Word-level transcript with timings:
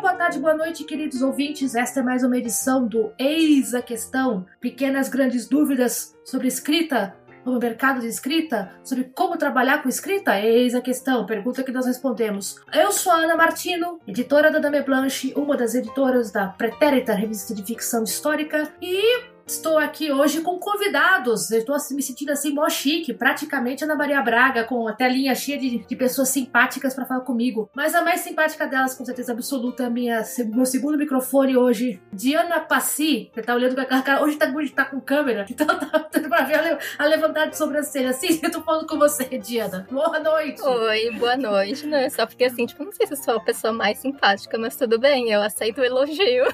boa 0.00 0.14
tarde, 0.14 0.38
boa 0.38 0.54
noite, 0.54 0.84
queridos 0.84 1.20
ouvintes. 1.20 1.74
Esta 1.74 2.00
é 2.00 2.02
mais 2.02 2.24
uma 2.24 2.38
edição 2.38 2.88
do 2.88 3.12
Eis 3.18 3.74
a 3.74 3.82
Questão. 3.82 4.46
Pequenas 4.58 5.10
grandes 5.10 5.46
dúvidas 5.46 6.16
sobre 6.24 6.48
escrita, 6.48 7.14
sobre 7.44 7.58
o 7.58 7.60
mercado 7.60 8.00
de 8.00 8.06
escrita, 8.06 8.72
sobre 8.82 9.04
como 9.14 9.36
trabalhar 9.36 9.82
com 9.82 9.90
escrita? 9.90 10.40
Eis 10.40 10.74
a 10.74 10.80
questão, 10.80 11.26
pergunta 11.26 11.62
que 11.62 11.70
nós 11.70 11.84
respondemos. 11.84 12.56
Eu 12.72 12.90
sou 12.92 13.12
a 13.12 13.16
Ana 13.16 13.36
Martino, 13.36 14.00
editora 14.08 14.50
da 14.50 14.58
Dame 14.58 14.80
Blanche, 14.80 15.34
uma 15.36 15.54
das 15.54 15.74
editoras 15.74 16.30
da 16.30 16.48
Pretérita, 16.48 17.12
revista 17.12 17.54
de 17.54 17.62
ficção 17.62 18.02
histórica, 18.02 18.72
e 18.80 19.29
Estou 19.50 19.78
aqui 19.78 20.12
hoje 20.12 20.42
com 20.42 20.60
convidados. 20.60 21.50
Estou 21.50 21.76
me 21.90 22.00
sentindo 22.00 22.30
assim 22.30 22.54
mó 22.54 22.68
chique, 22.68 23.12
praticamente 23.12 23.82
Ana 23.82 23.96
Maria 23.96 24.22
Braga, 24.22 24.62
com 24.62 24.86
a 24.86 24.92
telinha 24.92 25.34
cheia 25.34 25.58
de, 25.58 25.78
de 25.78 25.96
pessoas 25.96 26.28
simpáticas 26.28 26.94
para 26.94 27.04
falar 27.04 27.22
comigo. 27.22 27.68
Mas 27.74 27.92
a 27.96 28.00
mais 28.00 28.20
simpática 28.20 28.64
delas, 28.64 28.94
com 28.94 29.04
certeza 29.04 29.32
absoluta, 29.32 29.82
é 29.82 29.90
minha, 29.90 30.22
meu 30.54 30.64
segundo 30.64 30.96
microfone 30.96 31.56
hoje, 31.56 32.00
Diana 32.12 32.60
Passi, 32.60 33.28
que 33.34 33.42
tá 33.42 33.52
olhando 33.52 33.74
com 33.74 33.80
a 33.80 34.02
cara. 34.02 34.22
Hoje 34.22 34.36
tá, 34.36 34.48
hoje 34.54 34.70
tá 34.70 34.84
com 34.84 35.00
câmera, 35.00 35.44
então 35.50 35.66
tá 35.66 35.98
pra 36.08 36.42
ver 36.42 36.78
a, 36.96 37.04
levantada 37.04 37.50
de 37.50 37.58
sobrancelha. 37.58 38.12
Sim, 38.12 38.38
eu 38.40 38.52
tô 38.52 38.62
falando 38.62 38.86
com 38.86 38.96
você, 38.96 39.24
Diana. 39.36 39.84
Boa 39.90 40.20
noite. 40.20 40.62
Oi, 40.62 41.10
boa 41.18 41.36
noite, 41.36 41.88
né? 41.88 42.08
Só 42.08 42.24
porque 42.24 42.44
assim, 42.44 42.66
tipo, 42.66 42.84
não 42.84 42.92
sei 42.92 43.04
se 43.04 43.14
eu 43.14 43.16
sou 43.16 43.34
a 43.34 43.40
pessoa 43.40 43.72
mais 43.72 43.98
simpática, 43.98 44.56
mas 44.56 44.76
tudo 44.76 44.96
bem, 44.96 45.28
eu 45.28 45.42
aceito 45.42 45.80
o 45.80 45.84
elogio. 45.84 46.44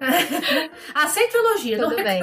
Aceito 0.94 1.36
elogio. 1.36 1.78
Tudo 1.78 1.96
bem. 1.96 2.22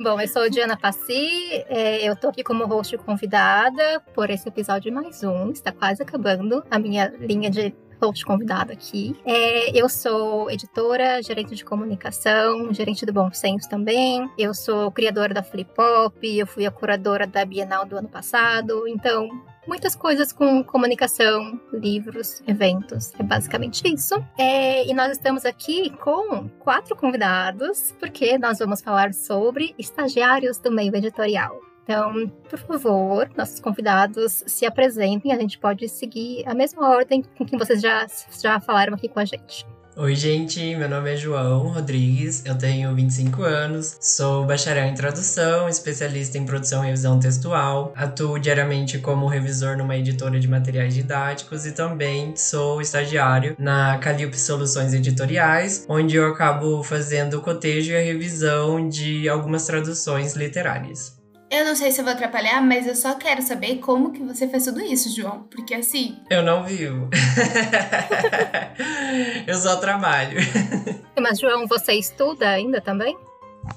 Bom, 0.00 0.20
eu 0.20 0.28
sou 0.28 0.48
Diana 0.48 0.76
Passi, 0.76 1.64
é, 1.68 2.08
eu 2.08 2.16
tô 2.16 2.28
aqui 2.28 2.42
como 2.42 2.66
host 2.66 2.96
convidada 2.98 4.00
por 4.14 4.30
esse 4.30 4.48
episódio 4.48 4.92
mais 4.92 5.22
um, 5.22 5.50
está 5.50 5.72
quase 5.72 6.02
acabando 6.02 6.64
a 6.70 6.78
minha 6.78 7.12
linha 7.18 7.50
de 7.50 7.74
host 8.00 8.24
convidada 8.24 8.72
aqui. 8.72 9.16
É, 9.24 9.76
eu 9.76 9.88
sou 9.88 10.50
editora, 10.50 11.22
gerente 11.22 11.54
de 11.54 11.64
comunicação, 11.64 12.72
gerente 12.72 13.04
do 13.04 13.12
Bom 13.12 13.30
Senso 13.32 13.68
também. 13.68 14.28
Eu 14.38 14.54
sou 14.54 14.90
criadora 14.90 15.34
da 15.34 15.42
Flip 15.42 15.70
Pop, 15.74 16.38
eu 16.38 16.46
fui 16.46 16.66
a 16.66 16.70
curadora 16.70 17.26
da 17.26 17.44
Bienal 17.44 17.84
do 17.84 17.96
ano 17.96 18.08
passado. 18.08 18.86
Então, 18.86 19.28
muitas 19.68 19.94
coisas 19.94 20.32
com 20.32 20.64
comunicação, 20.64 21.60
livros, 21.72 22.42
eventos. 22.46 23.12
É 23.18 23.22
basicamente 23.22 23.86
isso. 23.86 24.14
É, 24.38 24.84
e 24.86 24.94
nós 24.94 25.12
estamos 25.12 25.44
aqui 25.44 25.90
com 25.90 26.48
quatro 26.58 26.96
convidados, 26.96 27.94
porque 28.00 28.38
nós 28.38 28.58
vamos 28.58 28.80
falar 28.80 29.12
sobre 29.12 29.74
estagiários 29.78 30.58
do 30.58 30.72
meio 30.72 30.96
editorial. 30.96 31.60
Então, 31.84 32.28
por 32.50 32.58
favor, 32.58 33.30
nossos 33.36 33.60
convidados 33.60 34.42
se 34.46 34.66
apresentem. 34.66 35.32
A 35.32 35.38
gente 35.38 35.58
pode 35.58 35.88
seguir 35.88 36.46
a 36.46 36.54
mesma 36.54 36.88
ordem 36.88 37.22
com 37.36 37.46
que 37.46 37.56
vocês 37.56 37.80
já, 37.80 38.06
já 38.42 38.60
falaram 38.60 38.94
aqui 38.94 39.08
com 39.08 39.20
a 39.20 39.24
gente. 39.24 39.66
Oi, 40.00 40.14
gente, 40.14 40.76
meu 40.76 40.88
nome 40.88 41.12
é 41.12 41.16
João 41.16 41.70
Rodrigues, 41.70 42.44
eu 42.46 42.56
tenho 42.56 42.94
25 42.94 43.42
anos, 43.42 43.96
sou 44.00 44.46
bacharel 44.46 44.84
em 44.84 44.94
tradução, 44.94 45.68
especialista 45.68 46.38
em 46.38 46.46
produção 46.46 46.84
e 46.84 46.86
revisão 46.86 47.18
textual, 47.18 47.92
atuo 47.96 48.38
diariamente 48.38 49.00
como 49.00 49.26
revisor 49.26 49.76
numa 49.76 49.96
editora 49.96 50.38
de 50.38 50.46
materiais 50.46 50.94
didáticos 50.94 51.66
e 51.66 51.72
também 51.72 52.32
sou 52.36 52.80
estagiário 52.80 53.56
na 53.58 53.98
Calilpe 53.98 54.38
Soluções 54.38 54.94
Editoriais, 54.94 55.84
onde 55.88 56.14
eu 56.14 56.28
acabo 56.28 56.80
fazendo 56.84 57.38
o 57.38 57.42
cotejo 57.42 57.90
e 57.90 57.96
a 57.96 58.00
revisão 58.00 58.88
de 58.88 59.28
algumas 59.28 59.66
traduções 59.66 60.36
literárias. 60.36 61.17
Eu 61.50 61.64
não 61.64 61.74
sei 61.74 61.90
se 61.90 62.00
eu 62.00 62.04
vou 62.04 62.12
atrapalhar, 62.12 62.60
mas 62.60 62.86
eu 62.86 62.94
só 62.94 63.14
quero 63.14 63.40
saber 63.40 63.76
como 63.76 64.12
que 64.12 64.22
você 64.22 64.46
fez 64.46 64.64
tudo 64.64 64.82
isso, 64.82 65.14
João. 65.14 65.44
Porque 65.50 65.74
assim. 65.74 66.18
Eu 66.28 66.42
não 66.42 66.62
vivo. 66.62 67.08
eu 69.46 69.54
só 69.54 69.76
trabalho. 69.76 70.38
Mas, 71.18 71.40
João, 71.40 71.66
você 71.66 71.94
estuda 71.94 72.48
ainda 72.48 72.80
também? 72.80 73.16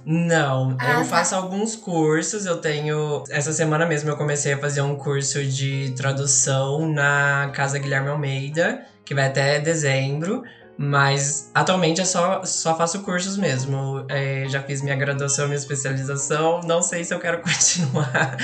Não, 0.05 0.75
ah, 0.79 0.91
eu 0.91 0.97
tá. 0.99 1.05
faço 1.05 1.35
alguns 1.35 1.75
cursos. 1.75 2.45
Eu 2.45 2.57
tenho. 2.57 3.23
Essa 3.29 3.51
semana 3.51 3.85
mesmo 3.85 4.09
eu 4.09 4.17
comecei 4.17 4.53
a 4.53 4.57
fazer 4.57 4.81
um 4.81 4.95
curso 4.95 5.43
de 5.43 5.93
tradução 5.95 6.87
na 6.87 7.51
Casa 7.53 7.79
Guilherme 7.79 8.09
Almeida, 8.09 8.85
que 9.03 9.15
vai 9.15 9.27
até 9.27 9.59
dezembro. 9.59 10.43
Mas 10.77 11.51
atualmente 11.53 11.99
eu 11.99 12.05
só, 12.05 12.43
só 12.43 12.75
faço 12.75 13.01
cursos 13.01 13.37
mesmo. 13.37 14.05
É, 14.09 14.45
já 14.47 14.61
fiz 14.61 14.81
minha 14.81 14.95
graduação, 14.95 15.45
minha 15.45 15.57
especialização. 15.57 16.61
Não 16.65 16.81
sei 16.81 17.03
se 17.03 17.13
eu 17.13 17.19
quero 17.19 17.41
continuar. 17.43 18.37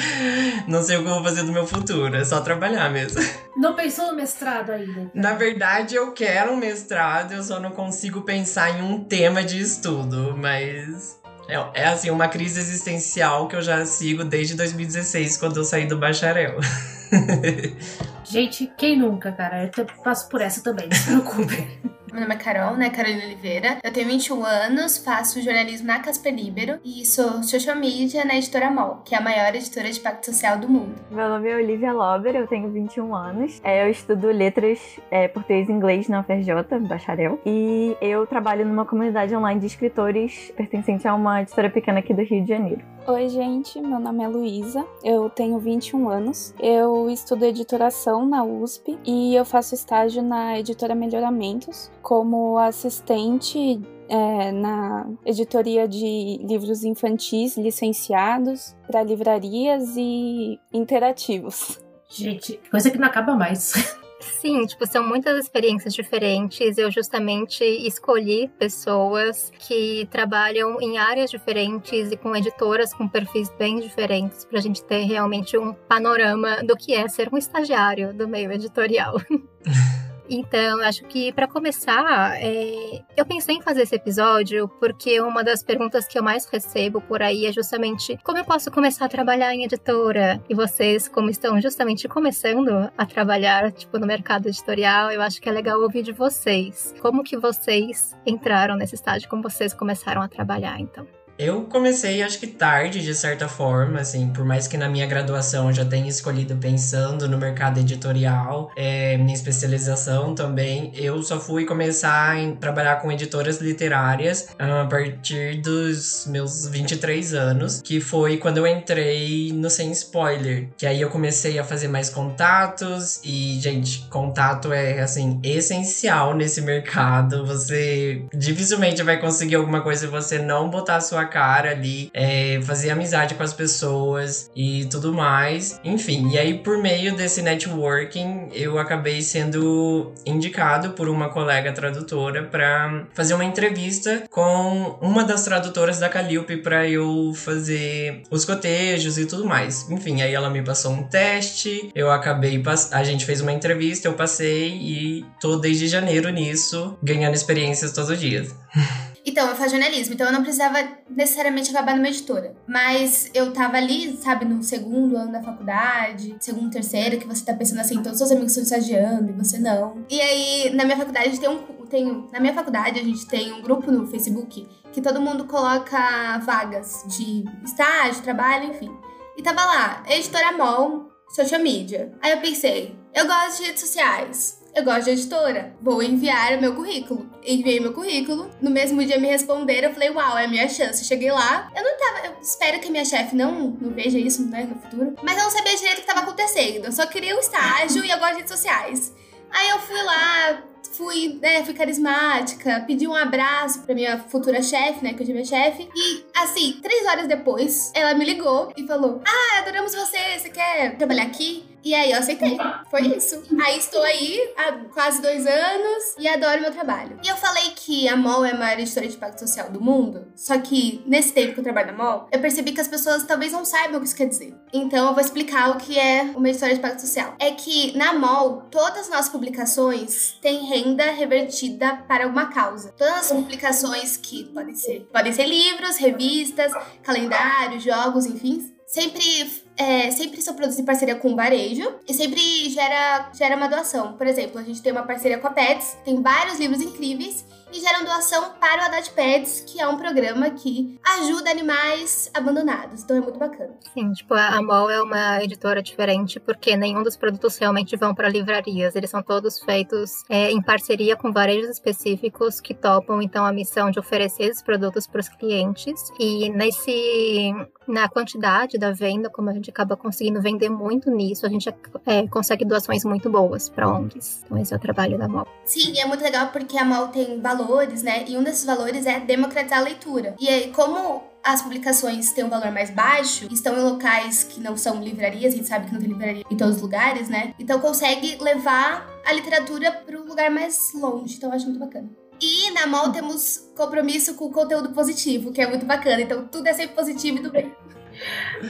Não 0.68 0.84
sei 0.84 0.98
o 0.98 1.04
que 1.04 1.10
eu 1.10 1.14
vou 1.16 1.24
fazer 1.24 1.44
do 1.44 1.52
meu 1.52 1.66
futuro. 1.66 2.16
É 2.16 2.24
só 2.24 2.42
trabalhar 2.42 2.90
mesmo. 2.92 3.22
Não 3.56 3.76
pensou 3.76 4.08
no 4.08 4.16
mestrado 4.16 4.72
ainda? 4.72 5.10
Na 5.14 5.34
verdade, 5.34 5.96
eu 5.96 6.12
quero 6.12 6.52
um 6.52 6.58
mestrado, 6.58 7.34
eu 7.34 7.44
só 7.44 7.60
não 7.60 7.72
consigo 7.72 8.22
pensar 8.22 8.70
em 8.70 8.84
um 8.84 9.04
tema 9.04 9.44
de 9.44 9.60
estudo. 9.60 10.36
Mas 10.38 11.18
é, 11.48 11.82
é 11.82 11.88
assim, 11.88 12.10
uma 12.10 12.28
crise 12.28 12.60
existencial 12.60 13.48
que 13.48 13.56
eu 13.56 13.62
já 13.62 13.86
sigo 13.86 14.24
desde 14.24 14.54
2016, 14.56 15.38
quando 15.38 15.58
eu 15.58 15.64
saí 15.64 15.88
do 15.88 15.98
bacharel. 15.98 16.60
Gente, 18.30 18.70
quem 18.78 18.98
nunca, 18.98 19.32
cara? 19.32 19.72
Eu 19.78 19.86
passo 20.04 20.28
por 20.28 20.42
essa 20.42 20.62
também, 20.62 20.88
não 20.88 20.98
se 20.98 21.06
preocupe. 21.06 21.98
Meu 22.12 22.22
nome 22.22 22.36
é 22.36 22.38
Carol, 22.38 22.76
né? 22.76 22.90
Carolina 22.90 23.26
Oliveira. 23.26 23.78
Eu 23.84 23.94
tenho 23.94 24.08
21 24.08 24.44
anos, 24.44 24.98
faço 24.98 25.42
jornalismo 25.42 25.86
na 25.86 26.00
Casper 26.00 26.34
Libero 26.34 26.80
e 26.84 27.06
sou 27.06 27.44
social 27.44 27.76
media 27.76 28.26
na 28.26 28.36
editora 28.36 28.72
MOL, 28.72 29.02
que 29.06 29.14
é 29.14 29.18
a 29.18 29.22
maior 29.22 29.54
editora 29.54 29.90
de 29.92 30.00
impacto 30.00 30.26
social 30.26 30.58
do 30.58 30.68
mundo. 30.68 30.96
Meu 31.12 31.30
nome 31.30 31.50
é 31.50 31.56
Olivia 31.56 31.94
Lober, 31.94 32.36
eu 32.36 32.48
tenho 32.48 32.72
21 32.72 33.14
anos. 33.14 33.62
É, 33.64 33.86
eu 33.86 33.92
estudo 33.92 34.28
letras 34.28 35.00
é, 35.12 35.28
português 35.28 35.70
e 35.70 35.72
inglês 35.72 36.10
na 36.10 36.22
UFRJ, 36.22 36.80
bacharel. 36.88 37.40
E 37.46 37.96
eu 38.02 38.26
trabalho 38.26 38.66
numa 38.66 38.86
comunidade 38.86 39.36
online 39.36 39.60
de 39.60 39.68
escritores 39.68 40.52
pertencente 40.58 41.08
a 41.08 41.14
uma 41.14 41.44
editora 41.44 41.70
pequena 41.70 42.00
aqui 42.00 42.14
do 42.14 42.24
Rio 42.24 42.42
de 42.42 42.50
Janeiro. 42.50 42.82
Oi, 43.06 43.30
gente, 43.30 43.80
meu 43.80 44.00
nome 44.00 44.22
é 44.22 44.28
Luísa, 44.28 44.86
eu 45.02 45.30
tenho 45.30 45.58
21 45.60 46.10
anos, 46.10 46.54
eu 46.60 47.10
estudo 47.10 47.46
editoração 47.46 48.17
na 48.26 48.44
USP 48.44 48.98
e 49.06 49.36
eu 49.36 49.46
faço 49.46 49.76
estágio 49.76 50.22
na 50.22 50.60
editora 50.60 50.96
Melhoramentos 50.96 51.92
como 52.02 52.58
assistente 52.58 53.82
é, 54.10 54.52
na 54.52 55.08
editoria 55.26 55.88
de 55.88 56.40
livros 56.42 56.84
infantis 56.84 57.58
licenciados 57.58 58.76
para 58.86 59.04
livrarias 59.04 59.96
e 59.98 60.60
interativos. 60.74 61.80
Gente, 62.10 62.60
coisa 62.72 62.90
que 62.90 62.98
não 62.98 63.08
acaba 63.08 63.36
mais. 63.36 63.74
Sim, 64.20 64.66
tipo, 64.66 64.86
são 64.88 65.08
muitas 65.08 65.38
experiências 65.38 65.94
diferentes. 65.94 66.78
Eu 66.78 66.92
justamente 66.92 67.64
escolhi 67.64 68.50
pessoas 68.58 69.52
que 69.60 70.08
trabalham 70.10 70.82
em 70.82 70.98
áreas 70.98 71.30
diferentes 71.30 72.12
e 72.12 72.18
com 72.18 72.36
editoras 72.36 72.94
com 72.94 73.08
perfis 73.08 73.50
bem 73.58 73.80
diferentes 73.80 74.46
para 74.46 74.60
a 74.60 74.62
gente 74.62 74.84
ter 74.84 75.04
realmente 75.04 75.58
um 75.58 75.74
panorama 75.74 76.64
do 76.64 76.76
que 76.76 76.94
é 76.94 77.08
ser 77.08 77.30
um 77.32 77.38
estagiário 77.38 78.14
do 78.14 78.28
meio 78.28 78.52
editorial. 78.52 79.22
Então, 80.30 80.82
acho 80.82 81.04
que 81.06 81.32
para 81.32 81.48
começar, 81.48 82.36
é... 82.42 83.02
eu 83.16 83.26
pensei 83.26 83.56
em 83.56 83.62
fazer 83.62 83.84
esse 83.84 83.96
episódio 83.96 84.68
porque 84.80 85.20
uma 85.22 85.44
das 85.44 85.64
perguntas 85.64 86.08
que 86.08 86.18
eu 86.18 86.24
mais 86.24 86.46
recebo 86.46 87.02
por 87.02 87.22
aí 87.22 87.46
é 87.46 87.52
justamente 87.52 88.18
como 88.24 88.38
eu 88.38 88.46
posso 88.46 88.72
começar 88.72 89.06
a 89.06 89.10
trabalhar 89.10 89.54
em 89.54 89.64
editora? 89.64 90.42
E 90.50 90.54
vocês, 90.54 91.08
como 91.08 91.30
estão 91.30 91.60
justamente 91.62 92.08
começando 92.08 92.92
a 92.98 93.06
trabalhar, 93.06 93.72
tipo, 93.72 93.98
no 93.98 94.06
mercado 94.06 94.48
editorial, 94.48 95.12
eu 95.12 95.22
acho 95.22 95.42
que 95.42 95.50
é 95.50 95.52
legal 95.52 95.80
ouvir 95.82 96.04
de 96.04 96.12
vocês. 96.12 96.94
Como 97.02 97.24
que 97.24 97.38
vocês 97.38 98.16
entraram 98.26 98.76
nesse 98.76 98.96
estágio? 98.96 99.30
Como 99.30 99.44
vocês 99.44 99.74
começaram 99.74 100.22
a 100.22 100.28
trabalhar, 100.28 100.80
então? 100.80 101.08
Eu 101.38 101.64
comecei, 101.64 102.24
acho 102.24 102.40
que 102.40 102.48
tarde, 102.48 103.04
de 103.04 103.14
certa 103.14 103.48
forma, 103.48 104.00
assim, 104.00 104.30
por 104.30 104.44
mais 104.44 104.68
que 104.68 104.76
na 104.76 104.90
minha 104.90 105.06
graduação 105.06 105.68
eu 105.68 105.74
já 105.74 105.86
tenha 105.86 106.10
escolhido 106.10 106.56
pensando 106.56 107.28
no 107.28 107.38
mercado 107.38 107.80
editorial, 107.80 108.72
é, 108.76 109.18
minha 109.18 109.36
especialização 109.36 110.34
também, 110.34 110.92
eu 110.96 111.22
só 111.22 111.40
fui 111.40 111.66
começar 111.66 112.36
a 112.36 112.56
trabalhar 112.56 112.96
com 112.98 113.12
editoras 113.12 113.60
literárias 113.62 114.48
a 114.58 114.86
partir 114.86 115.62
dos 115.62 116.26
meus 116.28 116.68
23 116.68 117.36
anos, 117.36 117.82
que 117.82 118.02
foi 118.02 118.38
quando 118.38 118.58
eu 118.58 118.66
entrei 118.66 119.52
no 119.54 119.70
Sem 119.70 119.92
Spoiler, 119.92 120.70
que 120.76 120.88
aí 120.88 121.00
eu 121.00 121.10
comecei 121.10 121.60
a 121.60 121.64
fazer 121.64 121.88
mais 121.88 122.10
contatos 122.10 123.22
e, 123.24 123.60
gente, 123.62 124.08
contato 124.10 124.74
é, 124.74 125.02
assim, 125.02 125.40
essencial 125.44 126.34
nesse 126.34 126.62
mercado, 126.62 127.46
você 127.46 128.24
dificilmente 128.34 129.04
vai 129.04 129.20
conseguir 129.20 129.56
alguma 129.56 129.82
coisa 129.82 129.98
se 129.98 130.08
você 130.08 130.40
não 130.40 130.70
botar 130.70 130.98
a 130.98 131.02
sua 131.02 131.27
cara 131.28 131.72
ali, 131.72 132.10
é, 132.14 132.60
fazer 132.64 132.90
amizade 132.90 133.36
com 133.36 133.44
as 133.44 133.54
pessoas 133.54 134.50
e 134.56 134.86
tudo 134.86 135.14
mais. 135.14 135.80
Enfim, 135.84 136.32
e 136.32 136.38
aí 136.38 136.54
por 136.56 136.78
meio 136.78 137.16
desse 137.16 137.42
networking, 137.42 138.50
eu 138.54 138.78
acabei 138.78 139.22
sendo 139.22 140.14
indicado 140.26 140.92
por 140.92 141.10
uma 141.10 141.30
colega 141.30 141.72
tradutora 141.72 142.44
para 142.44 143.06
fazer 143.14 143.34
uma 143.34 143.46
entrevista 143.46 144.24
com 144.30 144.98
uma 145.02 145.24
das 145.24 145.44
tradutoras 145.44 146.00
da 146.00 146.10
Calliope 146.10 146.58
para 146.58 146.88
eu 146.88 147.34
fazer 147.36 148.24
os 148.30 148.46
cotejos 148.46 149.18
e 149.18 149.26
tudo 149.26 149.46
mais. 149.46 149.90
Enfim, 149.90 150.22
aí 150.22 150.34
ela 150.34 150.50
me 150.50 150.62
passou 150.62 150.92
um 150.92 151.04
teste, 151.04 151.92
eu 151.96 152.12
acabei 152.12 152.58
a 152.92 153.04
gente 153.04 153.26
fez 153.26 153.42
uma 153.42 153.52
entrevista, 153.52 154.08
eu 154.08 154.14
passei 154.14 154.70
e 154.70 155.26
tô 155.40 155.58
desde 155.58 155.88
janeiro 155.88 156.30
nisso, 156.30 156.98
ganhando 157.02 157.36
experiências 157.36 157.92
todos 157.92 158.10
os 158.10 158.20
dias. 158.20 158.56
Então, 159.28 159.46
eu 159.50 159.58
faço 159.58 159.72
jornalismo, 159.72 160.14
então 160.14 160.26
eu 160.26 160.32
não 160.32 160.42
precisava 160.42 160.78
necessariamente 161.10 161.70
acabar 161.70 161.98
numa 161.98 162.08
editora. 162.08 162.56
Mas 162.66 163.30
eu 163.34 163.52
tava 163.52 163.76
ali, 163.76 164.16
sabe, 164.16 164.46
no 164.46 164.64
segundo 164.64 165.18
ano 165.18 165.34
da 165.34 165.44
faculdade, 165.44 166.34
segundo, 166.40 166.72
terceiro, 166.72 167.18
que 167.18 167.28
você 167.28 167.44
tá 167.44 167.54
pensando 167.54 167.82
assim, 167.82 167.96
todos 167.96 168.14
os 168.14 168.18
seus 168.20 168.32
amigos 168.32 168.56
estão 168.56 168.64
estagiando 168.64 169.30
e 169.30 169.34
você 169.34 169.60
não. 169.60 170.06
E 170.10 170.22
aí, 170.22 170.70
na 170.74 170.86
minha 170.86 170.96
faculdade, 170.96 171.38
tem 171.38 171.50
um. 171.50 171.78
Tem, 171.90 172.28
na 172.32 172.40
minha 172.40 172.54
faculdade, 172.54 173.00
a 173.00 173.04
gente 173.04 173.26
tem 173.28 173.52
um 173.52 173.62
grupo 173.62 173.92
no 173.92 174.08
Facebook 174.08 174.66
que 174.94 175.02
todo 175.02 175.22
mundo 175.22 175.46
coloca 175.46 176.38
vagas 176.40 177.04
de 177.08 177.44
estágio, 177.66 178.24
trabalho, 178.24 178.72
enfim. 178.72 178.92
E 179.38 179.44
tava 179.44 179.64
lá, 179.64 180.04
editora 180.10 180.54
MOL, 180.54 181.10
social 181.30 181.62
media. 181.62 182.14
Aí 182.22 182.32
eu 182.32 182.40
pensei, 182.40 182.98
eu 183.14 183.26
gosto 183.26 183.58
de 183.58 183.68
redes 183.68 183.82
sociais 183.82 184.58
eu 184.78 184.84
gosto 184.84 185.06
de 185.06 185.12
editora, 185.12 185.76
vou 185.82 186.04
enviar 186.04 186.56
o 186.56 186.62
meu 186.62 186.76
currículo. 186.76 187.28
Enviei 187.44 187.80
meu 187.80 187.94
currículo, 187.94 188.52
no 188.62 188.70
mesmo 188.70 189.04
dia 189.04 189.20
me 189.20 189.28
responderam, 189.28 189.90
eu 189.90 189.94
falei, 189.94 190.12
uau, 190.12 190.38
é 190.38 190.46
a 190.46 190.48
minha 190.48 190.70
chance. 190.70 191.04
Cheguei 191.04 191.32
lá, 191.32 191.72
eu 191.76 191.84
não 191.84 191.98
tava, 191.98 192.28
eu 192.28 192.36
espero 192.40 192.80
que 192.80 192.88
a 192.88 192.92
minha 192.92 193.04
chefe 193.04 193.36
não, 193.36 193.72
não 193.82 193.92
veja 193.92 194.20
isso, 194.20 194.46
né, 194.48 194.70
no 194.70 194.80
futuro, 194.80 195.16
mas 195.24 195.36
eu 195.36 195.44
não 195.46 195.50
sabia 195.50 195.76
direito 195.76 195.98
o 195.98 196.02
que 196.02 196.08
tava 196.08 196.20
acontecendo, 196.20 196.86
eu 196.86 196.92
só 196.92 197.08
queria 197.08 197.36
um 197.36 197.40
estágio 197.40 198.06
e 198.06 198.12
eu 198.12 198.20
gosto 198.20 198.34
de 198.34 198.38
redes 198.38 198.52
sociais. 198.52 199.14
Aí 199.50 199.70
eu 199.70 199.80
fui 199.80 200.02
lá, 200.04 200.64
fui, 200.92 201.40
né, 201.42 201.64
fui 201.64 201.74
carismática, 201.74 202.84
pedi 202.86 203.08
um 203.08 203.16
abraço 203.16 203.82
pra 203.82 203.96
minha 203.96 204.20
futura 204.20 204.62
chefe, 204.62 205.04
né, 205.04 205.14
que 205.14 205.24
hoje 205.24 205.32
é 205.32 205.34
minha 205.34 205.46
chefe. 205.46 205.90
E, 205.96 206.24
assim, 206.36 206.80
três 206.84 207.08
horas 207.08 207.28
depois, 207.28 207.92
ela 207.96 208.14
me 208.14 208.26
ligou 208.26 208.72
e 208.76 208.86
falou: 208.86 209.22
Ah, 209.26 209.60
adoramos 209.60 209.96
você, 209.96 210.38
você 210.38 210.50
quer 210.50 210.98
trabalhar 210.98 211.24
aqui? 211.24 211.64
E 211.88 211.96
aí 211.96 212.12
eu 212.12 212.20
aceitei. 212.20 212.58
Foi 212.92 213.02
isso. 213.16 213.42
Aí 213.64 213.78
estou 213.78 214.04
aí 214.04 214.54
há 214.58 214.74
quase 214.94 215.22
dois 215.22 215.48
anos 215.48 216.16
e 216.20 216.28
adoro 216.28 216.60
meu 216.60 216.74
trabalho. 216.74 217.18
E 217.24 217.30
eu 217.30 217.38
falei 217.38 217.70
que 217.78 218.10
a 218.10 218.18
MOL 218.18 218.44
é 218.44 218.52
a 218.52 218.58
maior 218.58 218.78
editora 218.78 219.08
de 219.08 219.16
impacto 219.16 219.40
social 219.40 219.70
do 219.70 219.80
mundo. 219.80 220.28
Só 220.36 220.60
que 220.60 221.02
nesse 221.06 221.32
tempo 221.32 221.54
que 221.54 221.62
eu 221.62 221.64
trabalho 221.64 221.94
na 221.96 222.04
MOL, 222.04 222.28
eu 222.30 222.42
percebi 222.42 222.74
que 222.74 222.82
as 222.82 222.90
pessoas 222.90 223.24
talvez 223.24 223.54
não 223.54 223.64
saibam 223.64 224.00
o 224.00 224.02
que 224.02 224.08
isso 224.08 224.18
quer 224.18 224.28
dizer. 224.28 224.54
Então 224.74 225.08
eu 225.08 225.14
vou 225.14 225.22
explicar 225.22 225.72
o 225.72 225.78
que 225.78 225.98
é 225.98 226.24
uma 226.36 226.50
editora 226.50 226.74
de 226.74 226.80
impacto 226.80 227.00
social. 227.00 227.36
É 227.40 227.52
que 227.52 227.98
na 227.98 228.14
MOL, 228.16 228.64
todas 228.70 229.04
as 229.04 229.10
nossas 229.10 229.30
publicações 229.30 230.38
têm 230.42 230.66
renda 230.66 231.10
revertida 231.12 232.04
para 232.06 232.28
uma 232.28 232.48
causa. 232.48 232.94
Todas 232.98 233.32
as 233.32 233.32
publicações 233.32 234.18
que 234.18 234.44
podem 234.54 234.76
ser, 234.76 235.08
podem 235.14 235.32
ser 235.32 235.46
livros, 235.46 235.96
revistas, 235.96 236.74
calendários, 237.02 237.82
jogos, 237.82 238.26
enfim, 238.26 238.76
sempre 238.86 239.66
é, 239.78 240.10
sempre 240.12 240.42
são 240.42 240.56
produzidos 240.56 240.82
em 240.82 240.86
parceria 240.86 241.16
com 241.16 241.32
o 241.32 241.36
varejo 241.36 241.96
e 242.08 242.14
sempre 242.14 242.70
gera, 242.70 243.30
gera 243.34 243.56
uma 243.56 243.68
doação. 243.68 244.14
Por 244.14 244.26
exemplo, 244.26 244.60
a 244.60 244.64
gente 244.64 244.82
tem 244.82 244.92
uma 244.92 245.04
parceria 245.04 245.38
com 245.38 245.48
a 245.48 245.52
Pets, 245.52 245.98
tem 246.04 246.22
vários 246.22 246.60
livros 246.60 246.82
incríveis 246.82 247.46
e 247.72 247.80
geram 247.80 248.06
doação 248.06 248.54
para 248.60 248.82
o 248.82 248.86
Haddad 248.86 249.10
Pets, 249.12 249.64
que 249.68 249.80
é 249.80 249.88
um 249.88 249.98
programa 249.98 250.50
que 250.50 250.98
ajuda 251.20 251.52
animais 251.52 252.32
abandonados. 252.34 253.04
Então 253.04 253.18
é 253.18 253.22
muito 253.22 253.38
bacana. 253.38 253.72
Sim, 253.94 254.12
tipo, 254.14 254.34
a 254.34 254.62
MOL 254.62 254.90
é 254.90 255.02
uma 255.02 255.44
editora 255.44 255.82
diferente 255.82 256.40
porque 256.40 256.76
nenhum 256.76 257.04
dos 257.04 257.18
produtos 257.18 257.58
realmente 257.58 257.96
vão 257.96 258.16
para 258.16 258.30
livrarias. 258.30 258.96
Eles 258.96 259.10
são 259.10 259.22
todos 259.22 259.60
feitos 259.60 260.24
é, 260.30 260.52
em 260.52 260.62
parceria 260.62 261.16
com 261.16 261.32
varejos 261.32 261.70
específicos 261.70 262.62
que 262.62 262.74
topam 262.74 263.22
então 263.22 263.46
a 263.46 263.52
missão 263.52 263.92
de 263.92 264.00
oferecer 264.00 264.44
esses 264.44 264.62
produtos 264.62 265.06
para 265.06 265.20
os 265.20 265.30
clientes. 265.30 266.12
E 266.20 266.50
nesse 266.50 267.54
na 267.88 268.10
quantidade 268.10 268.78
da 268.78 268.92
venda, 268.92 269.30
como 269.30 269.50
a 269.50 269.54
gente 269.54 269.70
acaba 269.70 269.96
conseguindo 269.96 270.42
vender 270.42 270.70
muito 270.70 271.10
nisso, 271.10 271.46
a 271.46 271.50
gente 271.50 271.70
é, 272.06 272.28
consegue 272.28 272.66
doações 272.66 273.04
muito 273.06 273.30
boas 273.30 273.70
para 273.70 273.90
ONGs. 273.90 274.44
Então 274.46 274.58
esse 274.58 274.74
é 274.74 274.78
o 274.78 274.80
trabalho 274.80 275.18
da 275.18 275.28
MOL. 275.28 275.48
Sim, 275.66 276.00
é 276.00 276.06
muito 276.06 276.24
legal 276.24 276.48
porque 276.48 276.78
a 276.78 276.86
MOL 276.86 277.08
tem 277.10 277.40
valor 277.40 277.78
valores, 277.78 278.04
né? 278.04 278.26
E 278.28 278.38
um 278.38 278.44
desses 278.44 278.66
valores 278.66 279.06
é 279.06 279.20
democratizar 279.20 279.80
a 279.80 279.84
leitura. 279.84 280.36
E 280.40 280.48
aí, 280.48 280.72
como 280.72 281.24
as 281.44 281.62
publicações 281.62 282.32
têm 282.32 282.44
um 282.44 282.50
valor 282.50 282.72
mais 282.72 282.90
baixo, 282.90 283.48
estão 283.52 283.78
em 283.78 283.82
locais 283.82 284.44
que 284.44 284.60
não 284.60 284.76
são 284.76 285.02
livrarias, 285.02 285.54
a 285.54 285.58
gente 285.58 285.68
sabe 285.68 285.86
que 285.86 285.94
não 285.94 286.00
tem 286.00 286.10
livraria 286.10 286.44
em 286.50 286.58
todos 286.58 286.78
os 286.78 286.82
lugares, 286.82 287.30
né? 287.30 287.54
Então 287.60 287.80
consegue 287.80 288.38
levar 288.42 289.08
a 289.26 289.34
literatura 289.34 289.92
para 289.92 290.20
um 290.20 290.26
lugar 290.26 290.50
mais 290.50 290.78
longe. 290.94 291.36
Então 291.38 291.50
eu 291.50 291.56
acho 291.56 291.66
muito 291.66 291.80
bacana. 291.80 292.10
E 292.40 292.72
na 292.72 292.88
MOL 292.88 293.12
temos 293.12 293.70
compromisso 293.76 294.36
com 294.36 294.46
o 294.46 294.52
conteúdo 294.52 294.90
positivo, 294.90 295.52
que 295.52 295.62
é 295.62 295.68
muito 295.68 295.86
bacana. 295.86 296.22
Então 296.22 296.48
tudo 296.48 296.68
é 296.68 296.74
sempre 296.74 296.96
positivo 296.96 297.38
e 297.38 297.42
do 297.42 297.52
bem. 297.52 297.74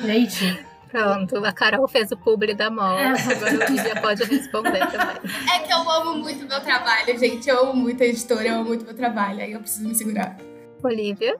Gente, 0.05 0.65
Pronto, 0.89 1.45
a 1.45 1.51
Carol 1.51 1.87
fez 1.87 2.11
o 2.11 2.17
publi 2.17 2.53
da 2.53 2.69
mão. 2.69 2.97
É. 2.97 3.09
Agora 3.09 3.53
o 3.53 3.71
Lívia 3.71 3.95
pode 4.01 4.23
responder 4.23 4.79
também. 4.87 5.17
É 5.53 5.59
que 5.59 5.71
eu 5.71 5.89
amo 5.89 6.17
muito 6.17 6.45
meu 6.47 6.61
trabalho, 6.61 7.19
gente. 7.19 7.49
Eu 7.49 7.61
amo 7.61 7.73
muito 7.73 8.01
a 8.01 8.05
editora, 8.05 8.47
eu 8.47 8.55
amo 8.55 8.65
muito 8.65 8.85
meu 8.85 8.95
trabalho. 8.95 9.41
Aí 9.41 9.51
eu 9.51 9.59
preciso 9.59 9.87
me 9.87 9.95
segurar. 9.95 10.37
Olivia? 10.81 11.37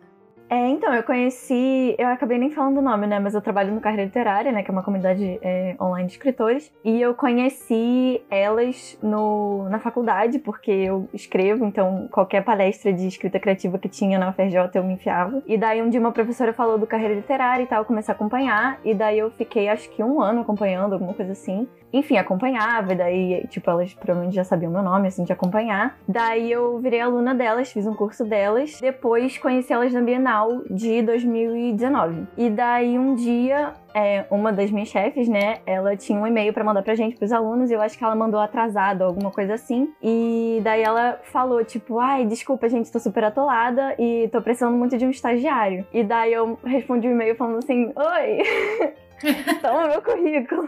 É, 0.50 0.70
então, 0.70 0.94
eu 0.94 1.04
conheci. 1.04 1.96
Eu 1.98 2.08
acabei 2.08 2.38
nem 2.38 2.50
falando 2.50 2.78
o 2.78 2.82
nome, 2.82 3.06
né? 3.06 3.20
Mas 3.20 3.34
eu 3.34 3.42
trabalho 3.42 3.74
no 3.74 3.82
Carreira 3.82 4.06
Literária, 4.06 4.52
né? 4.52 4.64
Que 4.64 4.72
é 4.72 4.74
uma 4.74 4.84
comunidade 4.84 5.40
é, 5.42 5.76
online 5.80 6.08
de 6.08 6.14
escritores. 6.14 6.72
E 6.84 7.02
eu 7.02 7.14
conheci 7.14 8.22
elas 8.30 8.98
no, 9.02 9.68
na 9.70 9.80
faculdade, 9.80 10.40
porque 10.40 10.72
eu 10.72 11.08
escrevo, 11.14 11.66
então 11.66 12.08
qualquer 12.12 12.44
palestra 12.44 12.94
de 12.94 13.08
escrita 13.08 13.40
criativa 13.40 13.78
que 13.78 13.90
tinha 13.90 14.18
na 14.18 14.30
UFRJ 14.30 14.70
eu 14.76 14.84
me 14.84 14.94
enfiava. 14.94 15.44
E 15.46 15.58
daí 15.58 15.82
um 15.82 15.90
dia 15.90 16.00
uma 16.00 16.12
professora 16.12 16.54
falou 16.54 16.78
do 16.78 16.88
Carreira 16.88 17.14
Literária 17.14 17.64
e 17.64 17.68
tal, 17.68 17.80
eu 17.80 17.86
comecei 17.86 18.14
a 18.14 18.16
acompanhar. 18.16 18.80
E 18.84 18.94
daí 18.94 19.20
eu 19.20 19.30
fiquei 19.32 19.68
acho 19.68 19.90
que 19.90 20.04
um 20.04 20.22
ano 20.22 20.42
acompanhando, 20.42 20.94
alguma 20.94 21.14
coisa 21.14 21.34
assim 21.34 21.68
enfim, 21.92 22.18
acompanhava, 22.18 22.92
e 22.92 22.96
daí, 22.96 23.48
tipo, 23.48 23.70
elas 23.70 23.94
provavelmente 23.94 24.36
já 24.36 24.44
sabiam 24.44 24.72
meu 24.72 24.84
nome, 24.84 25.08
assim, 25.08 25.24
de 25.24 25.32
acompanhar. 25.32 25.98
Daí 26.06 26.52
eu 26.52 26.78
virei 26.80 27.00
aluna 27.00 27.34
delas, 27.34 27.72
fiz 27.72 27.88
um 27.88 27.94
curso 27.94 28.26
delas, 28.26 28.80
depois 28.82 29.38
conheci 29.38 29.72
elas 29.72 29.94
na 29.94 30.02
Bienal 30.02 30.37
de 30.70 31.02
2019. 31.02 32.28
E 32.38 32.50
daí 32.50 32.98
um 32.98 33.16
dia, 33.16 33.74
é, 33.94 34.26
uma 34.30 34.52
das 34.52 34.72
minhas 34.72 34.90
chefes, 34.90 35.28
né, 35.28 35.60
ela 35.66 35.96
tinha 35.96 36.20
um 36.20 36.28
e-mail 36.28 36.54
para 36.54 36.64
mandar 36.64 36.84
pra 36.84 36.96
gente, 36.96 37.16
pros 37.18 37.32
alunos, 37.32 37.70
e 37.70 37.74
eu 37.74 37.82
acho 37.82 37.98
que 37.98 38.04
ela 38.04 38.16
mandou 38.16 38.40
atrasado, 38.40 39.04
alguma 39.04 39.32
coisa 39.32 39.54
assim. 39.54 39.94
E 40.02 40.60
daí 40.64 40.82
ela 40.82 41.20
falou, 41.32 41.64
tipo, 41.64 42.00
ai, 42.00 42.26
desculpa, 42.26 42.70
gente, 42.70 42.92
tô 42.92 43.00
super 43.00 43.24
atolada 43.24 43.96
e 44.00 44.28
tô 44.32 44.42
precisando 44.42 44.76
muito 44.76 44.98
de 44.98 45.06
um 45.06 45.10
estagiário. 45.10 45.86
E 45.94 46.04
daí 46.04 46.34
eu 46.34 46.58
respondi 46.64 47.08
o 47.08 47.12
e-mail 47.12 47.36
falando 47.36 47.60
assim, 47.60 47.92
oi! 47.96 48.98
Toma 49.62 49.88
meu 49.88 50.02
currículo. 50.02 50.68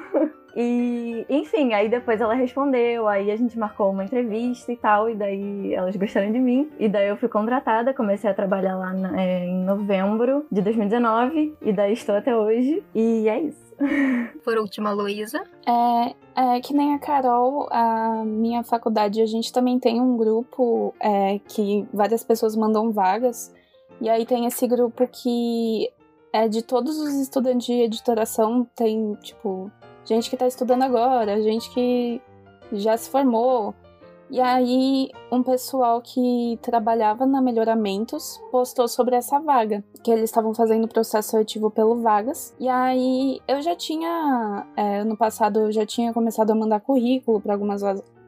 E, 0.56 1.26
enfim, 1.30 1.74
aí 1.74 1.88
depois 1.90 2.20
ela 2.20 2.34
respondeu, 2.34 3.08
aí 3.08 3.32
a 3.32 3.36
gente 3.36 3.58
marcou 3.58 3.92
uma 3.92 4.04
entrevista 4.04 4.72
e 4.72 4.78
tal, 4.78 5.10
e 5.10 5.16
daí 5.16 5.74
elas 5.74 5.96
gostaram 5.96 6.32
de 6.32 6.40
mim. 6.40 6.70
E 6.80 6.90
daí 6.90 7.08
eu 7.08 7.18
fui 7.18 7.30
contratada, 7.30 7.94
comecei 7.94 8.30
a 8.30 8.34
trabalhar 8.34 8.76
lá 8.76 8.94
na, 8.94 9.22
é, 9.22 9.46
em 9.46 9.64
novembro 9.64 10.46
de 10.52 10.62
2019, 10.62 11.56
e 11.62 11.72
daí 11.74 11.94
estou 11.94 12.16
até 12.16 12.36
hoje, 12.36 12.84
e 12.94 13.30
é 13.30 13.40
isso. 13.42 13.70
Por 14.44 14.58
último, 14.58 14.88
a 14.88 14.92
Luísa. 14.92 15.42
É, 15.66 16.16
é, 16.36 16.60
que 16.60 16.74
nem 16.74 16.94
a 16.94 17.00
Carol, 17.00 17.68
a 17.72 18.24
minha 18.26 18.64
faculdade, 18.64 19.22
a 19.22 19.26
gente 19.26 19.54
também 19.54 19.80
tem 19.80 20.02
um 20.02 20.18
grupo 20.18 20.94
é, 21.00 21.40
que 21.48 21.88
várias 21.94 22.24
pessoas 22.24 22.56
mandam 22.56 22.92
vagas. 22.92 23.54
E 24.02 24.10
aí 24.10 24.26
tem 24.26 24.46
esse 24.46 24.66
grupo 24.68 25.08
que 25.08 25.90
é 26.32 26.48
de 26.48 26.62
todos 26.62 27.00
os 27.00 27.14
estudantes 27.16 27.66
de 27.66 27.74
editoração, 27.74 28.68
tem, 28.76 29.16
tipo, 29.16 29.72
gente 30.06 30.30
que 30.30 30.38
tá 30.38 30.48
estudando 30.48 30.84
agora, 30.84 31.42
gente 31.42 31.70
que 31.72 32.22
já 32.74 32.96
se 32.98 33.10
formou. 33.10 33.74
E 34.32 34.40
aí, 34.40 35.10
um 35.32 35.42
pessoal 35.42 36.00
que 36.02 36.60
trabalhava 36.62 37.26
na 37.26 37.42
Melhoramentos 37.42 38.40
postou 38.52 38.88
sobre 38.88 39.16
essa 39.16 39.40
vaga, 39.40 39.84
que 40.04 40.12
eles 40.12 40.26
estavam 40.26 40.54
fazendo 40.54 40.88
processo 40.88 41.32
seletivo 41.32 41.72
pelo 41.72 42.00
Vagas. 42.00 42.54
E 42.60 42.70
aí, 42.70 43.42
eu 43.48 43.60
já 43.60 43.76
tinha, 43.76 44.68
é, 44.78 45.04
no 45.04 45.18
passado, 45.18 45.62
eu 45.62 45.72
já 45.72 45.84
tinha 45.84 46.14
começado 46.14 46.52
a 46.52 46.56
mandar 46.56 46.80
currículo 46.80 47.42
para 47.42 47.54
algumas 47.54 47.82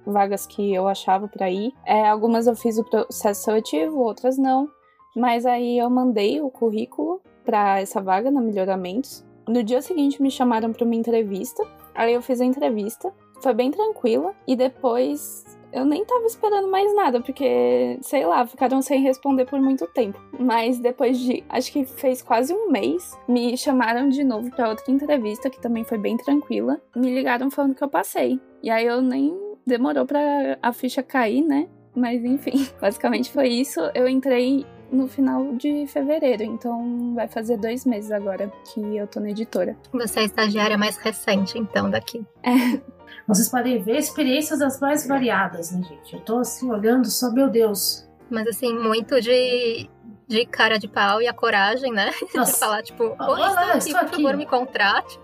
vagas 0.03 0.48
que 0.48 0.74
eu 0.74 0.88
achava 0.88 1.27
para 1.27 1.51
ir. 1.51 1.72
É, 1.86 2.10
algumas 2.10 2.48
eu 2.48 2.55
fiz 2.55 2.79
o 2.79 2.84
processo 2.84 3.43
seletivo, 3.43 4.00
outras 4.00 4.39
não. 4.39 4.67
Mas 5.15 5.46
aí 5.46 5.77
eu 5.77 5.89
mandei 5.89 6.41
o 6.41 6.50
currículo 6.50 7.22
para 7.45 7.79
essa 7.79 8.01
vaga 8.01 8.29
na 8.31 8.41
Melhoramentos. 8.41 9.24
No 9.48 9.63
dia 9.63 9.81
seguinte 9.81 10.21
me 10.21 10.29
chamaram 10.29 10.71
para 10.71 10.86
uma 10.86 10.95
entrevista. 10.95 11.63
Aí 11.93 12.13
eu 12.13 12.21
fiz 12.21 12.39
a 12.39 12.45
entrevista, 12.45 13.12
foi 13.41 13.53
bem 13.53 13.71
tranquila 13.71 14.33
e 14.48 14.55
depois 14.55 15.43
eu 15.74 15.86
nem 15.86 16.03
tava 16.03 16.25
esperando 16.25 16.69
mais 16.69 16.93
nada, 16.93 17.21
porque, 17.21 17.98
sei 18.01 18.25
lá, 18.25 18.45
ficaram 18.45 18.81
sem 18.81 19.01
responder 19.01 19.45
por 19.45 19.60
muito 19.60 19.88
tempo. 19.88 20.19
Mas 20.38 20.79
depois 20.79 21.17
de, 21.17 21.43
acho 21.50 21.71
que 21.71 21.86
fez 21.86 22.21
quase 22.21 22.53
um 22.53 22.69
mês, 22.69 23.17
me 23.27 23.55
chamaram 23.57 24.10
de 24.10 24.24
novo 24.24 24.51
para 24.51 24.69
outra 24.69 24.91
entrevista, 24.91 25.50
que 25.50 25.62
também 25.62 25.83
foi 25.83 25.98
bem 25.98 26.17
tranquila. 26.17 26.81
Me 26.95 27.13
ligaram 27.13 27.50
falando 27.50 27.75
que 27.75 27.83
eu 27.83 27.89
passei. 27.89 28.39
E 28.62 28.69
aí 28.69 28.86
eu 28.86 29.01
nem 29.01 29.33
demorou 29.65 30.05
para 30.05 30.57
a 30.62 30.74
ficha 30.74 31.01
cair, 31.01 31.41
né? 31.41 31.67
Mas 31.95 32.24
enfim, 32.24 32.67
basicamente 32.79 33.31
foi 33.31 33.48
isso. 33.48 33.79
Eu 33.93 34.07
entrei 34.07 34.65
no 34.91 35.07
final 35.07 35.55
de 35.55 35.88
fevereiro, 35.88 36.43
então 36.43 37.13
vai 37.15 37.27
fazer 37.27 37.57
dois 37.57 37.86
meses 37.86 38.12
agora 38.12 38.51
que 38.65 38.98
eu 38.98 39.07
tô 39.07 39.19
na 39.19 39.29
editora. 39.29 39.75
Você 39.93 40.19
é 40.19 40.21
a 40.24 40.25
estagiária 40.25 40.77
mais 40.77 40.98
recente, 40.98 41.57
então, 41.57 41.89
daqui. 41.89 42.25
É. 42.43 42.79
Vocês 43.27 43.48
podem 43.50 43.81
ver 43.81 43.98
experiências 43.98 44.60
das 44.60 44.79
mais 44.79 45.07
variadas, 45.07 45.71
né, 45.71 45.81
gente? 45.83 46.13
Eu 46.13 46.19
tô 46.21 46.39
assim 46.39 46.69
olhando 46.69 47.10
só, 47.10 47.31
meu 47.31 47.50
Deus. 47.50 48.07
Mas 48.29 48.48
assim, 48.48 48.77
muito 48.77 49.21
de, 49.21 49.89
de 50.27 50.45
cara 50.45 50.77
de 50.77 50.88
pau 50.88 51.21
e 51.21 51.27
a 51.27 51.33
coragem, 51.33 51.91
né? 51.91 52.12
Nossa. 52.36 52.53
De 52.53 52.60
falar, 52.60 52.83
tipo, 52.83 53.03
oi, 53.03 53.15
Olá, 53.17 53.77
estou 53.77 53.95
aqui, 53.98 54.07
por 54.07 54.15
aqui. 54.15 54.24
favor, 54.24 54.38
me 54.38 54.45
contrate. 54.45 55.19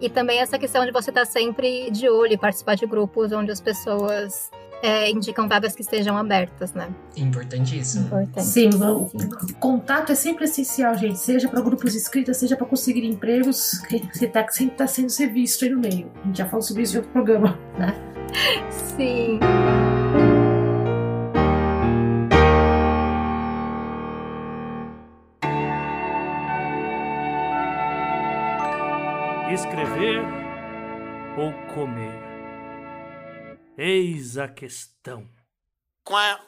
E 0.00 0.08
também 0.08 0.38
essa 0.38 0.58
questão 0.58 0.84
de 0.86 0.92
você 0.92 1.10
estar 1.10 1.24
sempre 1.24 1.90
de 1.90 2.08
olho 2.08 2.32
e 2.32 2.38
participar 2.38 2.76
de 2.76 2.86
grupos 2.86 3.32
onde 3.32 3.50
as 3.50 3.60
pessoas 3.60 4.50
é, 4.82 5.10
indicam 5.10 5.48
vagas 5.48 5.74
que 5.74 5.82
estejam 5.82 6.16
abertas, 6.16 6.72
né? 6.72 6.88
Importantíssimo. 7.16 8.06
Importante. 8.06 8.46
Sim, 8.46 8.70
o 8.74 9.54
contato 9.58 10.12
é 10.12 10.14
sempre 10.14 10.44
essencial, 10.44 10.94
gente. 10.96 11.18
Seja 11.18 11.48
para 11.48 11.60
grupos 11.60 11.92
de 11.92 11.98
escrita, 11.98 12.32
seja 12.32 12.56
para 12.56 12.66
conseguir 12.66 13.04
empregos, 13.04 13.78
que 13.88 13.98
você 14.12 14.26
tá, 14.26 14.46
sempre 14.48 14.76
tá 14.76 14.86
sendo 14.86 15.08
visto 15.32 15.64
aí 15.64 15.70
no 15.70 15.80
meio. 15.80 16.10
A 16.22 16.26
gente 16.26 16.38
já 16.38 16.46
falou 16.46 16.62
sobre 16.62 16.82
isso 16.82 16.94
em 16.94 16.98
outro 16.98 17.12
programa, 17.12 17.58
né? 17.78 17.94
Sim. 18.96 19.40
Escrever 29.50 30.22
ou 31.36 31.52
comer? 31.74 32.17
Eis 33.80 34.36
a 34.36 34.48
questão. 34.48 35.30
Agora 36.04 36.44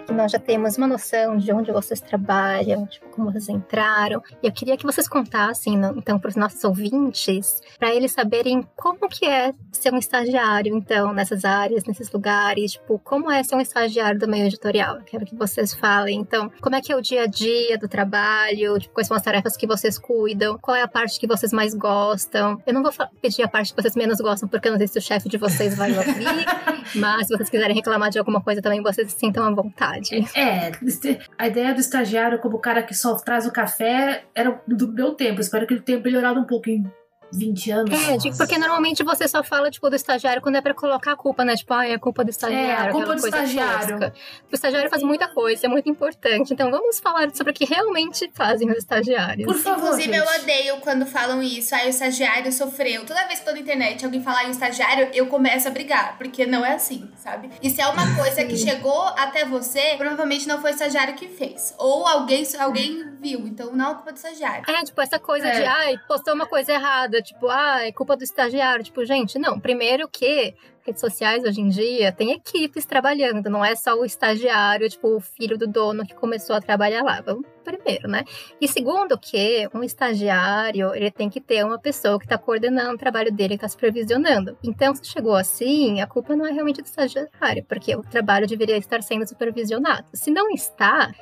que 0.00 0.12
nós 0.12 0.32
já 0.32 0.38
temos 0.38 0.76
uma 0.76 0.86
noção 0.86 1.36
de 1.36 1.52
onde 1.52 1.72
vocês 1.72 2.00
trabalham, 2.00 2.86
tipo, 2.86 3.08
como 3.10 3.30
vocês 3.30 3.48
entraram, 3.48 4.22
eu 4.42 4.52
queria 4.52 4.76
que 4.76 4.84
vocês 4.84 5.08
contassem, 5.08 5.74
então, 5.96 6.18
para 6.18 6.28
os 6.28 6.36
nossos 6.36 6.62
ouvintes, 6.64 7.60
para 7.78 7.94
eles 7.94 8.12
saberem 8.12 8.66
como 8.76 9.08
que 9.08 9.26
é 9.26 9.52
ser 9.72 9.92
um 9.92 9.98
estagiário, 9.98 10.76
então, 10.76 11.12
nessas 11.12 11.44
áreas, 11.44 11.84
nesses 11.84 12.10
lugares, 12.10 12.72
tipo, 12.72 12.98
como 12.98 13.30
é 13.30 13.42
ser 13.42 13.54
um 13.54 13.60
estagiário 13.60 14.18
do 14.18 14.28
meio 14.28 14.46
editorial. 14.46 14.96
Eu 14.96 15.04
quero 15.04 15.24
que 15.24 15.34
vocês 15.34 15.74
falem, 15.74 16.20
então, 16.20 16.50
como 16.60 16.76
é 16.76 16.80
que 16.80 16.92
é 16.92 16.96
o 16.96 17.00
dia 17.00 17.24
a 17.24 17.26
dia 17.26 17.78
do 17.78 17.88
trabalho, 17.88 18.78
tipo, 18.78 18.94
quais 18.94 19.06
são 19.06 19.16
as 19.16 19.22
tarefas 19.22 19.56
que 19.56 19.66
vocês 19.66 19.98
cuidam, 19.98 20.58
qual 20.58 20.76
é 20.76 20.82
a 20.82 20.88
parte 20.88 21.18
que 21.18 21.26
vocês 21.26 21.52
mais 21.52 21.74
gostam. 21.74 22.60
Eu 22.66 22.74
não 22.74 22.82
vou 22.82 22.92
pedir 23.20 23.42
a 23.42 23.48
parte 23.48 23.74
que 23.74 23.82
vocês 23.82 23.94
menos 23.94 24.18
gostam, 24.18 24.48
porque 24.48 24.68
eu 24.68 24.72
não 24.72 24.78
sei 24.78 24.88
se 24.88 24.98
o 24.98 25.02
chefe 25.02 25.28
de 25.28 25.36
vocês 25.36 25.76
vai 25.76 25.96
ouvir, 25.96 26.26
mas 26.96 27.26
se 27.26 27.36
vocês 27.36 27.50
quiserem 27.50 27.74
reclamar 27.74 28.10
de 28.10 28.18
alguma 28.18 28.40
coisa 28.40 28.62
também, 28.62 28.82
vocês 28.82 29.12
se 29.12 29.18
sintam 29.18 29.44
à 29.44 29.50
vontade. 29.50 29.89
É, 30.34 30.70
este- 30.82 31.18
a 31.38 31.46
ideia 31.48 31.74
do 31.74 31.80
estagiário 31.80 32.38
como 32.38 32.56
o 32.56 32.60
cara 32.60 32.82
que 32.82 32.94
só 32.94 33.14
traz 33.16 33.46
o 33.46 33.52
café 33.52 34.24
era 34.34 34.60
do 34.66 34.88
meu 34.92 35.14
tempo. 35.14 35.40
Espero 35.40 35.66
que 35.66 35.74
ele 35.74 35.82
tenha 35.82 35.98
melhorado 36.00 36.40
um 36.40 36.44
em 36.70 36.84
20 37.32 37.70
anos. 37.70 38.08
É, 38.08 38.16
digo, 38.16 38.36
porque 38.36 38.58
normalmente 38.58 39.02
você 39.02 39.26
só 39.28 39.42
fala, 39.42 39.70
tipo, 39.70 39.88
do 39.88 39.96
estagiário 39.96 40.42
quando 40.42 40.56
é 40.56 40.60
pra 40.60 40.74
colocar 40.74 41.12
a 41.12 41.16
culpa, 41.16 41.44
né? 41.44 41.54
Tipo, 41.54 41.74
ah, 41.74 41.86
é 41.86 41.94
a 41.94 41.98
culpa 41.98 42.24
do 42.24 42.30
estagiário. 42.30 42.68
É, 42.70 42.88
a 42.88 42.90
culpa 42.90 43.14
do 43.14 43.20
coisa 43.20 43.28
estagiário. 43.28 43.98
tosca. 43.98 44.14
O 44.50 44.54
estagiário 44.54 44.90
faz 44.90 45.02
muita 45.02 45.28
coisa, 45.28 45.66
é 45.66 45.68
muito 45.68 45.88
importante. 45.88 46.52
Então 46.52 46.70
vamos 46.70 46.98
falar 47.00 47.30
sobre 47.34 47.52
o 47.52 47.54
que 47.54 47.64
realmente 47.64 48.30
fazem 48.34 48.70
os 48.70 48.78
estagiários. 48.78 49.46
Por 49.46 49.56
favor, 49.60 49.86
Inclusive, 49.90 50.16
eu 50.16 50.26
gente. 50.26 50.40
odeio 50.42 50.76
quando 50.78 51.06
falam 51.06 51.42
isso. 51.42 51.74
Aí 51.74 51.86
o 51.86 51.90
estagiário 51.90 52.52
sofreu. 52.52 53.04
Toda 53.06 53.26
vez 53.26 53.38
que 53.40 53.44
tô 53.46 53.52
na 53.52 53.58
internet 53.58 54.04
alguém 54.04 54.22
falar 54.22 54.44
em 54.46 54.50
estagiário, 54.50 55.08
eu 55.12 55.26
começo 55.26 55.68
a 55.68 55.70
brigar. 55.70 56.16
Porque 56.18 56.46
não 56.46 56.64
é 56.64 56.74
assim, 56.74 57.08
sabe? 57.16 57.50
E 57.62 57.70
se 57.70 57.80
é 57.80 57.86
uma 57.88 58.14
coisa 58.16 58.44
que 58.44 58.56
chegou 58.56 59.02
até 59.16 59.44
você, 59.44 59.94
provavelmente 59.96 60.46
não 60.48 60.60
foi 60.60 60.70
o 60.70 60.74
estagiário 60.74 61.14
que 61.14 61.28
fez. 61.28 61.74
Ou 61.78 62.06
alguém, 62.06 62.44
alguém 62.58 63.04
viu. 63.20 63.40
Então 63.46 63.74
não 63.74 63.90
é 63.92 63.94
culpa 63.94 64.12
do 64.12 64.16
estagiário. 64.16 64.64
É, 64.68 64.82
tipo, 64.84 65.00
essa 65.00 65.18
coisa 65.18 65.46
É. 65.48 65.60
de, 65.60 65.64
ai, 65.66 65.98
postou 66.08 66.34
uma 66.34 66.46
coisa 66.46 66.72
errada, 66.72 67.19
tipo, 67.22 67.48
ah, 67.48 67.86
é 67.86 67.92
culpa 67.92 68.16
do 68.16 68.24
estagiário. 68.24 68.84
Tipo, 68.84 69.04
gente, 69.04 69.38
não. 69.38 69.58
Primeiro 69.58 70.08
que 70.08 70.54
redes 70.84 71.00
sociais 71.00 71.44
hoje 71.44 71.60
em 71.60 71.68
dia 71.68 72.10
tem 72.10 72.32
equipes 72.32 72.84
trabalhando, 72.84 73.50
não 73.50 73.64
é 73.64 73.74
só 73.74 73.94
o 73.94 74.04
estagiário, 74.04 74.88
tipo, 74.88 75.16
o 75.16 75.20
filho 75.20 75.56
do 75.56 75.66
dono 75.66 76.06
que 76.06 76.14
começou 76.14 76.56
a 76.56 76.60
trabalhar 76.60 77.02
lá. 77.02 77.20
Vamos 77.20 77.46
primeiro, 77.62 78.08
né? 78.08 78.24
E 78.60 78.66
segundo 78.66 79.18
que 79.18 79.68
um 79.72 79.82
estagiário, 79.82 80.94
ele 80.94 81.10
tem 81.10 81.28
que 81.28 81.40
ter 81.40 81.64
uma 81.64 81.78
pessoa 81.78 82.18
que 82.18 82.24
está 82.24 82.36
coordenando 82.36 82.94
o 82.94 82.98
trabalho 82.98 83.30
dele, 83.30 83.50
que 83.50 83.64
está 83.64 83.68
supervisionando. 83.68 84.56
Então, 84.64 84.94
se 84.94 85.06
chegou 85.06 85.34
assim, 85.34 86.00
a 86.00 86.06
culpa 86.06 86.34
não 86.34 86.46
é 86.46 86.52
realmente 86.52 86.82
do 86.82 86.86
estagiário, 86.86 87.64
porque 87.68 87.94
o 87.94 88.02
trabalho 88.02 88.46
deveria 88.46 88.76
estar 88.76 89.02
sendo 89.02 89.26
supervisionado. 89.28 90.06
Se 90.12 90.30
não 90.30 90.50
está, 90.50 91.12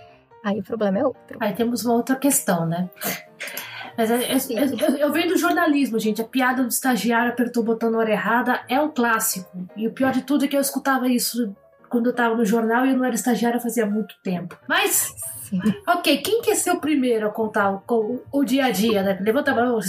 aí 0.43 0.61
o 0.61 0.64
problema 0.64 0.99
é 0.99 1.05
outro. 1.05 1.38
Aí 1.40 1.52
temos 1.52 1.85
uma 1.85 1.95
outra 1.95 2.17
questão, 2.17 2.64
né? 2.64 2.88
Mas 3.99 4.11
é- 4.12 4.14
é- 4.23 4.37
é- 4.37 5.02
eu, 5.02 5.12
venho 5.12 5.28
do 5.28 5.37
jornalismo, 5.37 5.99
gente. 5.99 6.23
A 6.23 6.25
piada 6.25 6.62
do 6.62 6.69
estagiário 6.69 7.33
apertou 7.33 7.64
o 7.64 7.67
botão 7.67 7.90
na 7.90 7.99
hora 7.99 8.12
errada 8.12 8.62
é 8.69 8.81
um 8.81 8.88
clássico. 8.88 9.50
E 9.76 9.88
o 9.88 9.93
pior 9.93 10.12
de 10.12 10.23
tudo 10.23 10.45
é 10.45 10.49
que 10.49 10.57
eu 10.57 10.61
escutava 10.61 11.09
isso 11.09 11.52
quando 11.88 12.07
eu 12.07 12.14
tava 12.14 12.37
no 12.37 12.45
jornal 12.45 12.87
e 12.87 12.90
eu 12.90 12.97
não 12.97 13.05
era 13.05 13.14
estagiária 13.17 13.59
fazia 13.59 13.85
muito 13.87 14.14
tempo. 14.23 14.57
Mas, 14.69 15.12
Sim. 15.43 15.61
ok, 15.87 16.19
quem 16.19 16.40
quer 16.43 16.55
ser 16.55 16.71
o 16.71 16.81
primeiro 16.81 17.26
a 17.26 17.31
contar 17.31 17.71
o, 17.73 17.83
o- 17.90 18.23
o 18.31 18.45
dia 18.45 18.67
a 18.67 18.71
dia, 18.71 19.02
né? 19.02 19.19
Levanta 19.21 19.50
a 19.50 19.55
mão. 19.55 19.81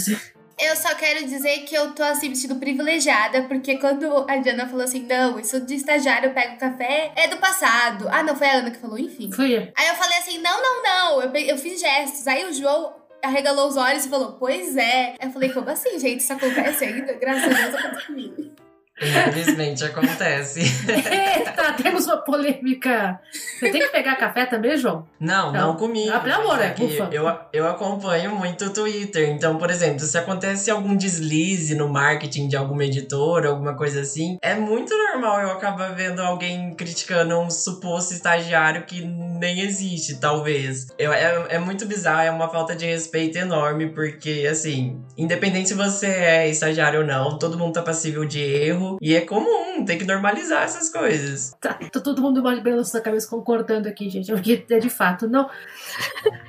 Eu 0.62 0.76
só 0.76 0.94
quero 0.94 1.24
dizer 1.24 1.60
que 1.60 1.74
eu 1.74 1.92
tô 1.92 2.02
assim, 2.02 2.28
me 2.30 2.36
sentindo 2.36 2.58
privilegiada, 2.58 3.42
porque 3.44 3.78
quando 3.78 4.26
a 4.28 4.36
Diana 4.38 4.66
falou 4.66 4.82
assim, 4.84 5.06
não, 5.06 5.38
isso 5.38 5.60
de 5.64 5.74
estagiário 5.76 6.34
pega 6.34 6.54
o 6.54 6.58
café 6.58 7.12
é 7.16 7.28
do 7.28 7.36
passado. 7.38 8.08
Ah, 8.10 8.22
não, 8.22 8.34
foi 8.36 8.46
a 8.48 8.54
Ana 8.58 8.70
que 8.70 8.78
falou, 8.78 8.98
enfim. 8.98 9.30
Fui. 9.32 9.54
Aí 9.56 9.88
eu 9.88 9.94
falei 9.94 10.18
assim, 10.18 10.38
não, 10.42 10.60
não, 10.60 10.82
não, 10.82 11.22
eu, 11.22 11.30
eu 11.34 11.56
fiz 11.56 11.80
gestos. 11.80 12.26
Aí 12.26 12.44
o 12.44 12.52
João 12.52 12.99
arregalou 13.22 13.68
os 13.68 13.76
olhos 13.76 14.06
e 14.06 14.08
falou, 14.08 14.32
pois 14.32 14.76
é. 14.76 15.16
Eu 15.20 15.30
falei, 15.30 15.52
como 15.52 15.68
assim, 15.70 15.98
gente? 15.98 16.20
Isso 16.20 16.32
acontece 16.32 16.84
ainda? 16.84 17.12
Graças 17.14 17.44
a 17.44 17.48
Deus 17.48 17.74
acontece 17.74 18.06
comigo. 18.06 18.69
Infelizmente 19.00 19.84
acontece. 19.84 20.60
Eita, 20.60 21.72
temos 21.72 22.06
uma 22.06 22.18
polêmica. 22.18 23.18
Você 23.58 23.70
tem 23.70 23.80
que 23.80 23.88
pegar 23.88 24.16
café 24.16 24.46
também, 24.46 24.76
João? 24.76 25.06
Não, 25.18 25.52
Não. 25.52 25.68
não, 25.68 25.76
comigo. 25.76 26.12
Ah, 26.12 26.20
pelo 26.20 26.42
amor, 26.42 26.60
é, 26.60 26.70
que 26.70 26.98
eu, 27.10 27.38
eu 27.52 27.68
acompanho 27.68 28.34
muito 28.34 28.66
o 28.66 28.70
Twitter. 28.70 29.30
Então, 29.30 29.56
por 29.56 29.70
exemplo, 29.70 30.00
se 30.00 30.18
acontece 30.18 30.70
algum 30.70 30.94
deslize 30.94 31.74
no 31.74 31.88
marketing 31.88 32.48
de 32.48 32.56
alguma 32.56 32.84
editora, 32.84 33.48
alguma 33.48 33.74
coisa 33.74 34.00
assim, 34.02 34.36
é 34.42 34.54
muito 34.54 34.94
normal 34.96 35.40
eu 35.40 35.50
acabar 35.50 35.94
vendo 35.94 36.20
alguém 36.20 36.74
criticando 36.74 37.38
um 37.38 37.50
suposto 37.50 38.12
estagiário 38.12 38.84
que 38.84 39.00
nem 39.02 39.60
existe, 39.60 40.16
talvez. 40.20 40.88
Eu, 40.98 41.12
é, 41.12 41.46
é 41.50 41.58
muito 41.58 41.86
bizarro, 41.86 42.22
é 42.22 42.30
uma 42.30 42.48
falta 42.48 42.76
de 42.76 42.84
respeito 42.84 43.38
enorme, 43.38 43.88
porque, 43.90 44.46
assim, 44.50 45.00
independente 45.16 45.68
se 45.68 45.74
você 45.74 46.06
é 46.06 46.48
estagiário 46.48 47.00
ou 47.00 47.06
não, 47.06 47.38
todo 47.38 47.56
mundo 47.58 47.72
tá 47.74 47.82
passível 47.82 48.24
de 48.24 48.40
erro. 48.40 48.89
E 49.00 49.14
é 49.14 49.20
comum, 49.20 49.84
tem 49.84 49.98
que 49.98 50.04
normalizar 50.04 50.62
essas 50.62 50.90
coisas. 50.90 51.56
Tá, 51.60 51.74
tá 51.74 52.00
todo 52.00 52.22
mundo 52.22 52.42
balançando 52.42 52.98
a 52.98 53.04
cabeça 53.04 53.28
concordando 53.28 53.88
aqui, 53.88 54.08
gente. 54.08 54.32
Porque 54.32 54.64
é 54.70 54.78
de 54.78 54.90
fato, 54.90 55.28
não. 55.28 55.48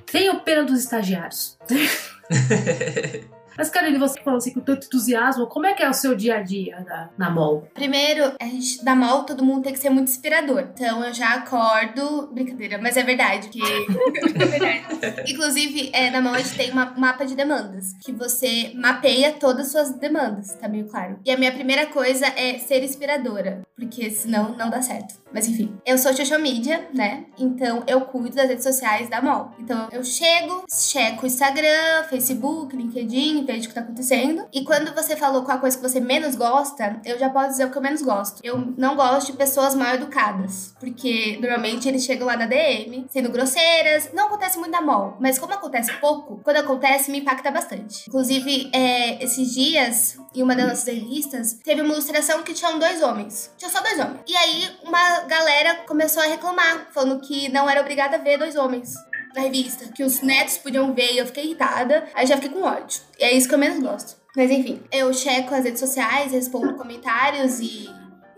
Tenho 0.05 0.39
pena 0.41 0.63
dos 0.63 0.79
estagiários. 0.79 1.57
Mas, 3.58 3.70
Karine, 3.70 3.98
você 3.98 4.20
falou 4.22 4.38
assim 4.38 4.53
com 4.53 4.60
tanto 4.60 4.88
entusiasmo, 4.88 5.48
como 5.48 5.65
é 5.65 5.74
que 5.74 5.84
é 5.84 5.89
o 5.89 5.93
seu 5.93 6.15
dia 6.15 6.38
a 6.38 6.41
dia 6.41 6.79
na, 6.81 7.10
na 7.17 7.29
MOL? 7.29 7.67
Primeiro, 7.74 8.34
a 8.39 8.46
gente, 8.46 8.84
da 8.84 8.96
MOL, 8.96 9.24
todo 9.24 9.43
mundo 9.43 9.63
tem 9.63 9.74
que 9.74 9.79
ser 9.79 9.89
muito 9.89 10.10
inspirador. 10.10 10.67
Então 10.74 11.03
eu 11.03 11.13
já 11.13 11.34
acordo. 11.34 12.29
Brincadeira, 12.31 12.77
mas 12.77 12.98
é 12.98 13.03
verdade. 13.03 13.50
Que... 13.50 13.62
é 13.62 14.46
verdade. 14.46 15.31
Inclusive, 15.31 15.89
é, 15.93 16.10
na 16.10 16.22
MOL 16.22 16.34
a 16.34 16.39
gente 16.39 16.55
tem 16.55 16.72
um 16.72 16.75
mapa 16.75 17.25
de 17.25 17.36
demandas. 17.36 17.93
Que 18.01 18.12
você 18.12 18.72
mapeia 18.75 19.34
todas 19.34 19.67
as 19.67 19.72
suas 19.72 20.00
demandas, 20.00 20.53
tá 20.55 20.67
meio 20.67 20.88
claro. 20.88 21.20
E 21.25 21.31
a 21.31 21.38
minha 21.38 21.51
primeira 21.51 21.88
coisa 21.88 22.25
é 22.27 22.58
ser 22.60 22.84
inspiradora. 22.84 23.62
Porque 23.75 24.10
senão 24.12 24.55
não 24.55 24.70
dá 24.70 24.81
certo. 24.81 25.15
Mas 25.34 25.48
enfim, 25.48 25.75
eu 25.86 25.98
sou 25.98 26.13
social 26.13 26.39
media, 26.39 26.88
né? 26.93 27.25
Então 27.38 27.84
eu 27.88 28.01
cuido 28.01 28.36
das 28.36 28.50
redes 28.50 28.63
sociais 28.63 29.10
da 29.10 29.22
MOL. 29.22 29.51
Então 29.60 29.88
eu 29.91 30.03
chego, 30.03 30.65
checo 30.70 31.24
o 31.24 31.25
Instagram, 31.25 32.03
Facebook, 32.10 32.75
LinkedIn, 32.75 33.46
vejo 33.51 33.65
o 33.65 33.70
que 33.70 33.75
tá 33.75 33.81
acontecendo. 33.81 34.48
E 34.53 34.63
quando 34.63 34.93
você 34.93 35.15
falou 35.15 35.43
qual 35.43 35.58
a 35.58 35.60
coisa 35.60 35.77
que 35.77 35.84
você 35.84 36.00
menos 36.00 36.36
gosta, 36.36 37.00
eu 37.05 37.20
já 37.20 37.29
posso 37.29 37.50
dizer 37.50 37.65
o 37.65 37.72
que 37.72 37.77
eu 37.77 37.81
menos 37.81 38.01
gosto. 38.01 38.39
Eu 38.43 38.74
não 38.77 38.96
gosto 38.96 39.31
de 39.31 39.38
pessoas 39.38 39.75
mal 39.75 39.96
educadas, 39.96 40.74
porque 40.79 41.38
normalmente 41.41 41.88
eles 41.88 42.03
chegam 42.03 42.27
lá 42.27 42.38
na 42.38 42.46
DM 42.46 43.05
sendo 43.10 43.29
grosseiras. 43.29 44.10
Não 44.13 44.27
acontece 44.27 44.58
muito 44.58 44.72
na 44.72 44.81
mall, 44.81 45.17
mas 45.20 45.38
como 45.38 45.53
acontece 45.53 45.91
pouco, 45.98 46.39
quando 46.43 46.58
acontece 46.58 47.12
me 47.12 47.20
impacta 47.20 47.51
bastante. 47.51 48.05
Inclusive, 48.08 48.70
é, 48.74 49.24
esses 49.24 49.53
dias, 49.53 50.17
em 50.34 50.41
uma 50.41 50.55
das 50.55 50.67
nossas 50.67 50.86
revistas, 50.86 51.53
teve 51.63 51.81
uma 51.81 51.93
ilustração 51.93 52.43
que 52.43 52.53
tinham 52.53 52.79
dois 52.79 53.01
homens. 53.01 53.51
Tinha 53.58 53.70
só 53.70 53.81
dois 53.81 54.00
homens. 54.00 54.22
E 54.27 54.36
aí, 54.36 54.70
uma 54.84 55.22
galera 55.22 55.75
começou 55.88 56.24
a 56.24 56.27
reclamar, 56.27 56.88
falando 56.91 57.20
que 57.20 57.50
não 57.50 57.70
era 57.70 57.81
obrigada 57.81 58.15
a 58.15 58.20
ver 58.20 58.38
dois 58.38 58.55
homens 58.55 58.93
na 59.35 59.41
revista, 59.41 59.85
que 59.93 60.03
os 60.03 60.21
netos 60.21 60.57
podiam 60.57 60.93
ver 60.93 61.13
e 61.13 61.17
eu 61.17 61.25
fiquei 61.25 61.45
irritada, 61.45 62.07
aí 62.13 62.25
já 62.25 62.35
fiquei 62.35 62.51
com 62.51 62.63
ódio. 62.63 63.01
E 63.19 63.23
é 63.23 63.33
isso 63.33 63.47
que 63.47 63.55
eu 63.55 63.59
menos 63.59 63.79
gosto. 63.79 64.15
Mas 64.35 64.50
enfim, 64.50 64.81
eu 64.91 65.13
checo 65.13 65.53
as 65.53 65.65
redes 65.65 65.79
sociais, 65.79 66.31
respondo 66.31 66.75
comentários 66.75 67.59
e 67.59 67.89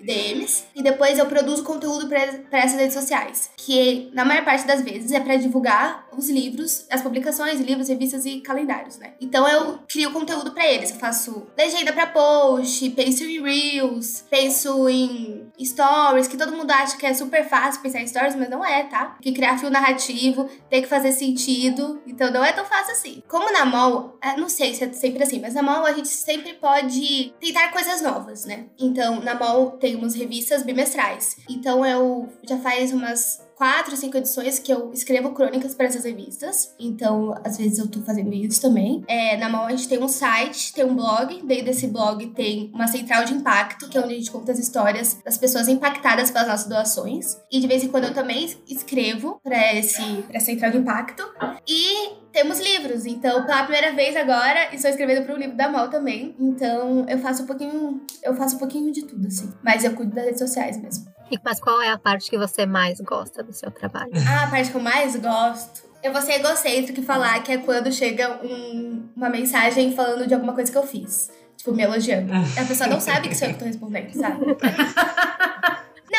DMs 0.03 0.65
e 0.75 0.83
depois 0.83 1.17
eu 1.17 1.25
produzo 1.25 1.63
conteúdo 1.63 2.07
para 2.07 2.59
essas 2.59 2.79
redes 2.79 2.93
sociais, 2.93 3.49
que 3.57 4.11
na 4.13 4.25
maior 4.25 4.43
parte 4.43 4.67
das 4.67 4.81
vezes 4.81 5.11
é 5.11 5.19
para 5.19 5.37
divulgar 5.37 6.07
os 6.17 6.29
livros, 6.29 6.85
as 6.89 7.01
publicações, 7.01 7.59
livros, 7.59 7.89
revistas 7.89 8.25
e 8.25 8.41
calendários, 8.41 8.97
né? 8.97 9.13
Então 9.19 9.47
eu 9.47 9.79
crio 9.87 10.11
conteúdo 10.11 10.51
para 10.51 10.67
eles, 10.67 10.91
eu 10.91 10.97
faço 10.97 11.47
legenda 11.57 11.91
para 11.93 12.07
post, 12.07 12.89
penso 12.91 13.23
em 13.23 13.41
reels, 13.41 14.23
penso 14.29 14.89
em 14.89 15.51
stories, 15.63 16.27
que 16.27 16.37
todo 16.37 16.55
mundo 16.55 16.71
acha 16.71 16.97
que 16.97 17.05
é 17.05 17.13
super 17.13 17.47
fácil 17.47 17.81
pensar 17.81 18.01
em 18.01 18.07
stories, 18.07 18.35
mas 18.35 18.49
não 18.49 18.65
é, 18.65 18.83
tá? 18.83 19.17
Que 19.21 19.31
criar 19.31 19.57
fio 19.57 19.69
narrativo 19.69 20.49
tem 20.69 20.81
que 20.81 20.87
fazer 20.87 21.11
sentido, 21.11 22.01
então 22.05 22.31
não 22.31 22.43
é 22.43 22.51
tão 22.51 22.65
fácil 22.65 22.93
assim. 22.93 23.23
Como 23.27 23.51
na 23.51 23.65
mall, 23.65 24.17
é, 24.21 24.37
não 24.37 24.49
sei 24.49 24.73
se 24.73 24.83
é 24.83 24.93
sempre 24.93 25.23
assim, 25.23 25.39
mas 25.39 25.53
na 25.53 25.63
mall 25.63 25.85
a 25.85 25.93
gente 25.93 26.07
sempre 26.07 26.53
pode 26.53 27.33
tentar 27.39 27.69
coisas 27.69 28.01
novas, 28.01 28.45
né? 28.45 28.65
Então 28.79 29.21
na 29.21 29.35
mall 29.35 29.71
tem 29.71 29.95
umas 29.95 30.15
revistas 30.15 30.63
bimestrais. 30.63 31.37
Então 31.49 31.85
eu 31.85 32.29
já 32.47 32.57
faz 32.57 32.91
umas 32.91 33.41
quatro, 33.55 33.95
cinco 33.95 34.17
edições 34.17 34.59
que 34.59 34.71
eu 34.71 34.91
escrevo 34.93 35.31
crônicas 35.31 35.73
para 35.75 35.87
essas 35.87 36.03
revistas. 36.03 36.73
Então, 36.79 37.33
às 37.43 37.57
vezes 37.57 37.79
eu 37.79 37.87
tô 37.87 38.01
fazendo 38.01 38.33
isso 38.33 38.61
também. 38.61 39.03
É, 39.07 39.37
na 39.37 39.49
mão 39.49 39.65
a 39.65 39.71
gente 39.71 39.87
tem 39.87 40.01
um 40.01 40.07
site, 40.07 40.73
tem 40.73 40.85
um 40.85 40.95
blog. 40.95 41.41
Dentro 41.43 41.65
desse 41.65 41.87
blog 41.87 42.27
tem 42.27 42.71
uma 42.73 42.87
central 42.87 43.25
de 43.25 43.33
impacto, 43.33 43.89
que 43.89 43.97
é 43.97 44.01
onde 44.01 44.13
a 44.13 44.17
gente 44.17 44.31
conta 44.31 44.51
as 44.51 44.59
histórias 44.59 45.19
das 45.23 45.37
pessoas 45.37 45.67
impactadas 45.67 46.31
pelas 46.31 46.47
nossas 46.47 46.67
doações. 46.67 47.37
E 47.51 47.59
de 47.59 47.67
vez 47.67 47.83
em 47.83 47.87
quando 47.87 48.05
eu 48.05 48.13
também 48.13 48.49
escrevo 48.67 49.39
para 49.43 49.75
esse 49.75 50.01
central 50.39 50.71
de 50.71 50.77
impacto. 50.77 51.23
E 51.67 52.23
temos 52.33 52.59
livros. 52.59 53.05
Então, 53.05 53.45
pela 53.45 53.63
primeira 53.63 53.93
vez 53.93 54.15
agora, 54.15 54.73
estou 54.73 54.89
escrevendo 54.89 55.23
para 55.23 55.35
o 55.35 55.37
livro 55.37 55.55
da 55.55 55.69
Mal 55.69 55.89
também. 55.89 56.35
Então, 56.39 57.05
eu 57.07 57.19
faço 57.19 57.43
um 57.43 57.45
pouquinho, 57.45 58.01
eu 58.23 58.35
faço 58.35 58.55
um 58.55 58.59
pouquinho 58.59 58.91
de 58.91 59.05
tudo 59.05 59.27
assim. 59.27 59.51
Mas 59.63 59.83
eu 59.83 59.93
cuido 59.93 60.13
das 60.15 60.25
redes 60.25 60.39
sociais 60.39 60.81
mesmo. 60.81 61.12
Mas 61.43 61.59
qual 61.59 61.81
é 61.81 61.89
a 61.89 61.97
parte 61.97 62.29
que 62.29 62.37
você 62.37 62.65
mais 62.65 62.99
gosta 62.99 63.43
do 63.43 63.53
seu 63.53 63.71
trabalho? 63.71 64.11
Ah, 64.27 64.43
a 64.43 64.47
parte 64.47 64.71
que 64.71 64.77
eu 64.77 64.81
mais 64.81 65.15
gosto. 65.15 65.83
Eu 66.01 66.11
vou 66.11 66.21
ser 66.21 66.33
egocêntrico 66.33 66.99
e 66.99 67.03
falar 67.03 67.41
que 67.43 67.51
é 67.51 67.57
quando 67.57 67.91
chega 67.91 68.39
um, 68.43 69.07
uma 69.15 69.29
mensagem 69.29 69.95
falando 69.95 70.27
de 70.27 70.33
alguma 70.33 70.53
coisa 70.53 70.71
que 70.71 70.77
eu 70.77 70.85
fiz. 70.85 71.31
Tipo, 71.55 71.73
me 71.73 71.83
elogiando. 71.83 72.33
A 72.33 72.65
pessoa 72.65 72.89
não 72.89 72.99
sabe 72.99 73.29
que 73.29 73.35
sou 73.35 73.47
eu 73.47 73.53
que 73.53 73.59
tô 73.59 73.65
respondendo, 73.65 74.11
sabe? 74.11 74.45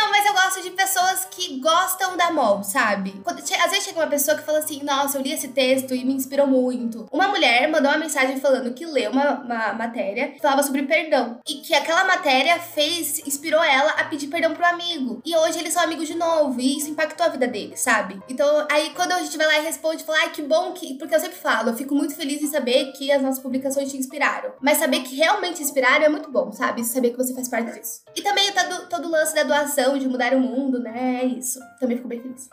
Não, 0.05 0.11
mas 0.11 0.27
eu 0.27 0.35
gosto 0.35 0.63
de 0.63 0.71
pessoas 0.73 1.27
que 1.31 1.59
gostam 1.61 2.15
da 2.15 2.31
MOL, 2.31 2.63
sabe? 2.63 3.23
Quando, 3.25 3.39
às 3.39 3.71
vezes 3.71 3.85
chega 3.85 4.01
uma 4.01 4.07
pessoa 4.07 4.37
que 4.37 4.45
fala 4.45 4.59
assim: 4.59 4.83
Nossa, 4.83 5.17
eu 5.17 5.23
li 5.23 5.33
esse 5.33 5.49
texto 5.49 5.95
e 5.95 6.05
me 6.05 6.13
inspirou 6.13 6.47
muito. 6.47 7.09
Uma 7.11 7.29
mulher 7.29 7.67
mandou 7.71 7.91
uma 7.91 7.97
mensagem 7.97 8.39
falando 8.39 8.75
que 8.75 8.85
leu 8.85 9.11
uma, 9.11 9.41
uma 9.41 9.73
matéria 9.73 10.29
que 10.29 10.43
falava 10.43 10.63
sobre 10.63 10.83
perdão. 10.83 11.41
E 11.49 11.55
que 11.55 11.75
aquela 11.75 12.05
matéria 12.05 12.59
fez, 12.61 13.27
inspirou 13.27 13.65
ela 13.65 13.93
a 13.93 14.05
pedir 14.05 14.27
perdão 14.27 14.53
pro 14.53 14.67
amigo. 14.67 15.23
E 15.25 15.35
hoje 15.35 15.59
eles 15.59 15.73
são 15.73 15.83
amigos 15.83 16.07
de 16.07 16.15
novo. 16.17 16.61
E 16.61 16.77
isso 16.77 16.91
impactou 16.91 17.25
a 17.25 17.31
vida 17.31 17.49
dele, 17.49 17.75
sabe? 17.75 18.23
Então, 18.29 18.67
aí 18.71 18.91
quando 18.91 19.13
a 19.13 19.23
gente 19.23 19.39
vai 19.39 19.47
lá 19.47 19.59
e 19.59 19.65
responde, 19.65 20.05
fala: 20.05 20.19
Ai, 20.19 20.31
que 20.33 20.43
bom 20.43 20.73
que. 20.73 20.99
Porque 20.99 21.15
eu 21.15 21.21
sempre 21.21 21.39
falo, 21.39 21.71
eu 21.71 21.77
fico 21.77 21.95
muito 21.95 22.15
feliz 22.15 22.43
em 22.43 22.51
saber 22.51 22.93
que 22.93 23.11
as 23.11 23.23
nossas 23.23 23.41
publicações 23.41 23.91
te 23.91 23.97
inspiraram. 23.97 24.53
Mas 24.61 24.77
saber 24.77 25.01
que 25.01 25.17
realmente 25.17 25.63
inspiraram 25.63 26.05
é 26.05 26.09
muito 26.11 26.31
bom, 26.31 26.53
sabe? 26.53 26.85
Saber 26.85 27.13
que 27.13 27.17
você 27.17 27.33
faz 27.33 27.49
parte 27.49 27.73
disso. 27.73 28.03
E 28.15 28.21
também 28.21 28.53
todo, 28.53 28.87
todo 28.91 29.09
o 29.09 29.11
lance 29.11 29.35
da 29.35 29.45
doação 29.45 29.94
de 29.99 30.09
mudar 30.09 30.35
o 30.35 30.41
mundo, 30.41 30.79
né? 30.79 31.21
É 31.23 31.25
isso. 31.25 31.59
Também 31.81 31.97
fico 31.97 32.09
bem 32.09 32.21
feliz. 32.21 32.49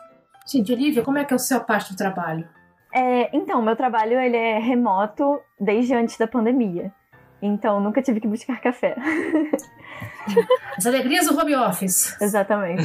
Gente, 0.46 0.72
Olivia, 0.72 1.02
como 1.02 1.18
é 1.18 1.24
que 1.24 1.32
é 1.32 1.36
o 1.36 1.38
seu 1.38 1.60
parte 1.60 1.92
do 1.92 1.96
trabalho? 1.96 2.48
É, 2.92 3.34
então, 3.34 3.62
meu 3.62 3.74
trabalho 3.74 4.18
ele 4.20 4.36
é 4.36 4.58
remoto 4.58 5.40
desde 5.58 5.94
antes 5.94 6.18
da 6.18 6.26
pandemia. 6.26 6.92
Então, 7.40 7.80
nunca 7.80 8.02
tive 8.02 8.20
que 8.20 8.28
buscar 8.28 8.60
café. 8.60 8.96
As 10.76 10.86
alegrias 10.86 11.26
do 11.26 11.36
home 11.36 11.56
office. 11.56 12.16
Exatamente. 12.20 12.82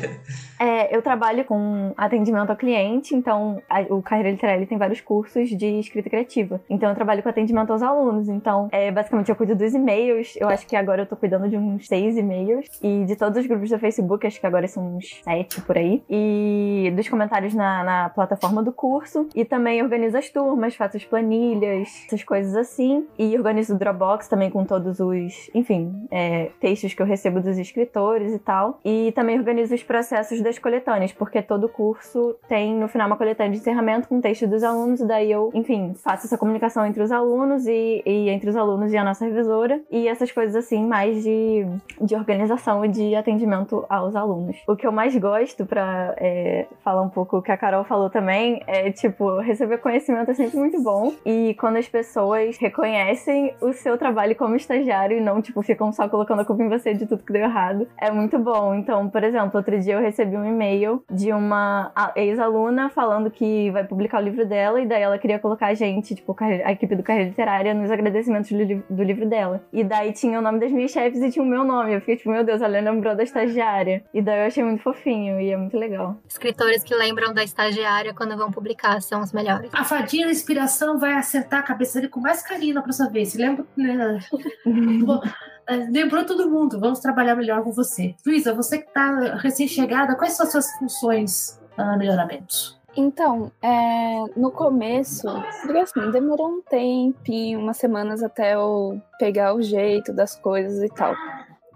é, 0.58 0.94
eu 0.94 1.02
trabalho 1.02 1.44
com 1.44 1.92
atendimento 1.96 2.50
ao 2.50 2.56
cliente, 2.56 3.14
então 3.14 3.62
a, 3.68 3.80
o 3.82 4.02
Carreira 4.02 4.30
Literária 4.30 4.66
tem 4.66 4.78
vários 4.78 5.00
cursos 5.00 5.50
de 5.50 5.78
escrita 5.78 6.08
criativa. 6.08 6.60
Então 6.68 6.88
eu 6.88 6.94
trabalho 6.94 7.22
com 7.22 7.28
atendimento 7.28 7.72
aos 7.72 7.82
alunos. 7.82 8.28
Então, 8.28 8.68
é, 8.72 8.90
basicamente, 8.90 9.28
eu 9.28 9.36
cuido 9.36 9.54
dos 9.54 9.74
e-mails. 9.74 10.36
Eu 10.36 10.48
acho 10.48 10.66
que 10.66 10.76
agora 10.76 11.02
eu 11.02 11.06
tô 11.06 11.16
cuidando 11.16 11.48
de 11.48 11.56
uns 11.56 11.86
seis 11.86 12.16
e-mails. 12.16 12.66
E 12.82 13.04
de 13.04 13.16
todos 13.16 13.38
os 13.38 13.46
grupos 13.46 13.70
do 13.70 13.78
Facebook, 13.78 14.26
acho 14.26 14.40
que 14.40 14.46
agora 14.46 14.66
são 14.68 14.96
uns 14.96 15.20
sete 15.22 15.60
por 15.62 15.76
aí. 15.76 16.02
E 16.08 16.92
dos 16.94 17.08
comentários 17.08 17.54
na, 17.54 17.84
na 17.84 18.08
plataforma 18.10 18.62
do 18.62 18.72
curso. 18.72 19.28
E 19.34 19.44
também 19.44 19.82
organizo 19.82 20.16
as 20.16 20.28
turmas, 20.28 20.74
faço 20.74 20.96
as 20.96 21.04
planilhas, 21.04 21.88
essas 22.06 22.22
coisas 22.22 22.54
assim. 22.54 23.06
E 23.18 23.36
organizo 23.36 23.74
o 23.74 23.78
Dropbox 23.78 24.28
também 24.28 24.50
com 24.50 24.64
todos 24.64 25.00
os, 25.00 25.50
enfim, 25.54 26.06
é, 26.10 26.50
textos 26.60 26.94
que 26.94 27.02
eu 27.02 27.06
recebo 27.06 27.40
dos 27.40 27.58
escritores 27.58 28.32
e 28.32 28.38
tal. 28.38 28.78
E 28.84 29.12
também 29.12 29.38
organizo 29.38 29.74
os 29.74 29.82
processos 29.82 30.40
das 30.44 30.58
coletâneas, 30.58 31.12
porque 31.12 31.42
todo 31.42 31.68
curso 31.68 32.36
tem 32.48 32.74
no 32.74 32.86
final 32.86 33.06
uma 33.06 33.16
coletânea 33.16 33.52
de 33.52 33.58
encerramento 33.58 34.08
com 34.08 34.20
texto 34.20 34.46
dos 34.46 34.62
alunos, 34.62 35.00
e 35.00 35.06
daí 35.06 35.30
eu, 35.30 35.50
enfim, 35.54 35.94
faço 35.94 36.26
essa 36.26 36.38
comunicação 36.38 36.86
entre 36.86 37.02
os 37.02 37.10
alunos 37.10 37.66
e, 37.66 38.02
e 38.04 38.28
entre 38.28 38.50
os 38.50 38.56
alunos 38.56 38.92
e 38.92 38.96
a 38.96 39.04
nossa 39.04 39.24
revisora, 39.24 39.80
e 39.90 40.06
essas 40.06 40.30
coisas 40.30 40.54
assim, 40.54 40.86
mais 40.86 41.22
de, 41.22 41.66
de 42.00 42.14
organização 42.14 42.84
e 42.84 42.88
de 42.88 43.14
atendimento 43.14 43.84
aos 43.88 44.14
alunos. 44.14 44.56
O 44.68 44.76
que 44.76 44.86
eu 44.86 44.92
mais 44.92 45.16
gosto, 45.16 45.66
pra 45.66 46.14
é, 46.18 46.66
falar 46.84 47.02
um 47.02 47.08
pouco 47.08 47.38
o 47.38 47.42
que 47.42 47.50
a 47.50 47.56
Carol 47.56 47.84
falou 47.84 48.10
também, 48.10 48.62
é 48.66 48.90
tipo, 48.90 49.40
receber 49.40 49.78
conhecimento 49.78 50.30
é 50.30 50.34
sempre 50.34 50.58
muito 50.58 50.82
bom, 50.82 51.12
e 51.24 51.56
quando 51.58 51.76
as 51.76 51.88
pessoas 51.88 52.56
reconhecem 52.58 53.54
o 53.60 53.72
seu 53.72 53.96
trabalho 53.96 54.36
como 54.36 54.54
estagiário 54.54 55.18
e 55.18 55.20
não, 55.20 55.40
tipo, 55.40 55.62
ficam 55.62 55.90
só 55.92 56.08
colocando 56.08 56.40
a 56.40 56.44
culpa 56.44 56.62
em 56.62 56.68
você 56.68 56.92
de 56.92 57.06
tudo 57.06 57.24
que 57.24 57.32
deu 57.32 57.42
errado, 57.42 57.88
é 58.00 58.10
muito 58.10 58.38
bom. 58.38 58.74
Então, 58.74 59.08
por 59.08 59.24
exemplo, 59.24 59.56
outro 59.56 59.78
dia 59.80 59.94
eu 59.94 60.00
recebi 60.00 60.33
um 60.36 60.44
e-mail 60.44 61.04
de 61.10 61.32
uma 61.32 61.92
ex-aluna 62.16 62.88
falando 62.88 63.30
que 63.30 63.70
vai 63.70 63.84
publicar 63.84 64.20
o 64.20 64.24
livro 64.24 64.46
dela 64.46 64.80
e 64.80 64.86
daí 64.86 65.02
ela 65.02 65.18
queria 65.18 65.38
colocar 65.38 65.68
a 65.68 65.74
gente, 65.74 66.14
tipo, 66.14 66.36
a 66.40 66.72
equipe 66.72 66.94
do 66.96 67.02
Carreira 67.02 67.28
Literária, 67.28 67.74
nos 67.74 67.90
agradecimentos 67.90 68.50
do, 68.88 69.02
livro 69.02 69.28
dela. 69.28 69.64
E 69.72 69.84
daí 69.84 70.12
tinha 70.12 70.38
o 70.38 70.42
nome 70.42 70.60
das 70.60 70.72
minhas 70.72 70.90
chefes 70.90 71.20
e 71.20 71.30
tinha 71.30 71.44
o 71.44 71.48
meu 71.48 71.64
nome. 71.64 71.94
Eu 71.94 72.00
fiquei 72.00 72.16
tipo, 72.16 72.30
meu 72.30 72.44
Deus, 72.44 72.62
ela 72.62 72.80
lembrou 72.80 73.14
da 73.14 73.22
estagiária. 73.22 74.04
E 74.12 74.20
daí 74.20 74.40
eu 74.40 74.46
achei 74.46 74.64
muito 74.64 74.82
fofinho 74.82 75.40
e 75.40 75.50
é 75.50 75.56
muito 75.56 75.76
legal. 75.76 76.16
Escritores 76.28 76.82
que 76.82 76.94
lembram 76.94 77.32
da 77.32 77.42
estagiária 77.42 78.14
quando 78.14 78.36
vão 78.36 78.50
publicar 78.50 79.00
são 79.00 79.20
os 79.20 79.32
melhores. 79.32 79.70
A 79.72 79.84
fadinha 79.84 80.26
da 80.26 80.32
inspiração 80.32 80.98
vai 80.98 81.12
acertar 81.12 81.60
a 81.60 81.62
cabeça 81.62 81.98
dele 81.98 82.10
com 82.10 82.20
mais 82.20 82.42
carinho 82.42 82.74
na 82.74 82.82
próxima 82.82 83.10
vez. 83.10 83.32
Você 83.32 83.38
lembra? 83.38 83.64
É, 85.66 85.76
lembrou 85.76 86.24
todo 86.24 86.50
mundo. 86.50 86.78
Vamos 86.78 87.00
trabalhar 87.00 87.34
melhor 87.34 87.62
com 87.62 87.72
você. 87.72 88.14
Luísa, 88.26 88.54
você 88.54 88.78
que 88.78 88.88
está 88.88 89.36
recém-chegada, 89.36 90.16
quais 90.16 90.34
são 90.34 90.46
as 90.46 90.52
suas 90.52 90.70
funções 90.78 91.60
uh, 91.78 91.98
melhoramentos? 91.98 92.78
Então, 92.96 93.50
é, 93.60 94.24
no 94.36 94.52
começo, 94.52 95.28
assim, 95.28 96.10
demorou 96.12 96.48
um 96.48 96.62
tempinho, 96.62 97.58
umas 97.58 97.76
semanas 97.76 98.22
até 98.22 98.54
eu 98.54 99.00
pegar 99.18 99.54
o 99.54 99.62
jeito 99.62 100.12
das 100.12 100.36
coisas 100.36 100.80
e 100.80 100.88
tal. 100.94 101.12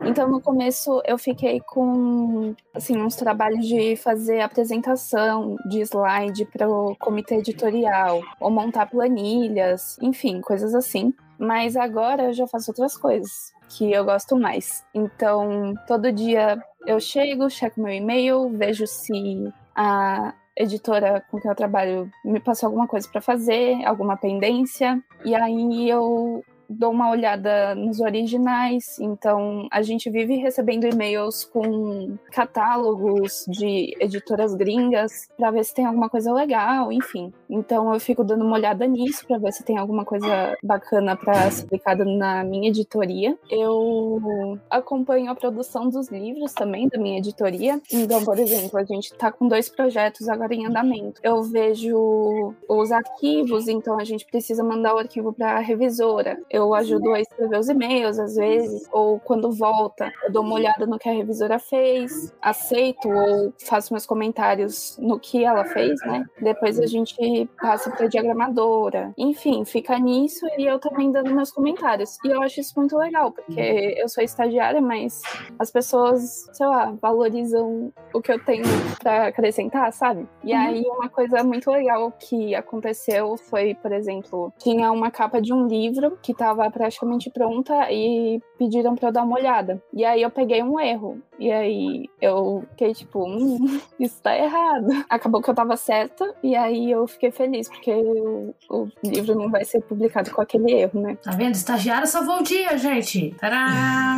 Então, 0.01 0.29
no 0.29 0.41
começo, 0.41 1.03
eu 1.05 1.19
fiquei 1.19 1.61
com, 1.61 2.55
assim, 2.73 2.97
uns 2.97 3.17
trabalhos 3.17 3.67
de 3.67 3.97
fazer 3.97 4.41
apresentação 4.41 5.57
de 5.69 5.81
slide 5.81 6.45
para 6.45 6.69
o 6.71 6.95
comitê 6.97 7.37
editorial, 7.37 8.23
ou 8.39 8.49
montar 8.49 8.87
planilhas, 8.87 9.99
enfim, 10.01 10.41
coisas 10.41 10.73
assim. 10.73 11.13
Mas 11.37 11.77
agora 11.77 12.27
eu 12.27 12.33
já 12.33 12.47
faço 12.47 12.71
outras 12.71 12.97
coisas 12.97 13.58
que 13.69 13.93
eu 13.93 14.05
gosto 14.05 14.37
mais. 14.37 14.85
Então, 14.95 15.75
todo 15.87 16.13
dia 16.13 16.63
eu 16.87 16.99
chego, 16.99 17.51
checo 17.51 17.81
meu 17.81 17.93
e-mail, 17.93 18.49
vejo 18.51 18.87
se 18.87 19.53
a 19.75 20.35
editora 20.57 21.23
com 21.31 21.41
quem 21.41 21.51
eu 21.51 21.55
trabalho 21.55 22.11
me 22.25 22.41
passou 22.41 22.67
alguma 22.67 22.89
coisa 22.89 23.09
para 23.09 23.21
fazer, 23.21 23.85
alguma 23.85 24.17
pendência, 24.17 25.01
e 25.25 25.35
aí 25.35 25.89
eu 25.89 26.45
dou 26.69 26.91
uma 26.91 27.11
olhada 27.11 27.75
nos 27.75 28.01
originais, 28.01 28.99
então 28.99 29.67
a 29.71 29.83
gente 29.83 30.11
vive 30.11 30.37
recebendo 30.37 30.85
e-mails 30.85 31.45
com 31.45 32.17
catálogos 32.33 33.45
de 33.49 33.97
editoras 34.01 34.55
gringas 34.55 35.29
para 35.37 35.51
ver 35.51 35.65
se 35.65 35.75
tem 35.75 35.87
alguma 35.87 36.09
coisa 36.09 36.33
legal, 36.33 36.93
enfim. 36.93 37.33
Então 37.49 37.93
eu 37.93 38.01
fico 38.01 38.23
dando 38.23 38.45
uma 38.45 38.57
olhada 38.57 38.87
nisso 38.87 39.27
para 39.27 39.39
ver 39.39 39.53
se 39.53 39.65
tem 39.65 39.79
alguma 39.79 40.05
coisa 40.05 40.57
bacana 40.63 41.17
para 41.17 41.51
ser 41.51 41.65
aplicada 41.65 42.05
na 42.05 42.45
minha 42.45 42.69
editoria. 42.69 43.37
Eu 43.51 44.59
acompanho 44.71 45.31
a 45.31 45.35
produção 45.35 45.89
dos 45.89 46.09
livros 46.09 46.53
também 46.53 46.89
da 46.89 46.99
minha 46.99 47.19
editoria. 47.19 47.81
Então, 47.93 48.25
por 48.25 48.39
exemplo, 48.39 48.79
a 48.79 48.85
gente 48.85 49.15
tá 49.15 49.31
com 49.31 49.49
dois 49.49 49.69
projetos 49.69 50.29
agora 50.29 50.55
em 50.55 50.67
andamento. 50.67 51.21
Eu 51.23 51.43
vejo 51.43 52.55
os 52.69 52.93
arquivos, 52.93 53.69
então 53.69 53.99
a 53.99 54.05
gente 54.05 54.27
precisa 54.27 54.63
mandar 54.63 54.95
o 54.95 54.99
arquivo 54.99 55.33
para 55.33 55.59
revisora. 55.59 56.39
Eu 56.51 56.58
ajudo 56.75 57.13
a 57.13 57.21
escrever 57.21 57.59
os 57.59 57.69
e-mails 57.69 58.19
às 58.19 58.35
vezes, 58.37 58.83
ou 58.93 59.19
quando 59.21 59.51
volta, 59.53 60.13
eu 60.25 60.33
dou 60.33 60.43
uma 60.43 60.55
olhada 60.55 60.87
no 60.87 60.99
que 60.99 61.09
a 61.09 61.13
revisora 61.13 61.59
fez, 61.59 62.33
aceito 62.43 63.09
ou 63.09 63.53
faço 63.67 63.93
meus 63.93 64.07
comentários 64.07 64.97
no 64.99 65.19
que 65.19 65.45
ela 65.45 65.65
fez, 65.65 66.01
né? 66.03 66.25
Depois 66.41 66.79
a 66.79 66.87
gente 66.87 67.49
passa 67.61 67.91
para 67.91 68.07
diagramadora. 68.09 69.13
Enfim, 69.17 69.65
fica 69.65 69.99
nisso 69.99 70.47
e 70.59 70.67
eu 70.67 70.79
também 70.79 71.11
dando 71.11 71.35
meus 71.35 71.51
comentários. 71.51 72.17
E 72.25 72.29
eu 72.29 72.43
acho 72.43 72.61
isso 72.61 72.73
muito 72.77 72.97
legal, 72.97 73.33
porque 73.33 73.95
eu 73.99 74.09
sou 74.09 74.23
estagiária, 74.23 74.81
mas 74.81 75.21
as 75.59 75.71
pessoas, 75.71 76.47
sei 76.53 76.67
lá, 76.67 76.95
valorizam 77.01 77.93
o 78.15 78.21
que 78.23 78.33
eu 78.33 78.39
tenho 78.39 78.65
para 79.03 79.27
acrescentar, 79.27 79.93
sabe? 79.93 80.27
E 80.45 80.53
Uhum. 80.53 80.59
aí 80.59 80.83
uma 80.87 81.09
coisa 81.09 81.45
muito 81.45 81.71
legal 81.71 82.11
que 82.13 82.55
aconteceu 82.55 83.37
foi, 83.37 83.75
por 83.75 83.93
exemplo, 83.93 84.53
tinha 84.59 84.91
uma 84.93 85.11
capa 85.11 85.41
de 85.43 85.53
um 85.53 85.67
livro 85.67 86.19
que 86.23 86.33
estava 86.49 86.71
praticamente 86.71 87.31
pronta 87.31 87.91
e 87.91 88.41
pediram 88.59 88.95
para 88.95 89.09
eu 89.09 89.13
dar 89.13 89.25
uma 89.25 89.37
olhada. 89.37 89.83
E 89.93 90.05
aí 90.05 90.23
eu 90.23 90.31
peguei 90.31 90.63
um 90.63 90.81
erro. 90.81 91.21
E 91.39 91.53
aí 91.53 92.09
eu 92.21 92.65
fiquei 92.71 92.93
tipo, 92.95 93.25
hum, 93.25 93.81
isso 93.99 94.21
tá 94.23 94.37
errado. 94.37 94.89
Acabou 95.09 95.41
que 95.43 95.51
eu 95.51 95.55
tava 95.55 95.77
certa 95.77 96.35
e 96.43 96.57
aí 96.57 96.91
eu 96.91 97.07
fiquei 97.07 97.31
feliz 97.31 97.69
porque 97.69 97.93
o, 97.93 98.55
o 98.71 98.89
livro 99.05 99.35
não 99.35 99.51
vai 99.51 99.65
ser 99.65 99.81
publicado 99.83 100.31
com 100.31 100.41
aquele 100.41 100.73
erro, 100.73 101.01
né? 101.01 101.17
Tá 101.23 101.33
vendo? 101.33 101.55
Estagiário 101.55 102.07
salvou 102.07 102.41
o 102.41 102.43
dia, 102.43 102.77
gente. 102.77 103.35
Tadá! 103.39 104.17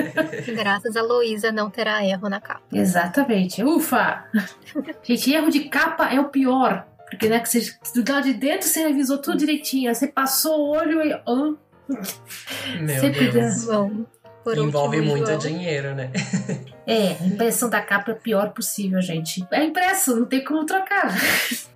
Graças 0.54 0.96
a 0.96 1.02
Luísa 1.02 1.52
não 1.52 1.68
terá 1.68 2.04
erro 2.04 2.28
na 2.28 2.40
capa. 2.40 2.62
Exatamente. 2.72 3.62
Ufa! 3.62 4.24
Gente, 5.02 5.32
erro 5.32 5.50
de 5.50 5.68
capa 5.68 6.08
é 6.08 6.20
o 6.20 6.28
pior. 6.28 6.86
Porque, 7.12 7.28
né, 7.28 7.40
que 7.40 7.48
você, 7.48 7.60
do 7.94 8.10
lado 8.10 8.24
de 8.24 8.32
dentro 8.32 8.66
você 8.66 8.86
revisou 8.86 9.18
tudo 9.18 9.36
direitinho. 9.36 9.94
Você 9.94 10.08
passou 10.08 10.60
o 10.60 10.70
olho 10.70 11.02
e. 11.02 11.12
Meu 12.80 13.00
Sempre 13.00 13.30
Deus. 13.30 13.64
Bom, 13.64 14.04
por 14.42 14.58
Envolve 14.58 15.00
muito 15.00 15.36
dinheiro, 15.38 15.94
né? 15.94 16.10
É, 16.84 17.16
a 17.20 17.26
impressão 17.26 17.70
da 17.70 17.80
capa 17.80 18.10
é 18.10 18.14
a 18.14 18.18
pior 18.18 18.50
possível, 18.50 19.00
gente. 19.00 19.46
É 19.52 19.62
impresso, 19.62 20.16
não 20.16 20.26
tem 20.26 20.42
como 20.42 20.66
trocar. 20.66 21.16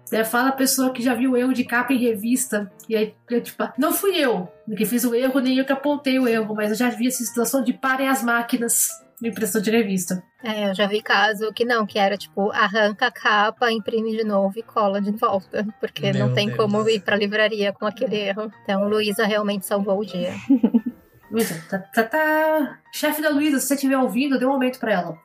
Você 0.04 0.24
fala 0.24 0.48
a 0.48 0.52
pessoa 0.52 0.92
que 0.92 1.02
já 1.02 1.14
viu 1.14 1.32
o 1.32 1.36
erro 1.36 1.52
de 1.52 1.64
capa 1.64 1.92
em 1.92 1.98
revista, 1.98 2.70
e 2.88 2.96
aí, 2.96 3.14
eu, 3.30 3.40
tipo, 3.40 3.68
não 3.76 3.92
fui 3.92 4.16
eu 4.16 4.48
que 4.76 4.84
fiz 4.84 5.04
o 5.04 5.14
erro, 5.14 5.40
nem 5.40 5.58
eu 5.58 5.64
que 5.64 5.72
apontei 5.72 6.18
o 6.18 6.26
erro, 6.26 6.54
mas 6.54 6.70
eu 6.70 6.76
já 6.76 6.88
vi 6.88 7.06
essa 7.06 7.24
situação 7.24 7.62
de 7.62 7.72
parem 7.72 8.08
as 8.08 8.22
máquinas 8.22 8.88
de 9.20 9.28
impressão 9.28 9.60
de 9.60 9.70
revista. 9.70 10.22
É, 10.42 10.70
eu 10.70 10.74
já 10.74 10.86
vi 10.86 11.02
caso 11.02 11.52
que 11.52 11.64
não, 11.64 11.86
que 11.86 11.98
era 11.98 12.16
tipo, 12.16 12.50
arranca 12.52 13.06
a 13.06 13.10
capa, 13.10 13.70
imprime 13.72 14.16
de 14.16 14.24
novo 14.24 14.58
e 14.58 14.62
cola 14.62 15.00
de 15.00 15.10
volta. 15.12 15.66
Porque 15.80 16.12
Meu 16.12 16.26
não 16.26 16.34
tem 16.34 16.46
Deus. 16.48 16.58
como 16.58 16.88
ir 16.88 17.00
pra 17.00 17.16
livraria 17.16 17.72
com 17.72 17.86
aquele 17.86 18.16
erro. 18.16 18.50
Então, 18.62 18.88
Luísa 18.88 19.26
realmente 19.26 19.66
salvou 19.66 19.98
o 20.00 20.04
dia. 20.04 20.32
Luísa, 21.30 21.60
tá, 21.68 21.78
tá, 21.78 22.04
tá. 22.04 22.78
Chefe 22.92 23.20
da 23.20 23.30
Luísa, 23.30 23.58
se 23.58 23.66
você 23.66 23.74
estiver 23.74 23.98
ouvindo, 23.98 24.38
dê 24.38 24.46
um 24.46 24.52
aumento 24.52 24.78
pra 24.78 24.92
ela. 24.92 25.18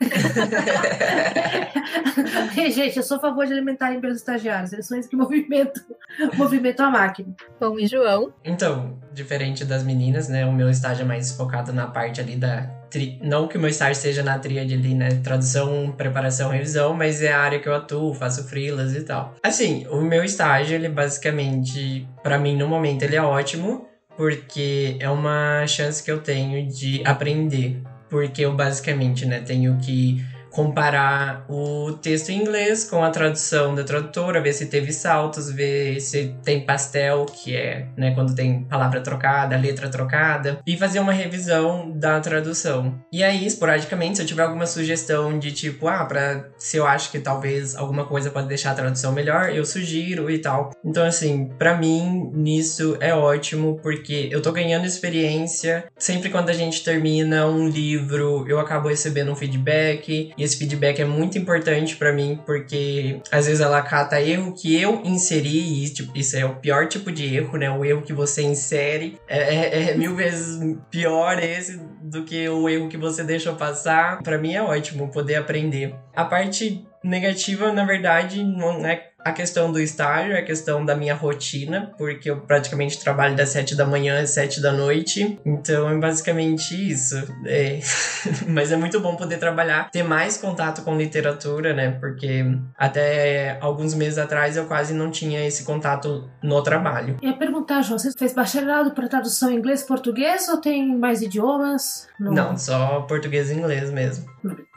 Gente, 2.72 2.96
eu 2.96 3.02
sou 3.02 3.16
a 3.16 3.20
favor 3.20 3.46
de 3.46 3.52
alimentarem 3.52 4.00
bem 4.00 4.10
os 4.10 4.18
estagiários. 4.18 4.72
Eles 4.72 4.86
são 4.86 4.96
eles 4.96 5.08
que 5.08 5.16
movimentam, 5.16 5.82
movimentam 6.36 6.86
a 6.86 6.90
máquina. 6.90 7.34
Bom, 7.60 7.78
e 7.78 7.86
João? 7.86 8.32
Então, 8.44 8.98
diferente 9.12 9.64
das 9.64 9.82
meninas, 9.82 10.28
né? 10.28 10.46
O 10.46 10.52
meu 10.52 10.70
estágio 10.70 11.02
é 11.02 11.06
mais 11.06 11.32
focado 11.32 11.72
na 11.72 11.86
parte 11.88 12.20
ali 12.20 12.36
da. 12.36 12.70
Tri... 12.90 13.18
Não 13.22 13.46
que 13.46 13.56
o 13.56 13.60
meu 13.60 13.70
estágio 13.70 13.94
seja 13.94 14.22
na 14.22 14.38
tríade 14.38 14.74
ali, 14.74 14.94
né? 14.94 15.08
Tradução, 15.22 15.92
preparação, 15.96 16.50
revisão, 16.50 16.94
mas 16.94 17.22
é 17.22 17.32
a 17.32 17.40
área 17.40 17.58
que 17.58 17.68
eu 17.68 17.74
atuo, 17.74 18.14
faço 18.14 18.44
freelas 18.48 18.94
e 18.94 19.02
tal. 19.02 19.34
Assim, 19.42 19.86
o 19.90 20.00
meu 20.00 20.24
estágio, 20.24 20.74
ele 20.74 20.88
basicamente, 20.88 22.06
pra 22.22 22.38
mim, 22.38 22.56
no 22.56 22.66
momento, 22.66 23.02
ele 23.02 23.16
é 23.16 23.22
ótimo, 23.22 23.86
porque 24.16 24.96
é 24.98 25.08
uma 25.08 25.66
chance 25.66 26.02
que 26.02 26.10
eu 26.10 26.20
tenho 26.20 26.66
de 26.66 27.02
aprender. 27.04 27.80
Porque 28.08 28.42
eu 28.42 28.54
basicamente, 28.54 29.26
né, 29.26 29.40
tenho 29.40 29.76
que 29.76 30.24
comparar 30.50 31.44
o 31.48 31.92
texto 31.92 32.30
em 32.30 32.40
inglês 32.40 32.84
com 32.84 33.02
a 33.02 33.10
tradução 33.10 33.74
da 33.74 33.84
tradutora, 33.84 34.40
ver 34.40 34.52
se 34.52 34.66
teve 34.66 34.92
saltos, 34.92 35.50
ver 35.50 36.00
se 36.00 36.34
tem 36.44 36.64
pastel, 36.64 37.26
que 37.26 37.56
é, 37.56 37.86
né, 37.96 38.14
quando 38.14 38.34
tem 38.34 38.64
palavra 38.64 39.00
trocada, 39.00 39.56
letra 39.56 39.88
trocada, 39.88 40.60
e 40.66 40.76
fazer 40.76 41.00
uma 41.00 41.12
revisão 41.12 41.90
da 41.90 42.20
tradução. 42.20 42.98
E 43.12 43.22
aí, 43.22 43.46
esporadicamente, 43.46 44.16
se 44.16 44.22
eu 44.22 44.26
tiver 44.26 44.42
alguma 44.42 44.66
sugestão 44.66 45.38
de 45.38 45.52
tipo, 45.52 45.88
ah, 45.88 46.04
para 46.04 46.48
se 46.58 46.76
eu 46.76 46.86
acho 46.86 47.10
que 47.10 47.18
talvez 47.18 47.76
alguma 47.76 48.04
coisa 48.04 48.30
pode 48.30 48.48
deixar 48.48 48.72
a 48.72 48.74
tradução 48.74 49.12
melhor, 49.12 49.50
eu 49.50 49.64
sugiro 49.64 50.30
e 50.30 50.38
tal. 50.38 50.70
Então, 50.84 51.04
assim, 51.04 51.50
para 51.58 51.76
mim, 51.76 52.30
nisso 52.34 52.96
é 53.00 53.14
ótimo, 53.14 53.78
porque 53.82 54.28
eu 54.30 54.40
tô 54.40 54.52
ganhando 54.52 54.86
experiência. 54.86 55.84
Sempre 55.98 56.30
quando 56.30 56.50
a 56.50 56.52
gente 56.52 56.82
termina 56.82 57.46
um 57.46 57.68
livro, 57.68 58.44
eu 58.48 58.58
acabo 58.58 58.88
recebendo 58.88 59.30
um 59.30 59.36
feedback, 59.36 60.32
e 60.38 60.42
esse 60.44 60.56
feedback 60.56 61.00
é 61.00 61.04
muito 61.04 61.36
importante 61.36 61.96
para 61.96 62.12
mim, 62.12 62.38
porque 62.46 63.20
às 63.30 63.46
vezes 63.46 63.60
ela 63.60 63.82
cata 63.82 64.20
erro 64.20 64.54
que 64.54 64.80
eu 64.80 65.02
inseri, 65.04 65.84
e 65.84 65.90
tipo, 65.90 66.16
isso 66.16 66.36
é 66.36 66.44
o 66.44 66.54
pior 66.56 66.86
tipo 66.86 67.10
de 67.10 67.34
erro, 67.36 67.58
né? 67.58 67.70
O 67.70 67.84
erro 67.84 68.02
que 68.02 68.12
você 68.12 68.42
insere 68.42 69.18
é, 69.28 69.38
é- 69.54 69.90
é 69.90 69.94
mil 69.96 70.14
vezes 70.14 70.58
pior 70.90 71.42
esse 71.42 71.80
do 72.02 72.24
que 72.24 72.48
o 72.48 72.68
erro 72.68 72.88
que 72.88 72.96
você 72.96 73.24
deixou 73.24 73.54
passar. 73.56 74.22
Para 74.22 74.38
mim 74.38 74.54
é 74.54 74.62
ótimo 74.62 75.08
poder 75.08 75.34
aprender. 75.36 75.94
A 76.14 76.24
parte 76.24 76.86
negativa, 77.02 77.72
na 77.72 77.84
verdade, 77.84 78.42
não 78.42 78.86
é 78.86 79.07
a 79.28 79.32
questão 79.32 79.70
do 79.70 79.80
estágio, 79.80 80.32
é 80.32 80.38
a 80.38 80.44
questão 80.44 80.84
da 80.84 80.96
minha 80.96 81.14
rotina, 81.14 81.92
porque 81.96 82.30
eu 82.30 82.40
praticamente 82.40 82.98
trabalho 83.00 83.36
das 83.36 83.50
7 83.50 83.76
da 83.76 83.86
manhã 83.86 84.20
às 84.20 84.30
7 84.30 84.60
da 84.60 84.72
noite. 84.72 85.38
Então 85.44 85.88
é 85.88 85.96
basicamente 85.98 86.74
isso. 86.74 87.16
É. 87.46 87.80
Mas 88.48 88.72
é 88.72 88.76
muito 88.76 89.00
bom 89.00 89.16
poder 89.16 89.38
trabalhar, 89.38 89.90
ter 89.90 90.02
mais 90.02 90.36
contato 90.36 90.82
com 90.82 90.96
literatura, 90.96 91.72
né? 91.72 91.92
Porque 91.92 92.44
até 92.76 93.58
alguns 93.60 93.94
meses 93.94 94.18
atrás 94.18 94.56
eu 94.56 94.66
quase 94.66 94.94
não 94.94 95.10
tinha 95.10 95.46
esse 95.46 95.64
contato 95.64 96.28
no 96.42 96.62
trabalho. 96.62 97.16
Eu 97.22 97.30
ia 97.30 97.36
perguntar, 97.36 97.82
João, 97.82 97.98
você 97.98 98.12
fez 98.12 98.32
bacharelado 98.32 98.92
para 98.92 99.08
tradução 99.08 99.50
em 99.50 99.56
inglês 99.56 99.82
e 99.82 99.86
português 99.86 100.48
ou 100.48 100.60
tem 100.60 100.96
mais 100.96 101.22
idiomas? 101.22 102.08
Não, 102.18 102.56
só 102.56 103.02
português 103.02 103.50
e 103.50 103.54
inglês 103.54 103.90
mesmo. 103.90 104.26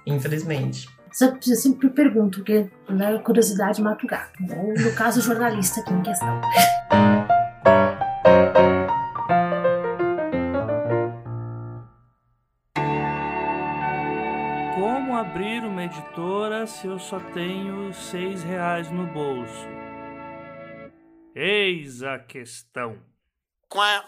Infelizmente. 0.05 0.87
Eu 1.19 1.37
eu 1.45 1.55
sempre 1.55 1.89
pergunto, 1.89 2.39
porque 2.39 2.69
né, 2.89 3.17
curiosidade 3.19 3.81
mata 3.81 4.05
o 4.05 4.07
gato. 4.07 4.39
Ou, 4.55 4.73
no 4.73 4.95
caso, 4.95 5.19
o 5.19 5.21
jornalista 5.21 5.81
aqui 5.81 5.93
em 5.93 6.01
questão. 6.01 6.41
Como 14.75 15.17
abrir 15.17 15.63
uma 15.65 15.83
editora 15.83 16.65
se 16.65 16.87
eu 16.87 16.97
só 16.97 17.19
tenho 17.19 17.93
seis 17.93 18.41
reais 18.43 18.89
no 18.89 19.05
bolso? 19.07 19.67
Eis 21.35 22.03
a 22.03 22.19
questão. 22.19 22.97
Bom, 23.73 24.01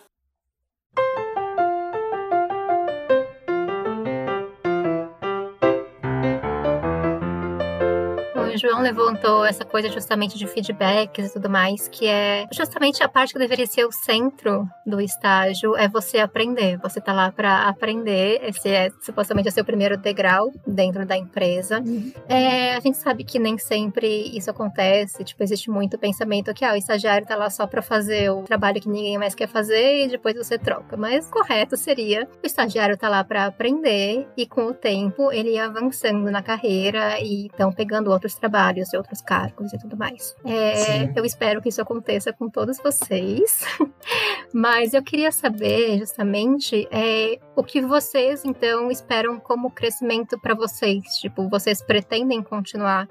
o 8.54 8.58
João 8.58 8.82
levantou 8.82 9.46
essa 9.46 9.66
coisa 9.66 9.90
justamente 9.90 10.38
de 10.38 10.46
feedbacks 10.46 11.30
e 11.30 11.34
tudo 11.34 11.50
mais, 11.50 11.88
que 11.88 12.06
é 12.06 12.46
justamente 12.52 13.04
a 13.04 13.10
parte 13.10 13.34
que 13.34 13.40
deveria 13.40 13.66
ser 13.66 13.86
o 13.86 13.92
centro 13.92 14.68
do 14.86 15.02
estágio, 15.02 15.76
é 15.76 15.88
você 15.88 16.20
aprender. 16.20 16.78
Você 16.78 17.02
tá 17.02 17.14
lá 17.14 17.32
para 17.32 17.68
aprender, 17.68 18.40
esse 18.44 18.70
é 18.70 18.90
supostamente 19.02 19.50
o 19.50 19.52
seu 19.52 19.66
primeiro 19.66 19.98
degrau 19.98 20.52
dentro 20.68 21.06
da 21.06 21.18
empresa. 21.18 21.84
É, 22.28 22.76
a 22.76 22.80
gente 22.80 22.98
sabe 22.98 23.24
que 23.24 23.40
nem 23.40 23.58
sempre 23.58 24.08
isso 24.38 24.50
acontece, 24.50 25.24
tipo, 25.24 25.42
existe 25.44 25.70
muito 25.70 25.98
pensamento 25.98 26.54
que 26.54 26.64
ah, 26.64 26.74
o 26.74 26.76
estagiário 26.76 27.26
tá 27.26 27.36
lá 27.36 27.50
só 27.50 27.66
para 27.66 27.82
fazer 27.82 28.30
o 28.30 28.44
trabalho 28.44 28.82
que 28.82 28.90
ninguém 28.90 29.18
mais 29.18 29.34
quer 29.34 29.48
fazer 29.48 30.06
e 30.06 30.10
depois 30.10 30.36
você 30.36 30.58
troca. 30.58 30.96
Mas 30.96 31.30
correto 31.30 31.76
seria 31.76 32.28
o 32.44 32.46
estagiário 32.46 32.98
tá 32.98 33.10
lá 33.10 33.24
para 33.24 33.46
aprender 33.46 34.28
e 34.38 34.46
com 34.46 34.68
o 34.68 34.74
tempo 34.74 35.32
ele 35.32 35.56
ir 35.56 35.60
avançando 35.60 36.30
na 36.30 36.42
carreira 36.42 37.20
e 37.20 37.46
então 37.46 37.72
pegando 37.72 38.12
outros 38.12 38.36
trabalhos 38.44 38.92
e 38.92 38.98
outros 38.98 39.22
cargos 39.22 39.72
e 39.72 39.78
tudo 39.78 39.96
mais. 39.96 40.36
É, 40.44 41.18
eu 41.18 41.24
espero 41.24 41.62
que 41.62 41.70
isso 41.70 41.82
aconteça 41.82 42.34
com 42.34 42.50
todos 42.50 42.78
vocês. 42.78 43.64
Mas 44.54 44.94
eu 44.94 45.02
queria 45.02 45.32
saber, 45.32 45.98
justamente, 45.98 46.86
é, 46.92 47.40
o 47.56 47.64
que 47.64 47.80
vocês, 47.80 48.44
então, 48.44 48.92
esperam 48.92 49.40
como 49.40 49.72
crescimento 49.72 50.38
para 50.38 50.54
vocês? 50.54 51.06
Tipo, 51.20 51.48
vocês 51.48 51.82
pretendem 51.82 52.44
continuar 52.44 53.08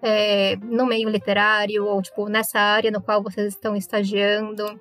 é, 0.00 0.56
no 0.56 0.86
meio 0.86 1.10
literário 1.10 1.84
ou, 1.84 2.00
tipo, 2.00 2.26
nessa 2.26 2.58
área 2.58 2.90
no 2.90 3.02
qual 3.02 3.22
vocês 3.22 3.48
estão 3.48 3.76
estagiando? 3.76 4.80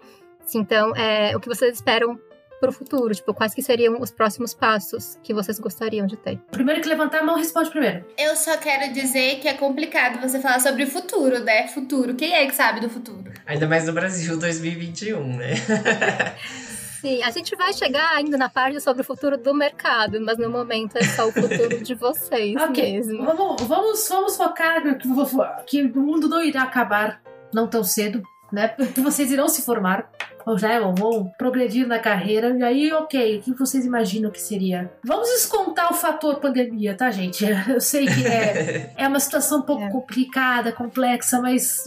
Então, 0.55 0.95
é, 0.95 1.35
o 1.35 1.41
que 1.41 1.49
vocês 1.49 1.75
esperam 1.75 2.17
para 2.59 2.69
o 2.69 2.73
futuro? 2.73 3.13
Tipo, 3.13 3.33
quais 3.33 3.53
que 3.53 3.61
seriam 3.61 4.01
os 4.01 4.11
próximos 4.11 4.53
passos 4.53 5.17
que 5.23 5.33
vocês 5.33 5.59
gostariam 5.59 6.05
de 6.05 6.17
ter? 6.17 6.37
Primeiro 6.51 6.81
que 6.81 6.87
levantar 6.87 7.19
a 7.19 7.23
mão, 7.23 7.37
responde 7.37 7.69
primeiro. 7.69 8.05
Eu 8.17 8.35
só 8.35 8.57
quero 8.57 8.93
dizer 8.93 9.39
que 9.39 9.47
é 9.47 9.53
complicado 9.53 10.19
você 10.19 10.39
falar 10.39 10.59
sobre 10.59 10.83
o 10.83 10.87
futuro, 10.87 11.39
né? 11.39 11.67
Futuro. 11.67 12.15
Quem 12.15 12.33
é 12.33 12.45
que 12.45 12.55
sabe 12.55 12.79
do 12.79 12.89
futuro? 12.89 13.31
Ainda 13.45 13.67
mais 13.67 13.85
no 13.85 13.93
Brasil 13.93 14.37
2021, 14.37 15.37
né? 15.37 15.53
Sim, 17.01 17.23
a 17.23 17.31
gente 17.31 17.55
vai 17.55 17.71
chegar 17.71 18.13
ainda 18.13 18.37
na 18.37 18.49
parte 18.49 18.81
sobre 18.81 19.01
o 19.01 19.05
futuro 19.05 19.37
do 19.37 19.53
mercado, 19.53 20.19
mas 20.19 20.37
no 20.37 20.49
momento 20.49 20.97
é 20.97 21.03
só 21.03 21.29
o 21.29 21.31
futuro 21.31 21.81
de 21.81 21.95
vocês 21.95 22.55
Ok, 22.61 22.93
mesmo. 22.93 23.23
Vamos, 23.23 23.61
vamos, 23.61 24.09
vamos 24.09 24.35
focar 24.35 24.81
que, 24.97 25.07
que 25.65 25.81
o 25.97 26.01
mundo 26.01 26.27
não 26.27 26.43
irá 26.43 26.63
acabar 26.63 27.21
não 27.53 27.67
tão 27.67 27.85
cedo, 27.85 28.21
né? 28.51 28.67
Porque 28.67 28.99
vocês 29.01 29.31
irão 29.31 29.47
se 29.47 29.61
formar, 29.61 30.11
já 30.57 30.73
é, 30.73 30.79
ou 30.81 30.93
vão 30.95 31.31
progredir 31.37 31.87
na 31.87 31.99
carreira, 31.99 32.49
e 32.57 32.63
aí, 32.63 32.93
ok, 32.93 33.37
o 33.37 33.41
que 33.41 33.53
vocês 33.53 33.85
imaginam 33.85 34.31
que 34.31 34.41
seria? 34.41 34.91
Vamos 35.03 35.27
descontar 35.29 35.91
o 35.91 35.95
fator 35.95 36.39
pandemia, 36.39 36.95
tá, 36.95 37.09
gente? 37.11 37.45
Eu 37.69 37.79
sei 37.81 38.05
que 38.05 38.25
é, 38.25 38.91
é 38.97 39.07
uma 39.07 39.19
situação 39.19 39.59
um 39.59 39.63
pouco 39.63 39.83
É. 39.83 39.89
complicada, 39.89 40.71
complexa, 40.71 41.39
mas 41.41 41.83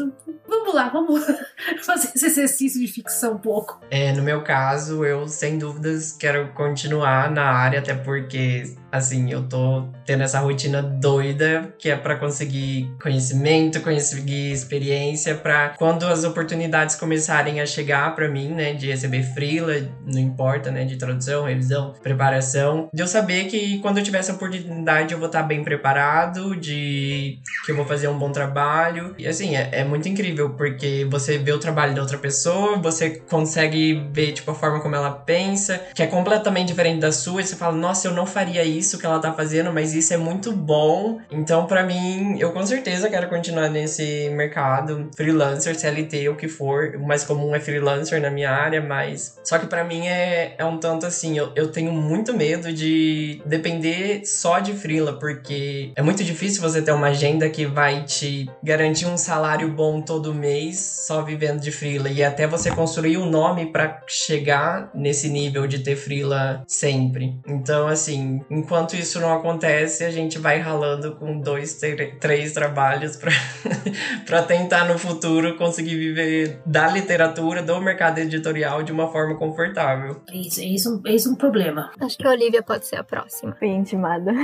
vamos 0.48 0.74
lá, 0.74 0.88
vamos 0.88 1.24
fazer 1.84 2.10
esse 2.14 2.26
exercício 2.26 2.80
de 2.80 2.86
ficção 2.86 3.34
um 3.34 3.38
pouco. 3.38 3.80
É, 3.90 4.12
no 4.12 4.22
meu 4.22 4.42
caso, 4.42 5.04
eu 5.04 5.26
sem 5.28 5.58
dúvidas 5.58 6.12
quero 6.12 6.48
continuar 6.54 7.30
na 7.30 7.44
área, 7.44 7.78
até 7.80 7.94
porque, 7.94 8.74
assim, 8.90 9.30
eu 9.32 9.48
tô 9.48 9.86
tendo 10.04 10.22
essa 10.22 10.38
rotina 10.40 10.82
doida 10.82 11.74
que 11.78 11.90
é 11.90 11.96
pra 11.96 12.16
conseguir 12.16 12.90
conhecimento, 13.02 13.80
conseguir 13.80 14.50
experiência, 14.52 15.34
pra 15.34 15.70
quando 15.70 16.06
as 16.06 16.24
oportunidades 16.24 16.96
começarem 16.96 17.60
a 17.60 17.66
chegar 17.66 18.14
pra 18.14 18.28
mim, 18.28 18.41
né, 18.48 18.72
de 18.72 18.88
receber 18.88 19.22
freela, 19.22 19.74
não 20.06 20.20
importa, 20.20 20.70
né, 20.70 20.84
de 20.84 20.96
tradução, 20.96 21.44
revisão, 21.44 21.94
preparação, 22.02 22.88
de 22.92 23.02
eu 23.02 23.06
saber 23.06 23.44
que 23.46 23.78
quando 23.80 23.98
eu 23.98 24.04
tiver 24.04 24.18
essa 24.18 24.32
oportunidade 24.32 25.12
eu 25.12 25.18
vou 25.18 25.26
estar 25.26 25.42
bem 25.42 25.62
preparado, 25.62 26.56
de 26.56 27.38
que 27.64 27.72
eu 27.72 27.76
vou 27.76 27.84
fazer 27.84 28.08
um 28.08 28.18
bom 28.18 28.30
trabalho. 28.32 29.14
E 29.18 29.26
assim, 29.26 29.56
é, 29.56 29.68
é 29.72 29.84
muito 29.84 30.08
incrível, 30.08 30.50
porque 30.50 31.06
você 31.10 31.38
vê 31.38 31.52
o 31.52 31.58
trabalho 31.58 31.94
da 31.94 32.02
outra 32.02 32.18
pessoa, 32.18 32.76
você 32.78 33.10
consegue 33.28 34.08
ver, 34.12 34.32
tipo, 34.32 34.50
a 34.50 34.54
forma 34.54 34.80
como 34.80 34.94
ela 34.94 35.10
pensa, 35.10 35.80
que 35.94 36.02
é 36.02 36.06
completamente 36.06 36.68
diferente 36.68 37.00
da 37.00 37.12
sua, 37.12 37.40
e 37.40 37.44
você 37.44 37.56
fala, 37.56 37.76
nossa, 37.76 38.08
eu 38.08 38.12
não 38.12 38.26
faria 38.26 38.64
isso 38.64 38.98
que 38.98 39.06
ela 39.06 39.18
tá 39.18 39.32
fazendo, 39.32 39.72
mas 39.72 39.94
isso 39.94 40.12
é 40.12 40.16
muito 40.16 40.52
bom. 40.52 41.20
Então, 41.30 41.66
pra 41.66 41.82
mim, 41.82 42.36
eu 42.38 42.52
com 42.52 42.64
certeza 42.64 43.08
quero 43.08 43.28
continuar 43.28 43.68
nesse 43.68 44.28
mercado, 44.30 45.10
freelancer, 45.16 45.78
CLT, 45.78 46.28
o 46.28 46.36
que 46.36 46.48
for. 46.48 46.94
O 46.96 47.06
mais 47.06 47.24
comum 47.24 47.54
é 47.54 47.60
freelancer 47.60 48.20
na 48.20 48.30
minha 48.32 48.50
área, 48.50 48.80
mas. 48.80 49.38
Só 49.44 49.58
que 49.58 49.66
pra 49.66 49.84
mim 49.84 50.06
é, 50.06 50.54
é 50.58 50.64
um 50.64 50.78
tanto 50.78 51.06
assim, 51.06 51.38
eu, 51.38 51.52
eu 51.54 51.68
tenho 51.70 51.92
muito 51.92 52.34
medo 52.34 52.72
de 52.72 53.40
depender 53.46 54.24
só 54.24 54.58
de 54.58 54.72
freela, 54.72 55.18
porque 55.18 55.92
é 55.94 56.02
muito 56.02 56.24
difícil 56.24 56.62
você 56.62 56.82
ter 56.82 56.92
uma 56.92 57.08
agenda 57.08 57.48
que 57.48 57.66
vai 57.66 58.04
te 58.04 58.50
garantir 58.62 59.06
um 59.06 59.16
salário 59.16 59.68
bom 59.68 60.00
todo 60.00 60.34
mês 60.34 60.78
só 60.78 61.22
vivendo 61.22 61.60
de 61.60 61.70
freela. 61.70 62.08
E 62.08 62.22
até 62.22 62.46
você 62.46 62.70
construir 62.70 63.18
um 63.18 63.28
nome 63.28 63.66
pra 63.66 64.02
chegar 64.08 64.90
nesse 64.94 65.28
nível 65.28 65.66
de 65.66 65.80
ter 65.80 65.96
freela 65.96 66.64
sempre. 66.66 67.38
Então, 67.46 67.86
assim, 67.86 68.40
enquanto 68.50 68.94
isso 68.94 69.20
não 69.20 69.34
acontece, 69.34 70.04
a 70.04 70.10
gente 70.10 70.38
vai 70.38 70.58
ralando 70.58 71.16
com 71.16 71.38
dois, 71.40 71.78
três 72.20 72.52
trabalhos 72.52 73.16
pra 74.26 74.42
tentar 74.42 74.84
no 74.84 74.98
futuro 74.98 75.56
conseguir 75.56 75.96
viver 75.96 76.60
da 76.64 76.88
literatura, 76.88 77.62
do 77.62 77.80
mercado 77.80 78.18
editorial 78.22 78.82
de 78.82 78.92
uma 78.92 79.08
forma 79.08 79.36
confortável. 79.36 80.16
Isso, 80.32 80.60
é 80.60 80.64
isso, 80.64 81.02
é 81.06 81.14
isso 81.14 81.32
um 81.32 81.36
problema. 81.36 81.90
Acho 82.00 82.16
que 82.16 82.26
a 82.26 82.30
Olivia 82.30 82.62
pode 82.62 82.86
ser 82.86 82.96
a 82.96 83.04
próxima. 83.04 83.54
Fui 83.58 83.68
intimada. 83.68 84.32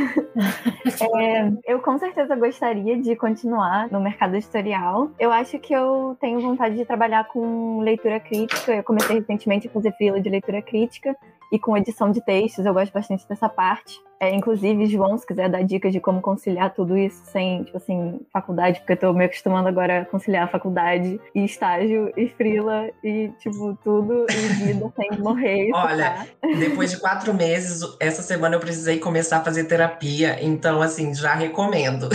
É, 1.01 1.53
eu 1.67 1.81
com 1.81 1.99
certeza 1.99 2.35
gostaria 2.35 3.01
de 3.01 3.15
continuar 3.15 3.89
no 3.91 4.01
mercado 4.01 4.35
editorial. 4.35 5.11
Eu 5.19 5.31
acho 5.31 5.59
que 5.59 5.73
eu 5.73 6.17
tenho 6.21 6.41
vontade 6.41 6.77
de 6.77 6.85
trabalhar 6.85 7.25
com 7.29 7.81
leitura 7.81 8.19
crítica. 8.19 8.75
Eu 8.75 8.83
comecei 8.83 9.19
recentemente 9.19 9.69
a 9.69 9.71
fazer 9.71 9.93
fila 9.93 10.21
de 10.21 10.29
leitura 10.29 10.61
crítica 10.63 11.17
e 11.53 11.59
com 11.59 11.77
edição 11.77 12.11
de 12.11 12.21
textos. 12.25 12.65
Eu 12.65 12.75
gosto 12.75 12.93
bastante 12.93 13.27
dessa 13.29 13.49
parte. 13.49 13.99
É, 14.21 14.35
inclusive, 14.35 14.87
João, 14.87 15.17
se 15.17 15.25
quiser 15.25 15.49
dar 15.49 15.63
dicas 15.63 15.93
de 15.93 16.01
como 16.01 16.21
conciliar 16.21 16.75
tudo 16.75 16.99
isso 16.99 17.23
sem, 17.27 17.63
tipo 17.63 17.77
assim, 17.77 18.21
faculdade, 18.33 18.81
porque 18.81 18.95
eu 18.95 18.97
tô 18.97 19.13
me 19.13 19.25
acostumando 19.25 19.69
agora 19.69 20.01
a 20.01 20.05
conciliar 20.05 20.51
faculdade 20.51 21.21
e 21.33 21.45
estágio 21.45 22.13
e 22.17 22.29
frila 22.29 22.91
e, 23.03 23.29
tipo, 23.39 23.79
tudo 23.85 24.27
e 24.29 24.65
vida 24.65 24.93
sem 24.97 25.21
morrer. 25.21 25.71
Olha, 25.73 26.27
Depois 26.59 26.91
de 26.91 26.99
quatro 26.99 27.33
meses, 27.33 27.81
essa 28.01 28.23
semana 28.23 28.57
eu 28.57 28.61
precisei 28.61 28.99
começar 28.99 29.39
a 29.39 29.45
fazer 29.45 29.65
terapia, 29.65 30.39
então, 30.43 30.83
assim, 30.83 31.15
já 31.15 31.35
recomendo. 31.35 32.09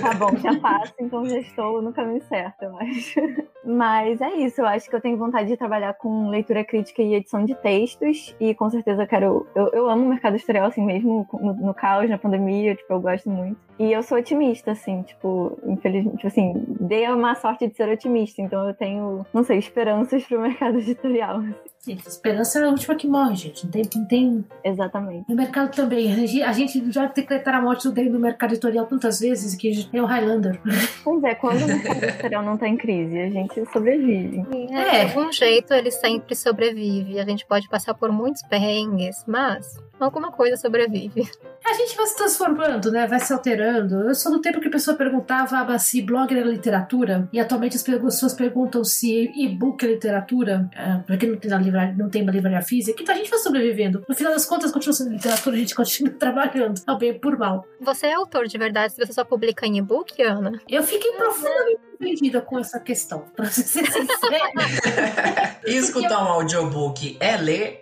Tá 0.00 0.12
bom, 0.12 0.36
já 0.36 0.60
faço, 0.60 0.92
então 1.00 1.24
já 1.24 1.38
estou 1.38 1.80
no 1.80 1.92
caminho 1.92 2.22
certo, 2.28 2.64
eu 2.64 2.76
acho. 2.76 3.20
Mas 3.64 4.20
é 4.20 4.34
isso, 4.36 4.60
eu 4.60 4.66
acho 4.66 4.90
que 4.90 4.96
eu 4.96 5.00
tenho 5.00 5.16
vontade 5.16 5.48
de 5.48 5.56
trabalhar 5.56 5.94
com 5.94 6.28
leitura 6.28 6.64
crítica 6.64 7.00
e 7.00 7.14
edição 7.14 7.44
de 7.46 7.54
textos, 7.54 8.34
e 8.38 8.54
com 8.60 8.68
certeza 8.68 9.04
eu 9.04 9.08
quero. 9.08 9.46
Eu, 9.54 9.70
eu 9.72 9.88
amo 9.88 10.04
o 10.04 10.08
mercado 10.10 10.36
editorial 10.36 10.66
assim 10.66 10.84
mesmo, 10.84 11.26
no, 11.32 11.54
no 11.54 11.72
caos, 11.72 12.10
na 12.10 12.18
pandemia, 12.18 12.74
tipo, 12.74 12.92
eu 12.92 13.00
gosto 13.00 13.30
muito. 13.30 13.58
E 13.78 13.90
eu 13.90 14.02
sou 14.02 14.18
otimista, 14.18 14.72
assim, 14.72 15.00
tipo, 15.00 15.58
infelizmente, 15.64 16.16
tipo 16.16 16.26
assim, 16.26 16.52
dei 16.78 17.06
a 17.06 17.16
má 17.16 17.34
sorte 17.34 17.66
de 17.66 17.74
ser 17.74 17.88
otimista, 17.88 18.42
então 18.42 18.68
eu 18.68 18.74
tenho, 18.74 19.24
não 19.32 19.42
sei, 19.42 19.56
esperanças 19.56 20.24
pro 20.24 20.38
mercado 20.38 20.76
editorial. 20.78 21.40
Gente, 21.40 21.69
esperança 21.88 22.58
é 22.58 22.64
a 22.64 22.68
última 22.68 22.94
que 22.94 23.08
morre, 23.08 23.34
gente. 23.34 23.64
Não 23.64 23.70
tem, 23.70 23.82
não 23.94 24.04
tem 24.06 24.44
Exatamente. 24.62 25.24
No 25.28 25.34
mercado 25.34 25.74
também. 25.74 26.12
A 26.44 26.52
gente, 26.52 26.92
já 26.92 27.06
decretaram 27.06 27.58
a 27.58 27.62
morte 27.62 27.84
do 27.88 27.92
dele 27.92 28.10
no 28.10 28.18
mercado 28.18 28.52
editorial 28.52 28.86
tantas 28.86 29.20
vezes 29.20 29.54
que 29.54 29.88
é 29.92 30.02
o 30.02 30.06
Highlander. 30.06 30.60
Pois 31.02 31.24
é, 31.24 31.34
quando 31.34 31.62
o 31.62 31.66
mercado 31.66 32.04
editorial 32.04 32.42
não 32.42 32.58
tá 32.58 32.68
em 32.68 32.76
crise, 32.76 33.18
a 33.18 33.30
gente 33.30 33.64
sobrevive. 33.72 34.44
É, 34.70 35.06
de 35.06 35.16
algum 35.16 35.32
jeito 35.32 35.72
ele 35.72 35.90
sempre 35.90 36.34
sobrevive. 36.34 37.18
A 37.18 37.24
gente 37.24 37.46
pode 37.46 37.68
passar 37.68 37.94
por 37.94 38.12
muitos 38.12 38.42
perrengues, 38.42 39.24
mas 39.26 39.78
alguma 40.04 40.32
coisa 40.32 40.56
sobrevive. 40.56 41.28
A 41.64 41.72
gente 41.74 41.96
vai 41.96 42.06
se 42.06 42.16
transformando, 42.16 42.90
né? 42.90 43.06
Vai 43.06 43.20
se 43.20 43.32
alterando. 43.32 44.08
Eu 44.08 44.14
sou 44.14 44.32
do 44.32 44.40
tempo 44.40 44.60
que 44.60 44.68
a 44.68 44.70
pessoa 44.70 44.96
perguntava 44.96 45.78
se 45.78 46.02
blog 46.02 46.32
era 46.32 46.46
literatura, 46.46 47.28
e 47.32 47.38
atualmente 47.38 47.76
as 47.76 47.82
pessoas 47.82 48.34
perguntam 48.34 48.82
se 48.82 49.30
e-book 49.36 49.84
é 49.84 49.88
literatura, 49.88 50.68
é, 50.74 50.98
porque 51.06 51.26
não 51.26 51.36
tem, 51.36 51.50
na 51.50 51.58
livraria, 51.58 51.94
não 51.96 52.08
tem 52.08 52.22
uma 52.22 52.32
livraria 52.32 52.62
física. 52.62 53.02
Então 53.02 53.14
a 53.14 53.18
gente 53.18 53.30
vai 53.30 53.38
sobrevivendo. 53.38 54.04
No 54.08 54.14
final 54.14 54.32
das 54.32 54.46
contas, 54.46 54.72
continua 54.72 54.94
sendo 54.94 55.10
literatura, 55.10 55.56
a 55.56 55.58
gente 55.58 55.74
continua 55.74 56.12
trabalhando, 56.18 56.80
ao 56.86 56.98
bem 56.98 57.18
por 57.18 57.38
mal. 57.38 57.66
Você 57.80 58.06
é 58.06 58.14
autor 58.14 58.46
de 58.46 58.58
verdade 58.58 58.94
se 58.94 59.04
você 59.04 59.12
só 59.12 59.24
publica 59.24 59.66
em 59.66 59.78
e-book, 59.78 60.20
Ana? 60.22 60.60
Eu 60.68 60.82
fiquei 60.82 61.12
profundamente 61.12 61.80
ofendida 62.00 62.40
com 62.40 62.58
essa 62.58 62.80
questão, 62.80 63.24
pra 63.36 63.46
ser 63.46 63.64
sincera. 63.86 64.00
E 65.66 65.76
escutar 65.76 66.24
um 66.24 66.28
audiobook 66.28 67.16
é 67.20 67.36
ler? 67.36 67.80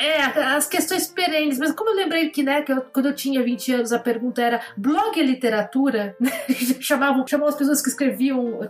É, 0.00 0.20
as 0.22 0.66
questões 0.66 1.08
perenes, 1.08 1.58
mas 1.58 1.72
como 1.72 1.90
eu 1.90 1.96
lembrei 1.96 2.30
que, 2.30 2.42
né, 2.42 2.62
que 2.62 2.72
eu- 2.72 2.82
quando 2.92 3.06
eu 3.06 3.14
tinha 3.14 3.42
20 3.42 3.72
anos 3.72 3.92
a 3.92 3.98
pergunta 3.98 4.40
era 4.40 4.60
blog 4.76 5.18
é 5.18 5.22
literatura? 5.22 6.16
chamavam, 6.80 7.26
chamavam 7.26 7.48
as 7.48 7.56
pessoas 7.56 7.82
que 7.82 7.88
escreviam 7.88 8.60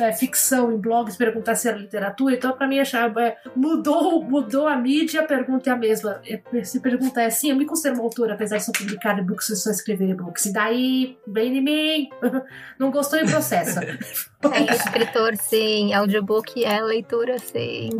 é, 0.00 0.12
ficção 0.12 0.72
em 0.72 0.78
blogs 0.78 1.16
perguntar 1.16 1.54
se 1.54 1.68
era 1.68 1.76
literatura, 1.76 2.34
então 2.34 2.52
pra 2.52 2.66
mim 2.66 2.78
achava, 2.78 3.22
é, 3.22 3.36
mudou, 3.54 4.22
mudou 4.22 4.66
a 4.66 4.76
mídia, 4.76 5.20
a 5.20 5.24
pergunta 5.24 5.68
é 5.68 5.72
a 5.72 5.76
mesma. 5.76 6.20
É, 6.26 6.40
Se 6.64 6.80
pergunta 6.80 7.20
é 7.20 7.28
sim, 7.30 7.50
eu 7.50 7.56
me 7.56 7.66
considero 7.66 7.96
uma 7.96 8.04
autora, 8.04 8.34
apesar 8.34 8.56
de 8.56 8.64
só 8.64 8.72
publicar 8.72 9.18
e-books 9.18 9.50
e 9.50 9.56
só 9.56 9.70
escrever 9.70 10.08
e-books. 10.08 10.46
E 10.46 10.52
daí, 10.52 11.18
vem 11.26 11.58
em 11.58 11.60
mim, 11.62 12.08
não 12.78 12.90
gostou 12.90 13.18
e 13.18 13.26
processa. 13.26 13.80
É 14.42 14.74
escritor, 14.74 15.36
sim. 15.36 15.92
Audiobook 15.92 16.64
é 16.64 16.80
leitura, 16.80 17.38
sim. 17.38 17.90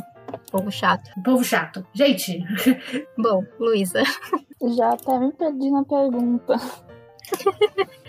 Povo 0.50 0.70
chato. 0.70 1.10
Povo 1.24 1.44
chato. 1.44 1.86
Gente, 1.94 2.42
Bom, 3.16 3.44
Luísa, 3.58 4.02
Já 4.76 4.90
até 4.90 5.18
me 5.18 5.32
perdi 5.32 5.70
na 5.70 5.84
pergunta. 5.84 6.54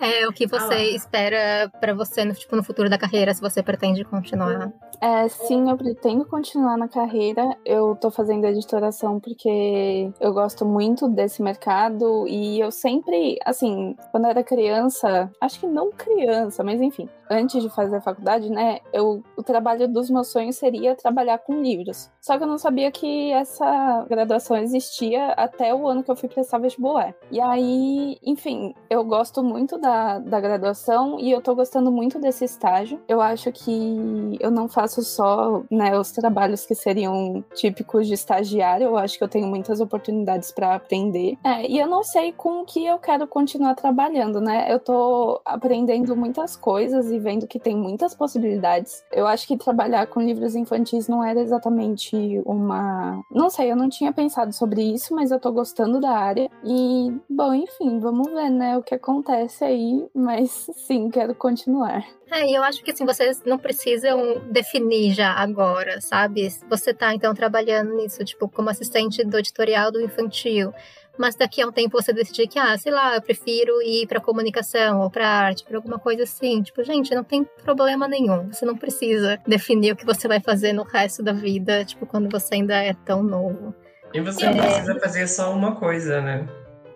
é 0.00 0.26
o 0.26 0.32
que 0.32 0.46
você 0.46 0.74
Ah 0.74 0.82
espera 0.82 1.70
pra 1.80 1.94
você 1.94 2.24
no, 2.24 2.34
tipo, 2.34 2.56
no 2.56 2.62
futuro 2.62 2.88
da 2.88 2.98
carreira, 2.98 3.32
se 3.32 3.40
você 3.40 3.62
pretende 3.62 4.04
continuar 4.04 4.72
É, 5.00 5.28
sim, 5.28 5.70
eu 5.70 5.76
pretendo 5.76 6.24
continuar 6.24 6.76
na 6.76 6.88
carreira. 6.88 7.56
Eu 7.64 7.96
tô 7.96 8.10
fazendo 8.10 8.46
editoração 8.46 9.18
porque 9.18 10.10
eu 10.20 10.32
gosto 10.32 10.64
muito 10.64 11.08
desse 11.08 11.42
mercado 11.42 12.26
e 12.28 12.60
eu 12.60 12.70
sempre, 12.70 13.38
assim, 13.44 13.96
quando 14.10 14.24
eu 14.24 14.30
era 14.30 14.44
criança, 14.44 15.30
acho 15.40 15.60
que 15.60 15.66
não 15.66 15.90
criança, 15.90 16.62
mas 16.62 16.80
enfim, 16.80 17.08
antes 17.30 17.62
de 17.62 17.70
fazer 17.70 17.96
a 17.96 18.00
faculdade, 18.00 18.50
né, 18.50 18.78
eu, 18.92 19.22
o 19.36 19.42
trabalho 19.42 19.88
dos 19.88 20.10
meus 20.10 20.28
sonhos 20.28 20.56
seria 20.56 20.94
trabalhar 20.94 21.38
com 21.38 21.62
livros. 21.62 22.10
Só 22.20 22.36
que 22.36 22.44
eu 22.44 22.48
não 22.48 22.58
sabia 22.58 22.90
que 22.90 23.32
essa 23.32 24.06
graduação 24.08 24.56
existia 24.56 25.32
até 25.32 25.74
o 25.74 25.88
ano 25.88 26.02
que 26.02 26.10
eu 26.10 26.16
fui 26.16 26.28
prestar 26.28 26.58
vestibular. 26.58 27.14
E 27.30 27.40
aí, 27.40 28.18
enfim, 28.24 28.74
eu 28.88 29.04
gosto 29.04 29.42
muito 29.42 29.51
da, 29.78 30.18
da 30.18 30.40
graduação 30.40 31.18
e 31.18 31.30
eu 31.30 31.40
tô 31.40 31.54
gostando 31.54 31.90
muito 31.90 32.18
desse 32.18 32.44
estágio. 32.44 33.00
Eu 33.08 33.20
acho 33.20 33.50
que 33.52 34.36
eu 34.40 34.50
não 34.50 34.68
faço 34.68 35.02
só, 35.02 35.62
né, 35.70 35.98
os 35.98 36.12
trabalhos 36.12 36.64
que 36.64 36.74
seriam 36.74 37.44
típicos 37.54 38.06
de 38.06 38.14
estagiário, 38.14 38.86
eu 38.86 38.96
acho 38.96 39.18
que 39.18 39.24
eu 39.24 39.28
tenho 39.28 39.46
muitas 39.46 39.80
oportunidades 39.80 40.52
para 40.52 40.74
aprender. 40.74 41.36
É, 41.44 41.68
e 41.68 41.78
eu 41.78 41.86
não 41.86 42.02
sei 42.02 42.32
com 42.32 42.62
o 42.62 42.64
que 42.64 42.84
eu 42.84 42.98
quero 42.98 43.26
continuar 43.26 43.74
trabalhando, 43.74 44.40
né? 44.40 44.72
Eu 44.72 44.78
tô 44.78 45.40
aprendendo 45.44 46.16
muitas 46.16 46.56
coisas 46.56 47.10
e 47.10 47.18
vendo 47.18 47.46
que 47.46 47.58
tem 47.58 47.76
muitas 47.76 48.14
possibilidades. 48.14 49.04
Eu 49.12 49.26
acho 49.26 49.46
que 49.46 49.56
trabalhar 49.56 50.06
com 50.06 50.20
livros 50.20 50.54
infantis 50.54 51.08
não 51.08 51.24
era 51.24 51.40
exatamente 51.40 52.42
uma. 52.44 53.22
Não 53.30 53.50
sei, 53.50 53.70
eu 53.70 53.76
não 53.76 53.88
tinha 53.88 54.12
pensado 54.12 54.52
sobre 54.52 54.82
isso, 54.82 55.14
mas 55.14 55.30
eu 55.30 55.40
tô 55.40 55.50
gostando 55.50 56.00
da 56.00 56.10
área. 56.10 56.50
E, 56.64 57.12
bom, 57.28 57.52
enfim, 57.54 57.98
vamos 57.98 58.30
ver, 58.32 58.50
né, 58.50 58.76
o 58.76 58.82
que 58.82 58.94
acontece 58.94 59.31
aí. 59.64 60.06
Mas 60.14 60.68
sim, 60.86 61.10
quero 61.10 61.34
continuar. 61.34 62.04
É, 62.30 62.46
e 62.46 62.54
eu 62.54 62.62
acho 62.62 62.82
que 62.82 62.90
assim, 62.90 63.04
vocês 63.04 63.42
não 63.44 63.58
precisam 63.58 64.40
definir 64.50 65.12
já 65.12 65.32
agora, 65.32 66.00
sabe? 66.00 66.48
Você 66.68 66.94
tá 66.94 67.14
então 67.14 67.34
trabalhando 67.34 67.94
nisso, 67.94 68.24
tipo, 68.24 68.48
como 68.48 68.70
assistente 68.70 69.22
do 69.24 69.38
editorial 69.38 69.90
do 69.90 70.00
infantil 70.00 70.72
mas 71.18 71.34
daqui 71.34 71.60
a 71.60 71.66
um 71.66 71.72
tempo 71.72 72.00
você 72.00 72.12
decidir 72.12 72.46
que, 72.48 72.58
ah, 72.58 72.76
sei 72.78 72.90
lá, 72.90 73.14
eu 73.16 73.22
prefiro 73.22 73.82
ir 73.82 74.06
para 74.06 74.20
comunicação 74.20 75.00
ou 75.00 75.10
para 75.10 75.28
arte, 75.28 75.64
para 75.64 75.76
alguma 75.76 75.98
coisa 75.98 76.22
assim. 76.22 76.62
Tipo, 76.62 76.82
gente, 76.82 77.14
não 77.14 77.22
tem 77.22 77.44
problema 77.64 78.08
nenhum. 78.08 78.50
Você 78.50 78.64
não 78.64 78.76
precisa 78.76 79.38
definir 79.46 79.92
o 79.92 79.96
que 79.96 80.06
você 80.06 80.26
vai 80.26 80.40
fazer 80.40 80.72
no 80.72 80.82
resto 80.82 81.22
da 81.22 81.32
vida, 81.32 81.84
tipo, 81.84 82.06
quando 82.06 82.30
você 82.30 82.54
ainda 82.54 82.74
é 82.76 82.94
tão 83.04 83.22
novo. 83.22 83.74
E 84.14 84.20
você 84.20 84.46
é. 84.46 84.52
precisa 84.52 84.98
fazer 84.98 85.26
só 85.26 85.52
uma 85.52 85.76
coisa, 85.76 86.20
né? 86.20 86.46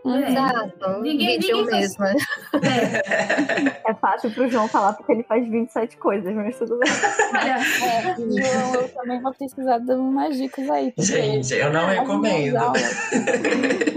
É. 0.09 0.31
Exato. 0.31 1.03
Ninguém, 1.03 1.39
vídeo 1.39 1.59
ninguém 1.59 1.81
mesmo. 1.81 1.97
Faz... 1.97 2.23
É. 2.63 3.91
é 3.91 3.95
fácil 3.95 4.31
pro 4.31 4.49
João 4.49 4.69
falar 4.69 4.95
porque 4.95 5.13
ele 5.13 5.25
faz 5.25 5.47
27 5.49 5.97
coisas, 5.97 6.35
mas 6.35 6.59
tudo 6.59 6.79
bem. 6.79 6.91
É, 7.37 8.15
João, 8.17 8.75
eu 8.75 8.89
também 8.89 9.21
vou 9.21 9.33
precisar 9.35 9.79
de 9.79 9.93
umas 9.93 10.37
dicas 10.37 10.69
aí. 10.71 10.93
Gente, 10.99 11.55
eu 11.55 11.73
não 11.73 11.87
recomendo. 11.87 12.57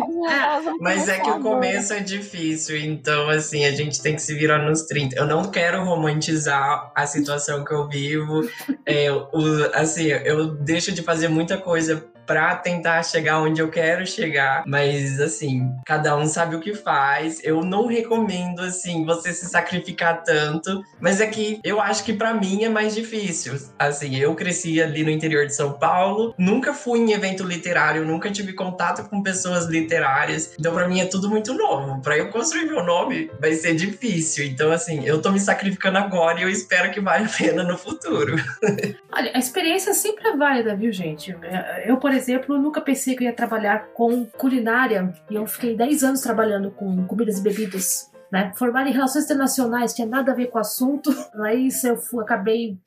mas 0.80 1.08
é 1.08 1.20
que 1.20 1.30
o 1.30 1.40
começo 1.40 1.94
é 1.94 2.00
difícil, 2.00 2.78
então 2.78 3.30
assim, 3.30 3.66
a 3.66 3.72
gente 3.72 4.02
tem 4.02 4.16
que 4.16 4.22
se 4.22 4.34
virar 4.36 4.60
nos 4.60 4.84
30. 4.84 5.16
Eu 5.16 5.26
não 5.26 5.44
quero 5.44 5.84
romantizar 5.84 6.92
a 6.96 7.06
situação 7.06 7.64
que 7.64 7.74
eu 7.74 7.88
vivo. 7.88 8.42
É, 8.86 9.12
o, 9.12 9.30
assim, 9.74 10.08
eu 10.08 10.56
deixo 10.56 10.92
de 10.92 11.02
fazer 11.02 11.28
muita 11.28 11.58
coisa 11.58 12.06
para 12.30 12.56
tentar 12.58 13.02
chegar 13.02 13.42
onde 13.42 13.60
eu 13.60 13.70
quero 13.70 14.06
chegar. 14.06 14.64
Mas, 14.68 15.20
assim, 15.20 15.68
cada 15.84 16.16
um 16.16 16.28
sabe 16.28 16.56
o 16.56 16.60
que 16.60 16.76
faz. 16.76 17.44
Eu 17.44 17.64
não 17.64 17.88
recomendo, 17.88 18.60
assim, 18.60 19.04
você 19.04 19.34
se 19.34 19.48
sacrificar 19.48 20.22
tanto. 20.24 20.86
Mas 21.00 21.20
é 21.22 21.26
que 21.26 21.60
eu 21.64 21.82
acho 21.82 22.04
que 22.04 22.14
para 22.14 22.36
mim 22.36 22.64
é 22.64 22.70
mais 22.70 22.94
difícil. 22.94 23.56
Assim, 23.80 24.16
eu 24.16 24.36
cresci 24.36 24.80
ali 24.80 25.04
no 25.04 25.10
interior 25.10 25.48
de 25.48 25.56
São 25.56 25.74
Paulo, 25.74 26.36
nunca 26.38 26.72
fui 26.72 27.00
em 27.00 27.14
evento 27.14 27.44
literário, 27.44 28.06
nunca 28.06 28.30
tive 28.30 28.54
contato 28.54 29.10
com 29.10 29.24
pessoas 29.24 29.66
literárias. 29.66 30.54
Então, 30.60 30.72
para 30.72 30.88
mim 30.88 31.02
é 31.02 31.06
tudo 31.06 31.32
muito 31.32 31.56
novo. 31.56 32.00
Para 32.00 32.16
eu 32.16 32.30
construir 32.30 32.66
meu 32.66 32.84
nome 32.84 33.32
vai 33.42 33.54
ser 33.54 33.74
difícil. 33.74 34.46
Então, 34.46 34.72
assim, 34.72 35.04
eu 35.04 35.20
tô 35.20 35.32
me 35.32 35.40
sacrificando 35.40 35.98
agora 35.98 36.40
e 36.40 36.44
eu 36.44 36.50
espero 36.50 36.92
que 36.92 37.02
valha 37.02 37.26
a 37.26 37.30
pena 37.30 37.64
no 37.64 37.76
futuro. 37.76 38.36
Olha, 39.12 39.32
a 39.34 39.40
experiência 39.40 39.96
sempre 39.96 40.28
é 40.28 40.38
válida, 40.38 40.76
viu, 40.76 40.92
gente? 40.92 41.36
Eu, 41.84 41.98
por 41.98 42.14
nunca 42.50 42.82
pensei 42.82 43.16
que 43.16 43.24
eu 43.24 43.28
ia 43.28 43.36
trabalhar 43.36 43.90
com 43.94 44.26
culinária 44.26 45.14
e 45.30 45.36
eu 45.36 45.46
fiquei 45.46 45.76
10 45.76 46.04
anos 46.04 46.22
trabalhando 46.22 46.72
com 46.72 47.06
comidas 47.06 47.38
e 47.38 47.42
bebidas. 47.42 48.10
Né? 48.32 48.52
Formada 48.56 48.88
em 48.88 48.94
relações 48.94 49.26
internacionais, 49.26 49.94
tinha 49.94 50.08
nada 50.08 50.32
a 50.32 50.36
ver 50.36 50.48
com 50.48 50.60
o 50.60 50.62
assunto. 50.62 51.10
Aí 51.44 51.70
eu 51.84 51.98
fui, 51.98 52.24
acabei 52.24 52.78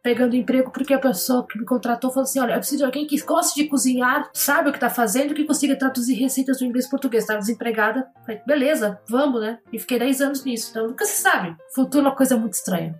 pegando 0.00 0.36
emprego 0.36 0.70
porque 0.70 0.94
a 0.94 0.98
pessoa 0.98 1.44
que 1.46 1.58
me 1.58 1.64
contratou 1.64 2.10
falou 2.10 2.22
assim: 2.22 2.38
Olha, 2.38 2.52
eu 2.52 2.58
preciso 2.58 2.78
de 2.78 2.84
alguém 2.84 3.06
que 3.06 3.20
goste 3.20 3.60
de 3.60 3.68
cozinhar, 3.68 4.30
sabe 4.32 4.70
o 4.70 4.72
que 4.72 4.78
tá 4.78 4.88
fazendo, 4.88 5.34
que 5.34 5.44
consiga 5.44 5.76
traduzir 5.76 6.14
receitas 6.14 6.58
do 6.58 6.64
inglês 6.64 6.86
e 6.86 6.90
português. 6.90 7.24
Estava 7.24 7.40
desempregada. 7.40 8.06
Falei, 8.24 8.40
beleza, 8.46 9.00
vamos, 9.08 9.40
né? 9.40 9.58
E 9.72 9.78
fiquei 9.78 9.98
10 9.98 10.20
anos 10.20 10.44
nisso. 10.44 10.70
Então 10.70 10.86
nunca 10.86 11.04
se 11.04 11.20
sabe. 11.20 11.56
Futuro 11.74 12.04
é 12.04 12.08
uma 12.08 12.16
coisa 12.16 12.36
muito 12.36 12.54
estranha. 12.54 12.94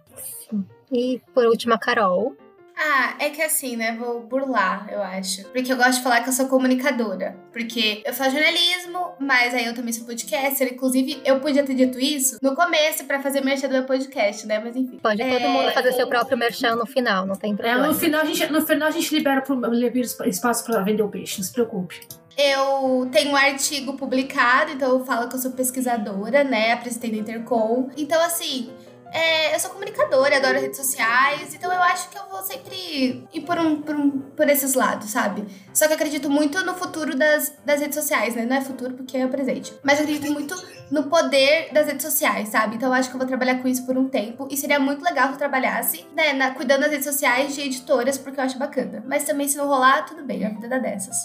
E 0.91 1.23
por 1.33 1.47
último, 1.47 1.73
a 1.75 1.79
Carol. 1.79 2.37
Ah, 2.85 3.15
é 3.21 3.31
que 3.31 3.41
assim, 3.41 3.77
né? 3.77 3.97
Vou 3.97 4.23
burlar, 4.23 4.89
eu 4.91 5.01
acho. 5.01 5.45
Porque 5.51 5.73
eu 5.73 5.77
gosto 5.77 5.99
de 5.99 6.03
falar 6.03 6.23
que 6.23 6.29
eu 6.29 6.33
sou 6.33 6.49
comunicadora. 6.49 7.37
Porque 7.53 8.03
eu 8.05 8.13
faço 8.13 8.33
jornalismo, 8.33 9.13
mas 9.21 9.55
aí 9.55 9.67
eu 9.67 9.75
também 9.75 9.93
sou 9.93 10.05
podcaster. 10.05 10.73
Inclusive, 10.73 11.23
eu 11.25 11.39
podia 11.39 11.63
ter 11.63 11.75
dito 11.75 12.01
isso 12.01 12.39
no 12.43 12.57
começo 12.57 13.05
para 13.05 13.23
fazer 13.23 13.41
merchan 13.41 13.69
do 13.69 13.75
meu 13.75 13.85
podcast, 13.85 14.45
né? 14.49 14.59
Mas 14.59 14.75
enfim. 14.75 14.99
Pode 15.01 15.23
é... 15.23 15.39
todo 15.39 15.49
mundo 15.49 15.71
fazer 15.71 15.93
seu 15.93 16.09
próprio 16.09 16.37
merchan 16.37 16.75
no 16.75 16.85
final, 16.85 17.25
não 17.25 17.37
tem 17.37 17.55
problema. 17.55 17.85
É, 17.85 17.89
no 17.89 17.95
final 17.95 18.23
a 18.23 18.25
gente, 18.25 18.51
no 18.51 18.67
final 18.67 18.89
a 18.89 18.91
gente 18.91 19.15
libera, 19.15 19.43
pro, 19.43 19.55
libera 19.73 20.07
espaço 20.27 20.65
para 20.65 20.83
vender 20.83 21.05
o 21.05 21.09
peixe, 21.09 21.39
não 21.39 21.45
se 21.45 21.53
preocupe. 21.53 22.01
Eu 22.37 23.09
tenho 23.13 23.31
um 23.31 23.37
artigo 23.37 23.93
publicado, 23.93 24.73
então 24.73 24.99
eu 24.99 25.05
falo 25.05 25.29
que 25.29 25.37
eu 25.37 25.39
sou 25.39 25.51
pesquisadora, 25.51 26.43
né? 26.43 26.73
Apresentei 26.73 27.13
no 27.13 27.19
Intercom. 27.19 27.91
Então, 27.97 28.21
assim, 28.23 28.71
é, 29.13 29.55
eu 29.55 29.61
sou 29.61 29.71
comunicadora, 29.71 30.37
adoro 30.39 30.59
redes 30.59 30.79
sociais, 30.79 31.55
então 31.55 31.71
eu 31.71 31.83
acho 31.83 32.09
que 32.09 32.19
eu 32.19 32.23
vou 32.31 32.43
sempre 32.43 33.29
ir 33.33 33.41
por, 33.43 33.59
um, 33.59 33.83
por, 33.83 33.95
um, 33.95 34.11
por 34.11 34.49
esses 34.49 34.75
lados, 34.75 35.11
sabe? 35.11 35.47
Só 35.75 35.87
que 35.87 35.93
eu 35.93 35.97
acredito 35.97 36.31
muito 36.31 36.65
no 36.65 36.75
futuro 36.75 37.17
das, 37.17 37.53
das 37.65 37.81
redes 37.81 37.95
sociais, 37.95 38.35
né? 38.35 38.47
Não 38.47 38.57
é 38.57 38.61
futuro 38.63 38.95
porque 38.95 39.19
é 39.19 39.27
o 39.27 39.29
presente. 39.29 39.75
Mas 39.83 39.99
eu 39.99 40.05
acredito 40.05 40.33
muito 40.33 40.55
no 40.91 41.05
poder 41.05 41.73
das 41.73 41.87
redes 41.87 42.05
sociais, 42.05 42.49
sabe? 42.49 42.77
Então 42.77 42.89
eu 42.89 42.95
acho 42.95 43.11
que 43.11 43.15
eu 43.15 43.19
vou 43.19 43.29
trabalhar 43.29 43.61
com 43.61 43.69
isso 43.69 43.85
por 43.85 43.99
um 43.99 44.09
tempo. 44.09 44.49
E 44.51 44.57
seria 44.57 44.81
muito 44.81 45.05
legal 45.05 45.29
que 45.29 45.35
eu 45.35 45.39
trabalhasse, 45.39 46.07
né, 46.15 46.33
na, 46.33 46.53
cuidando 46.53 46.81
das 46.81 46.91
redes 46.91 47.07
sociais 47.07 47.55
de 47.55 47.61
editoras, 47.61 48.17
porque 48.17 48.41
eu 48.41 48.45
acho 48.45 48.59
bacana. 48.59 49.05
Mas 49.07 49.25
também, 49.25 49.47
se 49.47 49.57
não 49.57 49.67
rolar, 49.67 50.07
tudo 50.07 50.25
bem, 50.25 50.45
a 50.45 50.49
vida 50.49 50.69
dá 50.69 50.79
dessas. 50.79 51.17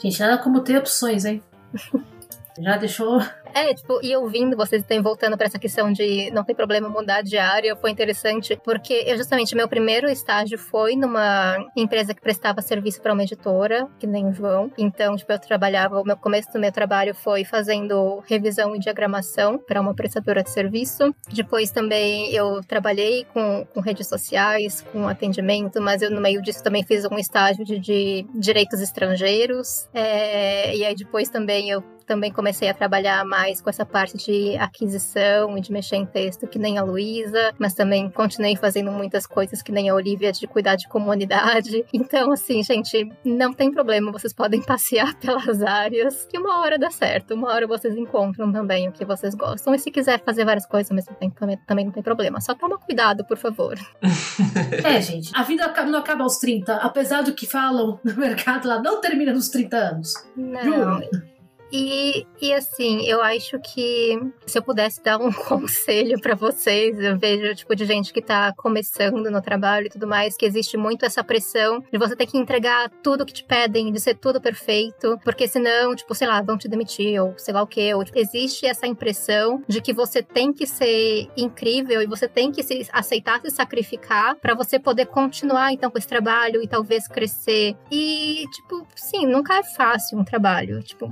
Gente, 0.00 0.20
nada 0.20 0.38
como 0.38 0.60
ter 0.60 0.76
opções, 0.76 1.24
hein? 1.24 1.42
Já 2.58 2.76
deixou 2.76 3.20
é, 3.54 3.72
tipo, 3.72 4.00
e 4.02 4.16
ouvindo 4.16 4.56
vocês 4.56 4.82
estão 4.82 5.00
voltando 5.00 5.36
para 5.36 5.46
essa 5.46 5.60
questão 5.60 5.92
de 5.92 6.28
não 6.32 6.42
tem 6.42 6.56
problema 6.56 6.88
mudar 6.88 7.22
de 7.22 7.38
área, 7.38 7.76
foi 7.76 7.90
interessante, 7.90 8.58
porque 8.64 9.04
eu 9.06 9.16
justamente, 9.16 9.54
meu 9.54 9.68
primeiro 9.68 10.10
estágio 10.10 10.58
foi 10.58 10.96
numa 10.96 11.56
empresa 11.76 12.12
que 12.12 12.20
prestava 12.20 12.60
serviço 12.60 13.00
para 13.00 13.12
uma 13.12 13.22
editora, 13.22 13.86
que 13.96 14.08
nem 14.08 14.26
o 14.26 14.32
João. 14.32 14.72
Então, 14.76 15.14
tipo, 15.14 15.30
eu 15.30 15.38
trabalhava, 15.38 16.00
o 16.00 16.04
meu 16.04 16.16
começo 16.16 16.50
do 16.52 16.58
meu 16.58 16.72
trabalho 16.72 17.14
foi 17.14 17.44
fazendo 17.44 18.20
revisão 18.26 18.74
e 18.74 18.80
diagramação 18.80 19.56
para 19.56 19.80
uma 19.80 19.94
prestadora 19.94 20.42
de 20.42 20.50
serviço. 20.50 21.14
Depois 21.32 21.70
também 21.70 22.34
eu 22.34 22.60
trabalhei 22.66 23.24
com, 23.32 23.64
com 23.72 23.80
redes 23.80 24.08
sociais, 24.08 24.84
com 24.92 25.06
atendimento, 25.06 25.80
mas 25.80 26.02
eu 26.02 26.10
no 26.10 26.20
meio 26.20 26.42
disso 26.42 26.60
também 26.60 26.84
fiz 26.84 27.04
um 27.04 27.18
estágio 27.18 27.64
de, 27.64 27.78
de 27.78 28.26
direitos 28.34 28.80
estrangeiros. 28.80 29.88
É, 29.94 30.74
e 30.74 30.84
aí 30.84 30.94
depois 30.96 31.28
também 31.28 31.70
eu 31.70 31.93
também 32.06 32.32
comecei 32.32 32.68
a 32.68 32.74
trabalhar 32.74 33.24
mais 33.24 33.60
com 33.60 33.70
essa 33.70 33.84
parte 33.84 34.16
de 34.16 34.56
aquisição 34.58 35.56
e 35.56 35.60
de 35.60 35.72
mexer 35.72 35.96
em 35.96 36.06
texto, 36.06 36.46
que 36.46 36.58
nem 36.58 36.78
a 36.78 36.82
Luísa, 36.82 37.52
mas 37.58 37.74
também 37.74 38.10
continuei 38.10 38.56
fazendo 38.56 38.90
muitas 38.90 39.26
coisas 39.26 39.62
que 39.62 39.72
nem 39.72 39.88
a 39.88 39.94
Olivia 39.94 40.32
de 40.32 40.46
cuidar 40.46 40.76
de 40.76 40.88
comunidade. 40.88 41.84
Então, 42.04 42.32
assim, 42.32 42.62
gente, 42.62 43.08
não 43.24 43.52
tem 43.52 43.72
problema, 43.72 44.12
vocês 44.12 44.32
podem 44.32 44.60
passear 44.62 45.14
pelas 45.14 45.62
áreas, 45.62 46.26
que 46.26 46.38
uma 46.38 46.60
hora 46.60 46.78
dá 46.78 46.90
certo, 46.90 47.34
uma 47.34 47.52
hora 47.52 47.66
vocês 47.66 47.96
encontram 47.96 48.52
também 48.52 48.88
o 48.88 48.92
que 48.92 49.04
vocês 49.04 49.34
gostam. 49.34 49.74
E 49.74 49.78
se 49.78 49.90
quiser 49.90 50.22
fazer 50.22 50.44
várias 50.44 50.66
coisas 50.66 50.90
ao 50.90 50.94
mesmo 50.94 51.14
tempo, 51.14 51.38
também, 51.38 51.58
também 51.66 51.84
não 51.84 51.92
tem 51.92 52.02
problema. 52.02 52.40
Só 52.40 52.54
toma 52.54 52.78
cuidado, 52.78 53.24
por 53.24 53.36
favor. 53.36 53.78
é, 54.84 55.00
gente, 55.00 55.30
a 55.34 55.42
vida 55.42 55.72
não 55.86 55.98
acaba 55.98 56.24
aos 56.24 56.38
30, 56.38 56.76
apesar 56.76 57.22
do 57.22 57.32
que 57.32 57.46
falam 57.46 57.98
no 58.04 58.16
mercado, 58.16 58.70
ela 58.70 58.82
não 58.82 59.00
termina 59.00 59.32
nos 59.32 59.48
30 59.48 59.76
anos. 59.76 60.14
Não. 60.36 60.62
Juro. 60.62 61.33
E, 61.76 62.24
e 62.40 62.54
assim, 62.54 63.04
eu 63.04 63.20
acho 63.20 63.58
que 63.58 64.16
se 64.46 64.56
eu 64.56 64.62
pudesse 64.62 65.02
dar 65.02 65.20
um 65.20 65.32
conselho 65.34 66.20
para 66.20 66.36
vocês, 66.36 66.96
eu 67.00 67.18
vejo 67.18 67.52
tipo 67.52 67.74
de 67.74 67.84
gente 67.84 68.12
que 68.12 68.22
tá 68.22 68.54
começando 68.56 69.28
no 69.28 69.42
trabalho 69.42 69.86
e 69.86 69.90
tudo 69.90 70.06
mais, 70.06 70.36
que 70.36 70.46
existe 70.46 70.76
muito 70.76 71.04
essa 71.04 71.24
pressão 71.24 71.82
de 71.90 71.98
você 71.98 72.14
ter 72.14 72.26
que 72.26 72.38
entregar 72.38 72.88
tudo 73.02 73.26
que 73.26 73.32
te 73.32 73.42
pedem, 73.42 73.90
de 73.90 73.98
ser 73.98 74.14
tudo 74.14 74.40
perfeito, 74.40 75.18
porque 75.24 75.48
senão, 75.48 75.96
tipo, 75.96 76.14
sei 76.14 76.28
lá, 76.28 76.40
vão 76.40 76.56
te 76.56 76.68
demitir 76.68 77.20
ou 77.20 77.34
sei 77.36 77.52
lá 77.52 77.62
o 77.62 77.66
que, 77.66 77.92
ou 77.92 78.04
tipo, 78.04 78.20
existe 78.20 78.66
essa 78.66 78.86
impressão 78.86 79.60
de 79.66 79.80
que 79.80 79.92
você 79.92 80.22
tem 80.22 80.52
que 80.52 80.68
ser 80.68 81.28
incrível 81.36 82.00
e 82.00 82.06
você 82.06 82.28
tem 82.28 82.52
que 82.52 82.62
se 82.62 82.88
aceitar 82.92 83.40
se 83.40 83.50
sacrificar 83.50 84.36
para 84.36 84.54
você 84.54 84.78
poder 84.78 85.06
continuar 85.06 85.72
então 85.72 85.90
com 85.90 85.98
esse 85.98 86.06
trabalho 86.06 86.62
e 86.62 86.68
talvez 86.68 87.08
crescer. 87.08 87.74
E 87.90 88.44
tipo, 88.52 88.86
sim, 88.94 89.26
nunca 89.26 89.58
é 89.58 89.64
fácil 89.64 90.20
um 90.20 90.24
trabalho, 90.24 90.80
tipo, 90.80 91.10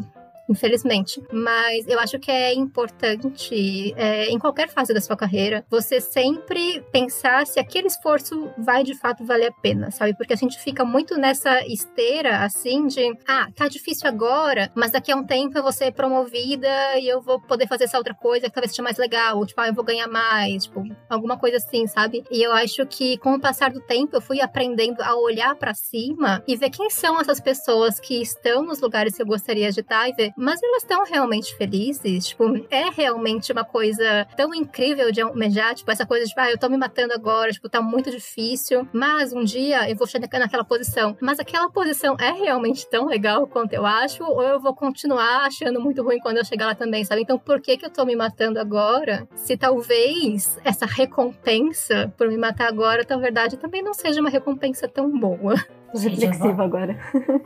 infelizmente. 0.53 1.23
Mas 1.33 1.87
eu 1.88 1.99
acho 1.99 2.19
que 2.19 2.31
é 2.31 2.55
importante, 2.55 3.93
é, 3.97 4.27
em 4.27 4.38
qualquer 4.38 4.69
fase 4.69 4.95
da 4.95 5.01
sua 5.01 5.17
carreira, 5.17 5.65
você 5.69 6.01
sempre 6.01 6.83
pensar 6.93 7.47
se 7.47 7.59
aquele 7.59 7.88
esforço 7.88 8.51
vai 8.59 8.85
de 8.85 8.95
fato 8.95 9.25
valer 9.25 9.49
a 9.49 9.53
pena, 9.53 9.91
sabe? 9.91 10.15
Porque 10.17 10.33
a 10.33 10.37
gente 10.37 10.59
fica 10.59 10.85
muito 10.85 11.17
nessa 11.17 11.67
esteira, 11.67 12.45
assim, 12.45 12.87
de, 12.87 13.17
ah, 13.27 13.49
tá 13.55 13.69
difícil 13.69 14.09
agora, 14.09 14.71
mas 14.75 14.93
daqui 14.93 15.11
a 15.11 15.17
um 15.17 15.25
tempo 15.25 15.57
eu 15.57 15.62
vou 15.62 15.73
ser 15.73 15.93
promovida 15.93 16.99
e 16.99 17.09
eu 17.09 17.21
vou 17.21 17.41
poder 17.41 17.67
fazer 17.67 17.85
essa 17.85 17.99
outra 17.99 18.14
coisa 18.14 18.47
que 18.47 18.53
talvez 18.53 18.70
seja 18.70 18.83
mais 18.83 18.99
legal, 18.99 19.39
ou 19.39 19.47
tipo, 19.47 19.61
ah, 19.61 19.68
eu 19.68 19.74
vou 19.74 19.85
ganhar 19.85 20.07
mais, 20.07 20.64
tipo, 20.64 20.85
alguma 21.09 21.37
coisa 21.39 21.57
assim, 21.57 21.87
sabe? 21.87 22.24
E 22.31 22.43
eu 22.43 22.53
acho 22.53 22.87
que 22.87 23.16
com 23.18 23.35
o 23.35 23.41
passar 23.41 23.72
do 23.72 23.81
tempo 23.81 24.16
eu 24.16 24.20
fui 24.20 24.41
aprendendo 24.41 25.01
a 25.03 25.16
olhar 25.16 25.55
para 25.57 25.74
cima 25.74 26.43
e 26.47 26.57
ver 26.57 26.70
quem 26.70 26.91
são 26.91 27.18
essas 27.20 27.41
pessoas 27.41 27.99
que 27.99 28.20
estão 28.20 28.62
nos 28.62 28.81
lugares 28.81 29.16
que 29.16 29.22
eu 29.22 29.26
gostaria 29.26 29.70
de 29.70 29.81
estar 29.81 30.09
e 30.09 30.12
ver, 30.12 30.33
mas 30.43 30.61
elas 30.61 30.82
estão 30.82 31.05
realmente 31.05 31.55
felizes? 31.55 32.26
Tipo, 32.26 32.45
é 32.68 32.90
realmente 32.90 33.53
uma 33.53 33.64
coisa 33.64 34.26
tão 34.36 34.53
incrível 34.53 35.12
de 35.12 35.20
almejar, 35.20 35.72
tipo, 35.74 35.90
essa 35.90 36.05
coisa 36.05 36.26
de, 36.26 36.32
ah, 36.36 36.51
eu 36.51 36.59
tô 36.59 36.68
me 36.68 36.76
matando 36.76 37.14
agora, 37.14 37.53
tipo, 37.53 37.68
tá 37.68 37.80
muito 37.80 38.11
difícil, 38.11 38.86
mas 38.93 39.32
um 39.32 39.45
dia 39.45 39.88
eu 39.88 39.97
vou 39.97 40.07
chegar 40.07 40.40
naquela 40.40 40.64
posição. 40.64 41.16
Mas 41.20 41.38
aquela 41.38 41.70
posição 41.70 42.16
é 42.18 42.32
realmente 42.32 42.88
tão 42.90 43.07
legal 43.07 43.47
quanto 43.47 43.72
eu 43.72 43.86
acho, 43.86 44.24
ou 44.24 44.43
eu 44.43 44.59
vou 44.59 44.74
continuar 44.74 45.47
achando 45.47 45.80
muito 45.80 46.03
ruim 46.03 46.18
quando 46.18 46.38
eu 46.38 46.45
chegar 46.45 46.66
lá 46.66 46.74
também, 46.74 47.05
sabe? 47.05 47.22
Então, 47.22 47.38
por 47.38 47.61
que 47.61 47.76
que 47.76 47.86
eu 47.86 47.90
tô 47.90 48.05
me 48.05 48.16
matando 48.16 48.59
agora? 48.59 49.28
Se 49.36 49.57
talvez 49.57 50.59
essa 50.64 50.86
recompensa 50.86 52.12
por 52.18 52.26
me 52.28 52.36
matar 52.36 52.66
agora, 52.66 53.07
na 53.09 53.16
verdade, 53.16 53.57
também 53.57 53.80
não 53.80 53.95
seja 53.95 54.20
uma 54.20 54.30
recompensa 54.30 54.88
tão 54.88 55.09
boa. 55.18 55.55
Reflexiva 55.95 56.64
agora. 56.64 56.99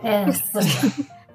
É, 0.03 0.25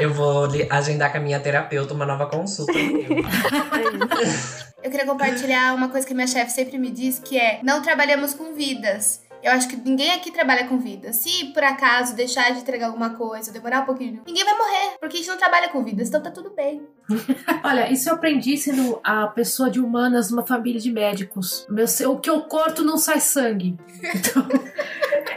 Eu 0.00 0.12
vou 0.12 0.48
agendar 0.70 1.10
com 1.10 1.18
a 1.18 1.20
minha 1.20 1.40
terapeuta 1.40 1.94
uma 1.94 2.06
nova 2.06 2.26
consulta. 2.26 2.72
Eu 4.82 4.90
queria 4.90 5.06
compartilhar 5.06 5.74
uma 5.74 5.88
coisa 5.88 6.06
que 6.06 6.12
minha 6.12 6.26
chefe 6.26 6.50
sempre 6.50 6.76
me 6.76 6.90
diz, 6.90 7.18
que 7.18 7.38
é 7.38 7.60
não 7.62 7.80
trabalhamos 7.80 8.34
com 8.34 8.52
vidas. 8.52 9.22
Eu 9.42 9.50
acho 9.50 9.68
que 9.68 9.76
ninguém 9.76 10.12
aqui 10.12 10.30
trabalha 10.30 10.68
com 10.68 10.78
vidas. 10.78 11.16
Se 11.16 11.46
por 11.46 11.64
acaso 11.64 12.14
deixar 12.14 12.52
de 12.52 12.60
entregar 12.60 12.86
alguma 12.86 13.10
coisa, 13.10 13.52
demorar 13.52 13.80
um 13.80 13.86
pouquinho, 13.86 14.22
ninguém 14.24 14.44
vai 14.44 14.56
morrer, 14.56 14.96
porque 15.00 15.16
a 15.16 15.18
gente 15.18 15.28
não 15.28 15.36
trabalha 15.36 15.68
com 15.68 15.82
vidas, 15.82 16.08
então 16.08 16.22
tá 16.22 16.30
tudo 16.30 16.50
bem. 16.50 16.86
Olha, 17.64 17.90
isso 17.90 18.08
eu 18.08 18.14
aprendi 18.14 18.56
sendo 18.56 19.00
a 19.02 19.26
pessoa 19.26 19.68
de 19.68 19.80
humanas 19.80 20.30
numa 20.30 20.46
família 20.46 20.80
de 20.80 20.92
médicos. 20.92 21.66
Meu, 21.68 21.86
o 22.10 22.20
que 22.20 22.30
eu 22.30 22.42
corto 22.42 22.84
não 22.84 22.96
sai 22.96 23.20
sangue. 23.20 23.76
Então, 24.14 24.46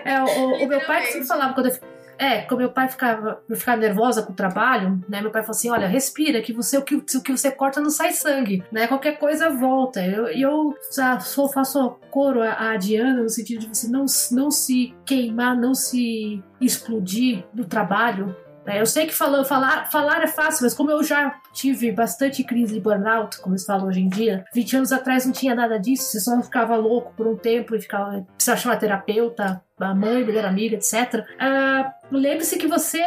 é, 0.04 0.22
o, 0.22 0.64
o 0.64 0.68
meu 0.68 0.82
pai 0.82 1.06
sempre 1.08 1.28
falava 1.28 1.54
quando 1.54 1.68
eu. 1.68 1.95
É, 2.18 2.42
quando 2.42 2.62
meu 2.62 2.72
pai 2.72 2.88
ficava, 2.88 3.42
eu 3.48 3.56
ficava 3.56 3.78
nervosa 3.78 4.24
com 4.24 4.32
o 4.32 4.36
trabalho, 4.36 5.04
né? 5.08 5.22
Meu 5.22 5.32
pai 5.32 5.42
falou 5.42 5.56
assim: 5.56 5.70
olha, 5.70 5.88
respira, 5.88 6.42
que 6.42 6.54
você 6.54 6.78
o 6.78 6.82
que, 6.82 6.96
o 6.96 7.22
que 7.22 7.32
você 7.32 7.52
corta 7.52 7.82
não 7.82 7.90
sai 7.90 8.14
sangue, 8.14 8.64
né? 8.72 8.88
Qualquer 8.88 9.18
coisa 9.18 9.50
volta. 9.50 10.02
E 10.02 10.14
eu, 10.14 10.28
eu 10.30 10.76
já 10.96 11.20
sou, 11.20 11.52
faço 11.52 11.98
coro 12.10 12.42
a, 12.42 12.72
a 12.72 12.78
Diana 12.78 13.24
no 13.24 13.30
sentido 13.30 13.62
de 13.62 13.68
você 13.68 13.88
não, 13.90 14.06
não 14.32 14.52
se 14.52 14.96
queimar, 15.06 15.58
não 15.58 15.74
se 15.74 16.42
explodir 16.62 17.44
no 17.54 17.66
trabalho, 17.66 18.36
né? 18.66 18.82
Eu 18.82 18.86
sei 18.86 19.06
que 19.06 19.14
falou, 19.14 19.46
falar, 19.46 19.86
falar 19.92 20.24
é 20.24 20.28
fácil, 20.28 20.64
mas 20.64 20.74
como 20.74 20.90
eu 20.90 21.04
já 21.04 21.40
tive 21.54 21.92
bastante 21.92 22.44
crise 22.44 22.74
de 22.74 22.80
burnout, 22.80 23.40
como 23.40 23.58
se 23.58 23.66
fala 23.66 23.86
hoje 23.86 24.02
em 24.02 24.10
dia, 24.10 24.44
20 24.54 24.78
anos 24.78 24.92
atrás 24.92 25.26
não 25.26 25.32
tinha 25.32 25.54
nada 25.54 25.78
disso, 25.80 26.04
você 26.04 26.20
só 26.20 26.42
ficava 26.42 26.76
louco 26.76 27.14
por 27.16 27.28
um 27.28 27.38
tempo 27.38 27.76
e 27.76 27.82
ficava, 27.82 28.26
precisava 28.36 28.60
chamar 28.60 28.78
terapeuta, 28.78 29.62
a 29.80 29.94
mãe, 29.94 30.24
melhor 30.24 30.46
amiga, 30.46 30.76
etc. 30.76 31.26
Ah, 31.40 31.94
Lembre-se 32.12 32.58
que 32.58 32.68
você 32.68 33.04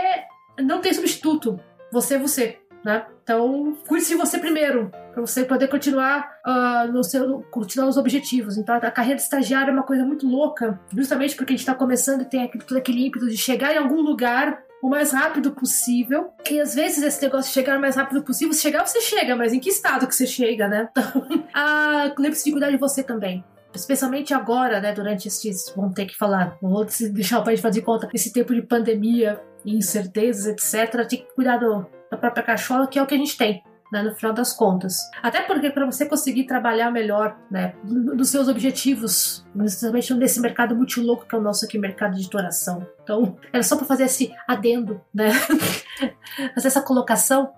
não 0.59 0.81
tem 0.81 0.93
substituto, 0.93 1.59
você 1.91 2.15
é 2.15 2.19
você. 2.19 2.59
Né? 2.85 3.05
Então, 3.23 3.77
cuide 3.87 4.07
de 4.07 4.15
você 4.15 4.39
primeiro, 4.39 4.91
para 5.13 5.21
você 5.21 5.45
poder 5.45 5.69
continuar 5.69 6.31
ah, 6.45 6.87
no 6.87 7.03
seu, 7.03 7.43
continuar 7.51 7.89
os 7.89 7.97
objetivos. 7.97 8.57
Então, 8.57 8.75
a 8.75 8.91
carreira 8.91 9.17
de 9.17 9.23
estagiário 9.23 9.71
é 9.71 9.73
uma 9.73 9.83
coisa 9.83 10.05
muito 10.05 10.27
louca, 10.27 10.81
justamente 10.97 11.35
porque 11.35 11.53
a 11.53 11.57
gente 11.57 11.61
está 11.61 11.75
começando 11.75 12.23
e 12.23 12.25
tem 12.25 12.45
aquele, 12.45 12.65
todo 12.65 12.79
aquele 12.79 13.07
ímpeto 13.07 13.29
de 13.29 13.37
chegar 13.37 13.75
em 13.75 13.79
algum 13.79 14.01
lugar 14.01 14.63
o 14.81 14.89
mais 14.89 15.11
rápido 15.11 15.51
possível. 15.51 16.31
E 16.49 16.61
às 16.61 16.75
vezes 16.75 17.03
esse 17.03 17.21
negócio 17.21 17.49
de 17.49 17.55
chegar 17.55 17.77
o 17.77 17.81
mais 17.81 17.97
rápido 17.97 18.23
possível, 18.23 18.55
se 18.55 18.63
chegar, 18.63 18.87
você 18.87 19.01
chega, 19.01 19.35
mas 19.35 19.53
em 19.53 19.59
que 19.59 19.69
estado 19.69 20.07
que 20.07 20.15
você 20.15 20.27
chega, 20.27 20.69
né? 20.69 20.89
Então, 20.91 21.27
ah, 21.53 22.13
lembre-se 22.17 22.45
de 22.45 22.53
cuidar 22.53 22.71
de 22.71 22.77
você 22.77 23.03
também. 23.03 23.45
Especialmente 23.79 24.35
agora, 24.35 24.81
né? 24.81 24.93
Durante 24.93 25.29
esses. 25.29 25.73
Vamos 25.75 25.95
ter 25.95 26.07
que 26.07 26.17
falar. 26.17 26.59
Vou 26.61 26.85
deixar 27.13 27.39
o 27.41 27.45
país 27.45 27.61
fazer 27.61 27.83
conta. 27.83 28.09
Esse 28.13 28.33
tempo 28.33 28.55
de 28.55 28.63
pandemia 28.63 29.41
incertezas, 29.65 30.47
etc. 30.47 31.07
Tem 31.07 31.21
que 31.21 31.35
cuidar 31.35 31.59
do, 31.59 31.87
da 32.11 32.17
própria 32.17 32.43
cachola, 32.43 32.87
que 32.87 32.99
é 32.99 33.03
o 33.03 33.07
que 33.07 33.15
a 33.15 33.19
gente 33.19 33.37
tem. 33.37 33.63
Né, 33.91 34.03
no 34.03 34.15
final 34.15 34.35
das 34.35 34.53
contas. 34.53 34.99
Até 35.23 35.41
porque 35.41 35.71
para 35.71 35.87
você 35.87 36.05
conseguir 36.05 36.45
trabalhar 36.45 36.91
melhor 36.91 37.39
né, 37.51 37.75
nos 37.83 38.29
seus 38.29 38.47
objetivos, 38.47 39.47
principalmente 39.57 40.13
nesse 40.13 40.41
mercado 40.43 40.77
muito 40.77 41.01
louco 41.01 41.25
que 41.27 41.35
é 41.35 41.39
o 41.39 41.41
nosso 41.41 41.65
aqui, 41.65 41.79
mercado 41.79 42.13
de 42.13 42.21
editoração. 42.21 42.87
Então, 43.03 43.39
era 43.51 43.63
só 43.63 43.77
para 43.77 43.87
fazer 43.87 44.05
esse 44.05 44.31
adendo, 44.47 45.01
né? 45.15 45.31
fazer 46.55 46.69
essa 46.69 46.83
colocação. 46.83 47.51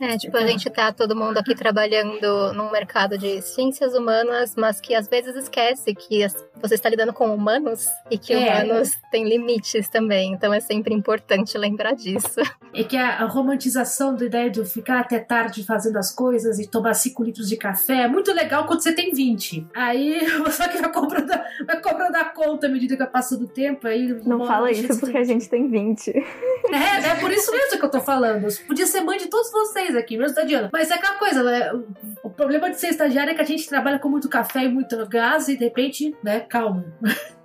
É, 0.00 0.16
tipo, 0.16 0.36
a 0.36 0.46
gente 0.46 0.68
tá 0.70 0.92
todo 0.92 1.16
mundo 1.16 1.38
aqui 1.38 1.54
trabalhando 1.54 2.52
num 2.52 2.70
mercado 2.70 3.18
de 3.18 3.42
ciências 3.42 3.94
humanas, 3.94 4.54
mas 4.56 4.80
que 4.80 4.94
às 4.94 5.08
vezes 5.08 5.34
esquece 5.34 5.94
que 5.94 6.22
as- 6.22 6.46
você 6.60 6.74
está 6.74 6.88
lidando 6.88 7.12
com 7.12 7.34
humanos 7.34 7.86
e 8.10 8.16
que 8.18 8.32
É. 8.32 8.62
humanos 8.64 8.90
têm 9.10 9.28
limites 9.28 9.88
também. 9.88 10.32
Então 10.32 10.52
é 10.52 10.60
sempre 10.60 10.94
importante 10.94 11.56
lembrar 11.58 11.94
disso. 11.94 12.40
É 12.74 12.84
que 12.84 12.96
a, 12.96 13.22
a 13.22 13.24
romantização 13.26 14.14
da 14.14 14.24
ideia 14.24 14.50
de 14.50 14.64
ficar 14.64 15.00
até 15.00 15.18
tarde 15.18 15.64
fazendo 15.64 15.96
as 15.96 16.12
coisas 16.14 16.58
e 16.58 16.66
tomar 16.68 16.94
5 16.94 17.22
litros 17.24 17.48
de 17.48 17.56
café 17.56 18.02
é 18.02 18.08
muito 18.08 18.32
legal 18.32 18.66
quando 18.66 18.82
você 18.82 18.92
tem 18.92 19.12
20. 19.12 19.66
Aí 19.74 20.20
você 20.44 20.68
que 20.68 20.78
vai 20.78 20.92
cobrando, 20.92 21.32
a- 21.32 21.44
vai 21.66 21.80
cobrando 21.80 22.16
a 22.16 22.24
conta 22.24 22.66
à 22.66 22.70
medida 22.70 22.94
que 22.96 23.02
vai 23.02 23.10
passando 23.10 23.44
o 23.44 23.48
tempo. 23.48 23.86
Aí 23.86 24.08
Não 24.24 24.46
fala 24.46 24.70
isso 24.70 25.00
porque 25.00 25.16
a 25.18 25.24
gente 25.24 25.48
tem 25.48 25.68
20. 25.68 26.10
É, 26.10 27.08
é 27.10 27.14
por 27.20 27.30
isso 27.32 27.50
mesmo 27.50 27.78
que 27.78 27.84
eu 27.84 27.90
tô 27.90 28.00
falando. 28.00 28.44
Eu 28.44 28.66
podia 28.66 28.86
ser 28.86 29.00
mãe 29.00 29.18
de 29.18 29.26
todos 29.28 29.50
vocês 29.50 29.87
aqui, 29.96 30.16
mesmo 30.16 30.34
da. 30.34 30.70
Mas 30.72 30.90
é 30.90 30.94
aquela 30.94 31.18
coisa, 31.18 31.42
né? 31.42 31.70
O 32.22 32.30
problema 32.30 32.70
de 32.70 32.78
ser 32.78 32.88
estagiário 32.88 33.30
é 33.30 33.34
que 33.34 33.42
a 33.42 33.44
gente 33.44 33.68
trabalha 33.68 33.98
com 33.98 34.08
muito 34.08 34.28
café 34.28 34.64
e 34.64 34.68
muito 34.68 35.06
gás 35.06 35.48
e 35.48 35.56
de 35.56 35.64
repente, 35.64 36.16
né, 36.22 36.40
calma. 36.40 36.84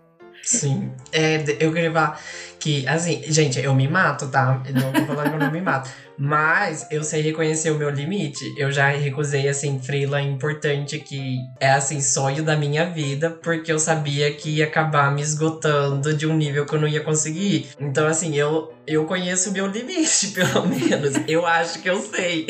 Sim. 0.44 0.92
É, 1.12 1.42
eu 1.60 1.72
queria 1.72 1.92
falar 1.92 2.20
que, 2.60 2.86
assim, 2.88 3.24
gente, 3.28 3.60
eu 3.60 3.74
me 3.74 3.88
mato, 3.88 4.28
tá? 4.28 4.62
Não 4.74 4.92
tô 4.92 5.06
falando 5.06 5.30
que 5.30 5.36
eu 5.36 5.40
não 5.40 5.52
me 5.52 5.62
mato. 5.62 5.90
Mas 6.18 6.86
eu 6.92 7.04
sei 7.04 7.22
reconhecer 7.22 7.72
o 7.72 7.78
meu 7.78 7.90
limite. 7.90 8.54
Eu 8.58 8.72
já 8.72 8.90
recusei, 8.90 9.48
assim, 9.48 9.80
freela 9.80 10.22
importante 10.22 11.00
que 11.00 11.40
é, 11.60 11.72
assim, 11.72 12.02
sonho 12.02 12.44
da 12.44 12.56
minha 12.56 12.86
vida, 12.86 13.32
porque 13.32 13.72
eu 13.72 13.80
sabia 13.80 14.32
que 14.34 14.58
ia 14.58 14.66
acabar 14.66 15.14
me 15.14 15.22
esgotando 15.22 16.14
de 16.14 16.28
um 16.28 16.36
nível 16.36 16.66
que 16.66 16.76
eu 16.76 16.80
não 16.80 16.88
ia 16.88 17.02
conseguir. 17.02 17.70
Então, 17.80 18.06
assim, 18.06 18.36
eu, 18.36 18.74
eu 18.86 19.06
conheço 19.06 19.50
o 19.50 19.54
meu 19.54 19.66
limite, 19.68 20.28
pelo 20.36 20.68
menos. 20.68 21.16
Eu 21.28 21.46
acho 21.46 21.82
que 21.82 21.90
eu 21.90 22.00
sei. 22.02 22.48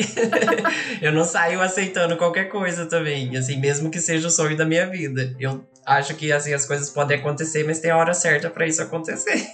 eu 1.00 1.12
não 1.12 1.24
saio 1.24 1.60
aceitando 1.62 2.16
qualquer 2.16 2.48
coisa 2.48 2.86
também, 2.86 3.36
assim, 3.36 3.56
mesmo 3.56 3.90
que 3.90 4.00
seja 4.00 4.28
o 4.28 4.30
sonho 4.30 4.56
da 4.56 4.64
minha 4.64 4.86
vida. 4.88 5.34
Eu 5.38 5.64
acho 5.86 6.14
que, 6.14 6.32
assim, 6.32 6.52
as 6.52 6.66
coisas 6.66 6.90
podem 6.90 7.18
acontecer, 7.18 7.64
mas 7.64 7.80
tem 7.80 7.90
a 7.90 7.96
hora 7.96 8.14
certa 8.14 8.50
pra 8.50 8.66
isso 8.66 8.82
acontecer. 8.82 9.46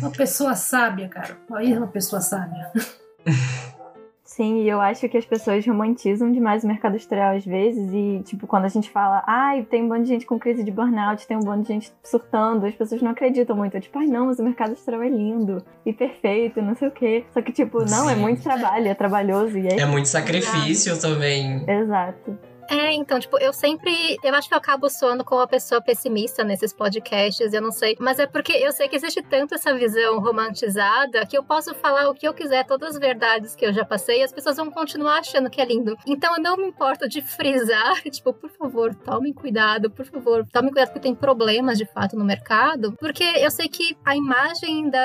Uma 0.00 0.10
pessoa 0.10 0.54
sábia, 0.54 1.08
cara. 1.08 1.36
Aí 1.52 1.72
é 1.72 1.78
uma 1.78 1.86
pessoa 1.86 2.20
sábia. 2.20 2.70
Sim, 4.24 4.62
e 4.62 4.68
eu 4.68 4.80
acho 4.80 5.08
que 5.08 5.18
as 5.18 5.26
pessoas 5.26 5.66
romantizam 5.66 6.30
demais 6.30 6.62
o 6.62 6.66
mercado 6.66 6.94
editorial 6.94 7.36
às 7.36 7.44
vezes. 7.44 7.92
E, 7.92 8.22
tipo, 8.24 8.46
quando 8.46 8.64
a 8.64 8.68
gente 8.68 8.88
fala, 8.88 9.22
ai, 9.26 9.64
tem 9.64 9.82
um 9.82 9.88
bando 9.88 10.04
de 10.04 10.08
gente 10.08 10.24
com 10.24 10.38
crise 10.38 10.62
de 10.62 10.70
burnout, 10.70 11.26
tem 11.26 11.36
um 11.36 11.40
bando 11.40 11.62
de 11.62 11.68
gente 11.68 11.92
surtando, 12.02 12.64
as 12.64 12.74
pessoas 12.74 13.02
não 13.02 13.10
acreditam 13.10 13.56
muito. 13.56 13.76
É 13.76 13.80
tipo, 13.80 13.98
ai, 13.98 14.06
não, 14.06 14.26
mas 14.26 14.38
o 14.38 14.44
mercado 14.44 14.72
editorial 14.72 15.02
é 15.02 15.08
lindo 15.08 15.62
e 15.84 15.92
perfeito, 15.92 16.62
não 16.62 16.76
sei 16.76 16.88
o 16.88 16.90
quê. 16.92 17.24
Só 17.34 17.42
que, 17.42 17.52
tipo, 17.52 17.84
não, 17.84 18.08
é 18.08 18.14
Sim. 18.14 18.20
muito 18.20 18.42
trabalho, 18.42 18.88
é 18.88 18.94
trabalhoso 18.94 19.58
e 19.58 19.66
é. 19.66 19.80
É 19.80 19.86
muito 19.86 20.06
sacrifício 20.06 20.98
também. 20.98 21.64
Exato. 21.68 22.38
É, 22.70 22.92
então, 22.92 23.18
tipo, 23.18 23.36
eu 23.38 23.52
sempre. 23.52 24.16
Eu 24.22 24.32
acho 24.32 24.48
que 24.48 24.54
eu 24.54 24.58
acabo 24.58 24.88
soando 24.88 25.24
como 25.24 25.40
uma 25.40 25.48
pessoa 25.48 25.80
pessimista 25.80 26.44
nesses 26.44 26.72
podcasts, 26.72 27.52
eu 27.52 27.60
não 27.60 27.72
sei. 27.72 27.96
Mas 27.98 28.20
é 28.20 28.28
porque 28.28 28.52
eu 28.52 28.70
sei 28.70 28.86
que 28.86 28.94
existe 28.94 29.20
tanto 29.22 29.56
essa 29.56 29.74
visão 29.74 30.20
romantizada 30.20 31.26
que 31.26 31.36
eu 31.36 31.42
posso 31.42 31.74
falar 31.74 32.08
o 32.08 32.14
que 32.14 32.28
eu 32.28 32.32
quiser, 32.32 32.64
todas 32.64 32.90
as 32.94 33.00
verdades 33.00 33.56
que 33.56 33.66
eu 33.66 33.72
já 33.72 33.84
passei, 33.84 34.20
e 34.20 34.22
as 34.22 34.32
pessoas 34.32 34.56
vão 34.56 34.70
continuar 34.70 35.18
achando 35.18 35.50
que 35.50 35.60
é 35.60 35.64
lindo. 35.64 35.96
Então 36.06 36.36
eu 36.36 36.40
não 36.40 36.56
me 36.56 36.68
importo 36.68 37.08
de 37.08 37.20
frisar, 37.20 38.00
tipo, 38.08 38.32
por 38.32 38.50
favor, 38.50 38.94
tomem 38.94 39.32
cuidado, 39.32 39.90
por 39.90 40.06
favor, 40.06 40.46
tomem 40.52 40.70
cuidado 40.70 40.90
porque 40.90 41.00
tem 41.00 41.14
problemas 41.14 41.76
de 41.76 41.86
fato 41.86 42.16
no 42.16 42.24
mercado. 42.24 42.92
Porque 43.00 43.24
eu 43.24 43.50
sei 43.50 43.68
que 43.68 43.96
a 44.04 44.14
imagem 44.14 44.88
da. 44.88 45.00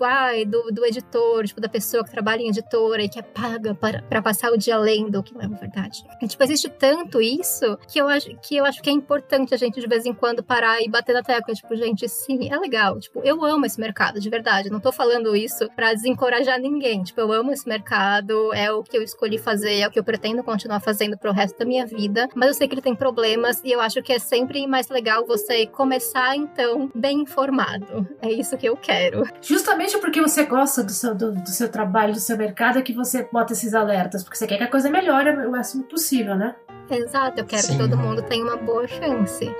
Uai, 0.00 0.46
do, 0.46 0.70
do 0.72 0.86
editor, 0.86 1.44
tipo, 1.44 1.60
da 1.60 1.68
pessoa 1.68 2.02
que 2.02 2.10
trabalha 2.10 2.40
em 2.40 2.48
editora 2.48 3.02
e 3.02 3.10
que 3.10 3.18
é 3.18 3.22
paga 3.22 3.74
para, 3.74 4.00
para 4.00 4.22
passar 4.22 4.50
o 4.50 4.56
dia 4.56 4.78
lendo, 4.78 5.22
que 5.22 5.34
não 5.34 5.42
é 5.42 5.48
verdade. 5.48 6.02
E, 6.22 6.26
tipo, 6.26 6.42
existe 6.42 6.70
tanto 6.70 6.93
isso 7.20 7.78
que 7.88 7.98
eu, 7.98 8.08
acho, 8.08 8.36
que 8.42 8.56
eu 8.56 8.64
acho 8.64 8.82
que 8.82 8.90
é 8.90 8.92
importante 8.92 9.54
a 9.54 9.56
gente 9.56 9.80
de 9.80 9.86
vez 9.86 10.06
em 10.06 10.12
quando 10.12 10.42
parar 10.42 10.82
e 10.82 10.88
bater 10.88 11.12
na 11.12 11.22
tecla. 11.22 11.54
Tipo, 11.54 11.74
gente, 11.76 12.08
sim, 12.08 12.52
é 12.52 12.56
legal. 12.56 12.98
Tipo, 12.98 13.20
eu 13.24 13.44
amo 13.44 13.66
esse 13.66 13.80
mercado, 13.80 14.20
de 14.20 14.28
verdade. 14.28 14.70
Não 14.70 14.80
tô 14.80 14.92
falando 14.92 15.34
isso 15.34 15.68
para 15.74 15.92
desencorajar 15.92 16.58
ninguém. 16.58 17.02
Tipo, 17.02 17.20
eu 17.20 17.32
amo 17.32 17.52
esse 17.52 17.68
mercado, 17.68 18.52
é 18.52 18.70
o 18.72 18.82
que 18.82 18.96
eu 18.96 19.02
escolhi 19.02 19.38
fazer, 19.38 19.80
é 19.80 19.86
o 19.86 19.90
que 19.90 19.98
eu 19.98 20.04
pretendo 20.04 20.42
continuar 20.42 20.80
fazendo 20.80 21.16
pro 21.18 21.32
resto 21.32 21.58
da 21.58 21.64
minha 21.64 21.86
vida. 21.86 22.28
Mas 22.34 22.48
eu 22.48 22.54
sei 22.54 22.68
que 22.68 22.74
ele 22.74 22.82
tem 22.82 22.94
problemas 22.94 23.60
e 23.64 23.72
eu 23.72 23.80
acho 23.80 24.02
que 24.02 24.12
é 24.12 24.18
sempre 24.18 24.66
mais 24.66 24.88
legal 24.88 25.26
você 25.26 25.66
começar, 25.66 26.36
então, 26.36 26.90
bem 26.94 27.22
informado. 27.22 28.06
É 28.20 28.30
isso 28.30 28.56
que 28.56 28.66
eu 28.66 28.76
quero. 28.76 29.24
Justamente 29.40 29.98
porque 29.98 30.20
você 30.20 30.44
gosta 30.44 30.82
do 30.82 30.92
seu, 30.92 31.14
do, 31.14 31.32
do 31.32 31.50
seu 31.50 31.68
trabalho, 31.68 32.12
do 32.12 32.20
seu 32.20 32.36
mercado, 32.36 32.78
é 32.78 32.82
que 32.82 32.92
você 32.92 33.28
bota 33.30 33.52
esses 33.52 33.74
alertas. 33.74 34.22
Porque 34.22 34.36
você 34.36 34.46
quer 34.46 34.58
que 34.58 34.64
a 34.64 34.70
coisa 34.70 34.90
melhore 34.90 35.30
o 35.46 35.50
máximo 35.50 35.84
possível, 35.84 36.34
né? 36.34 36.54
Exato, 36.90 37.40
eu 37.40 37.46
quero 37.46 37.62
Sim. 37.62 37.72
que 37.72 37.78
todo 37.78 37.96
mundo 37.96 38.22
tenha 38.22 38.44
uma 38.44 38.56
boa 38.56 38.86
chance. 38.86 39.50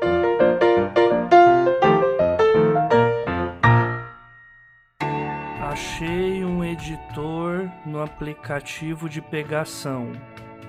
Achei 5.61 6.45
um 6.45 6.65
editor 6.65 7.69
no 7.85 8.03
aplicativo 8.03 9.09
de 9.09 9.21
pegação. 9.21 10.13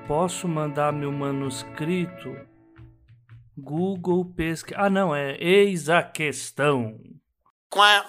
Posso 0.08 0.48
mandar 0.48 0.92
meu 0.92 1.12
manuscrito? 1.12 2.36
Google 3.58 4.26
pesquisa. 4.26 4.80
Ah, 4.80 4.90
não, 4.90 5.16
é 5.16 5.38
eis 5.40 5.90
a 5.90 6.04
questão. 6.04 6.98
Quá. 7.70 8.08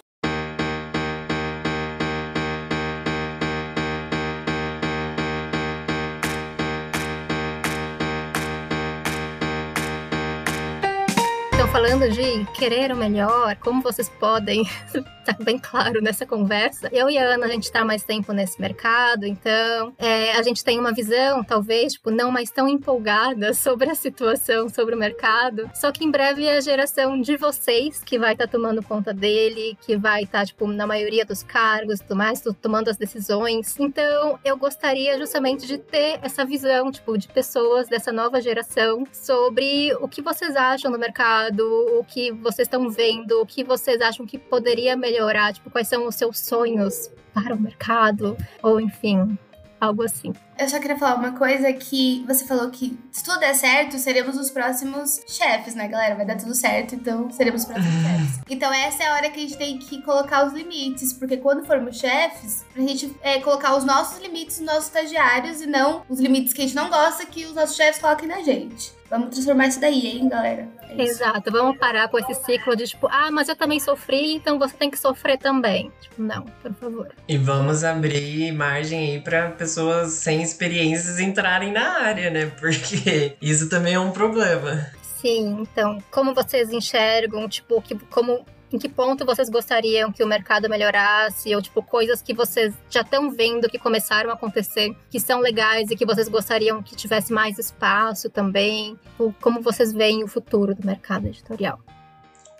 Falando 11.76 12.08
de 12.08 12.46
querer 12.54 12.90
o 12.90 12.96
melhor, 12.96 13.54
como 13.56 13.82
vocês 13.82 14.08
podem 14.08 14.64
tá 15.26 15.36
bem 15.42 15.58
claro 15.58 16.00
nessa 16.00 16.24
conversa. 16.24 16.88
Eu 16.92 17.10
e 17.10 17.18
a 17.18 17.34
Ana, 17.34 17.46
a 17.46 17.48
gente 17.48 17.70
tá 17.70 17.84
mais 17.84 18.04
tempo 18.04 18.32
nesse 18.32 18.60
mercado, 18.60 19.26
então 19.26 19.92
é, 19.98 20.32
a 20.32 20.42
gente 20.42 20.62
tem 20.62 20.78
uma 20.78 20.92
visão, 20.92 21.42
talvez, 21.42 21.94
tipo, 21.94 22.12
não 22.12 22.30
mais 22.30 22.50
tão 22.50 22.68
empolgada 22.68 23.52
sobre 23.54 23.90
a 23.90 23.94
situação, 23.94 24.68
sobre 24.68 24.94
o 24.94 24.98
mercado. 24.98 25.68
Só 25.74 25.90
que 25.90 26.04
em 26.04 26.10
breve 26.10 26.44
é 26.44 26.56
a 26.56 26.60
geração 26.60 27.20
de 27.20 27.36
vocês 27.36 28.02
que 28.04 28.18
vai 28.18 28.32
estar 28.32 28.46
tá 28.46 28.52
tomando 28.52 28.82
conta 28.82 29.12
dele, 29.12 29.76
que 29.84 29.96
vai 29.96 30.22
estar, 30.22 30.40
tá, 30.40 30.46
tipo, 30.46 30.66
na 30.68 30.86
maioria 30.86 31.24
dos 31.24 31.42
cargos 31.42 32.00
tudo 32.00 32.16
mais, 32.16 32.40
tomando 32.62 32.88
as 32.88 32.96
decisões. 32.96 33.78
Então, 33.80 34.38
eu 34.44 34.56
gostaria 34.56 35.18
justamente 35.18 35.66
de 35.66 35.76
ter 35.76 36.20
essa 36.22 36.44
visão, 36.44 36.92
tipo, 36.92 37.18
de 37.18 37.26
pessoas 37.26 37.88
dessa 37.88 38.12
nova 38.12 38.40
geração 38.40 39.04
sobre 39.12 39.92
o 40.00 40.06
que 40.06 40.22
vocês 40.22 40.54
acham 40.54 40.92
do 40.92 40.98
mercado, 40.98 41.65
o 41.66 42.04
que 42.04 42.32
vocês 42.32 42.66
estão 42.66 42.88
vendo, 42.90 43.40
o 43.40 43.46
que 43.46 43.64
vocês 43.64 44.00
acham 44.00 44.26
que 44.26 44.38
poderia 44.38 44.96
melhorar, 44.96 45.52
tipo, 45.52 45.70
quais 45.70 45.88
são 45.88 46.06
os 46.06 46.14
seus 46.14 46.38
sonhos 46.38 47.10
para 47.34 47.54
o 47.54 47.60
mercado, 47.60 48.36
ou 48.62 48.80
enfim, 48.80 49.38
algo 49.80 50.02
assim. 50.02 50.32
Eu 50.58 50.68
só 50.68 50.78
queria 50.78 50.96
falar 50.96 51.16
uma 51.16 51.32
coisa 51.32 51.70
que 51.72 52.24
você 52.26 52.46
falou 52.46 52.70
que 52.70 52.98
se 53.12 53.22
tudo 53.22 53.40
der 53.40 53.54
certo, 53.54 53.98
seremos 53.98 54.38
os 54.38 54.50
próximos 54.50 55.20
chefes, 55.26 55.74
né, 55.74 55.86
galera? 55.86 56.14
Vai 56.14 56.24
dar 56.24 56.36
tudo 56.36 56.54
certo, 56.54 56.94
então 56.94 57.30
seremos 57.30 57.62
os 57.62 57.66
próximos 57.66 58.02
chefes. 58.02 58.40
Então 58.48 58.72
essa 58.72 59.02
é 59.02 59.06
a 59.06 59.14
hora 59.14 59.30
que 59.30 59.38
a 59.38 59.42
gente 59.42 59.56
tem 59.56 59.78
que 59.78 60.00
colocar 60.02 60.46
os 60.46 60.54
limites, 60.54 61.12
porque 61.12 61.36
quando 61.36 61.66
formos 61.66 61.98
chefes, 61.98 62.64
pra 62.72 62.82
gente 62.82 63.14
é, 63.22 63.38
colocar 63.40 63.76
os 63.76 63.84
nossos 63.84 64.18
limites 64.20 64.58
nos 64.58 64.66
nossos 64.66 64.86
estagiários 64.86 65.60
e 65.60 65.66
não 65.66 66.02
os 66.08 66.18
limites 66.18 66.52
que 66.52 66.62
a 66.62 66.64
gente 66.64 66.76
não 66.76 66.88
gosta 66.88 67.26
que 67.26 67.44
os 67.44 67.54
nossos 67.54 67.76
chefes 67.76 68.00
coloquem 68.00 68.28
na 68.28 68.42
gente. 68.42 68.96
Vamos 69.08 69.30
transformar 69.30 69.68
isso 69.68 69.80
daí, 69.80 70.06
hein, 70.06 70.28
galera? 70.28 70.68
É 70.88 71.02
Exato, 71.02 71.50
vamos 71.50 71.78
parar 71.78 72.08
com 72.08 72.18
esse 72.18 72.34
ciclo 72.44 72.74
de 72.74 72.86
tipo, 72.86 73.06
ah, 73.08 73.30
mas 73.30 73.48
eu 73.48 73.54
também 73.54 73.78
sofri, 73.78 74.34
então 74.34 74.58
você 74.58 74.74
tem 74.74 74.90
que 74.90 74.98
sofrer 74.98 75.38
também. 75.38 75.92
Tipo, 76.00 76.22
não, 76.22 76.42
por 76.42 76.74
favor. 76.74 77.08
E 77.28 77.36
vamos 77.36 77.84
abrir 77.84 78.50
margem 78.52 79.12
aí 79.12 79.20
para 79.20 79.50
pessoas 79.50 80.12
sem 80.14 80.42
experiências 80.46 81.18
entrarem 81.18 81.72
na 81.72 82.00
área, 82.00 82.30
né? 82.30 82.46
Porque 82.58 83.36
isso 83.40 83.68
também 83.68 83.94
é 83.94 84.00
um 84.00 84.10
problema. 84.10 84.90
Sim, 85.20 85.60
então, 85.60 85.98
como 86.10 86.34
vocês 86.34 86.70
enxergam, 86.70 87.48
tipo, 87.48 87.80
que, 87.82 87.94
como 88.06 88.44
em 88.72 88.78
que 88.78 88.88
ponto 88.88 89.24
vocês 89.24 89.48
gostariam 89.48 90.12
que 90.12 90.22
o 90.22 90.26
mercado 90.26 90.68
melhorasse, 90.68 91.54
ou 91.54 91.62
tipo, 91.62 91.82
coisas 91.82 92.20
que 92.20 92.34
vocês 92.34 92.74
já 92.90 93.00
estão 93.00 93.30
vendo 93.30 93.68
que 93.68 93.78
começaram 93.78 94.30
a 94.30 94.34
acontecer, 94.34 94.94
que 95.10 95.20
são 95.20 95.40
legais 95.40 95.90
e 95.90 95.96
que 95.96 96.04
vocês 96.04 96.28
gostariam 96.28 96.82
que 96.82 96.96
tivesse 96.96 97.32
mais 97.32 97.58
espaço 97.58 98.28
também, 98.28 98.98
como 99.40 99.60
vocês 99.60 99.92
veem 99.92 100.24
o 100.24 100.28
futuro 100.28 100.74
do 100.74 100.84
mercado 100.84 101.26
editorial. 101.26 101.80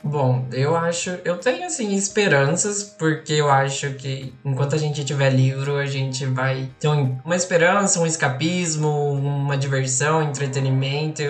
Bom, 0.04 0.46
eu 0.52 0.76
acho, 0.76 1.10
eu 1.24 1.38
tenho 1.38 1.66
assim 1.66 1.94
esperanças, 1.94 2.82
porque 2.84 3.32
eu 3.32 3.50
acho 3.50 3.94
que 3.94 4.32
enquanto 4.44 4.74
a 4.74 4.78
gente 4.78 5.04
tiver 5.04 5.30
livro, 5.30 5.76
a 5.76 5.86
gente 5.86 6.24
vai 6.26 6.68
ter 6.78 6.88
uma 6.88 7.34
esperança, 7.34 7.98
um 7.98 8.06
escapismo, 8.06 9.12
uma 9.12 9.56
diversão, 9.56 10.22
entretenimento, 10.22 11.22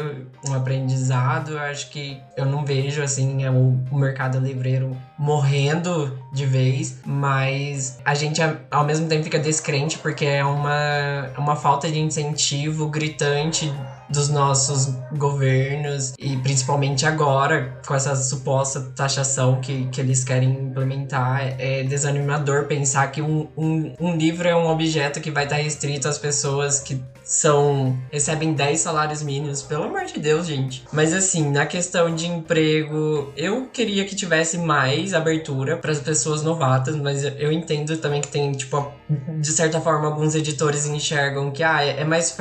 um 0.47 0.53
aprendizado. 0.53 1.53
Eu 1.53 1.61
acho 1.61 1.91
que 1.91 2.21
eu 2.37 2.45
não 2.45 2.65
vejo 2.65 3.03
assim 3.03 3.45
é 3.45 3.51
o, 3.51 3.79
o 3.91 3.99
mercado 3.99 4.39
livreiro 4.39 4.97
morrendo 5.19 6.19
de 6.33 6.45
vez, 6.45 6.99
mas 7.05 7.99
a 8.05 8.15
gente 8.15 8.41
ao 8.71 8.85
mesmo 8.85 9.09
tempo 9.09 9.25
fica 9.25 9.39
descrente 9.39 9.99
porque 9.99 10.27
é 10.27 10.45
uma, 10.45 11.31
uma 11.39 11.57
falta 11.57 11.91
de 11.91 11.99
incentivo 11.99 12.89
gritante 12.89 13.73
dos 14.09 14.29
nossos 14.29 14.95
governos 15.17 16.15
e 16.19 16.37
principalmente 16.39 17.05
agora 17.07 17.81
com 17.87 17.95
essa 17.95 18.15
suposta 18.17 18.81
taxação 18.95 19.61
que, 19.61 19.87
que 19.87 20.01
eles 20.01 20.23
querem 20.25 20.51
implementar 20.51 21.57
é 21.59 21.83
desanimador 21.83 22.65
pensar 22.65 23.11
que 23.11 23.21
um, 23.21 23.49
um, 23.57 23.95
um 24.01 24.17
livro 24.17 24.49
é 24.49 24.55
um 24.55 24.69
objeto 24.69 25.21
que 25.21 25.31
vai 25.31 25.45
estar 25.45 25.57
restrito 25.57 26.09
às 26.09 26.19
pessoas 26.19 26.81
que 26.81 27.03
são 27.27 27.99
recebem 28.13 28.55
10 28.55 28.79
salários 28.79 29.21
mínimos, 29.21 29.61
pelo 29.61 29.83
amor 29.85 30.05
de 30.05 30.21
Deus, 30.21 30.47
gente. 30.47 30.85
Mas 30.93 31.13
assim, 31.13 31.51
na 31.51 31.67
questão 31.67 32.15
de 32.15 32.27
emprego, 32.27 33.33
eu 33.37 33.67
queria 33.67 34.05
que 34.05 34.15
tivesse 34.15 34.57
mais 34.57 35.13
abertura 35.13 35.77
para 35.77 35.91
as 35.91 35.99
pessoas 35.99 36.43
novatas, 36.43 36.95
mas 36.95 37.25
eu 37.25 37.51
entendo 37.51 37.97
também 37.97 38.21
que 38.21 38.29
tem, 38.29 38.53
tipo, 38.53 38.93
de 39.41 39.51
certa 39.51 39.81
forma, 39.81 40.07
alguns 40.07 40.37
editores 40.37 40.87
enxergam 40.87 41.51
que 41.51 41.65
ah, 41.65 41.85
é 41.85 42.05
mais 42.05 42.37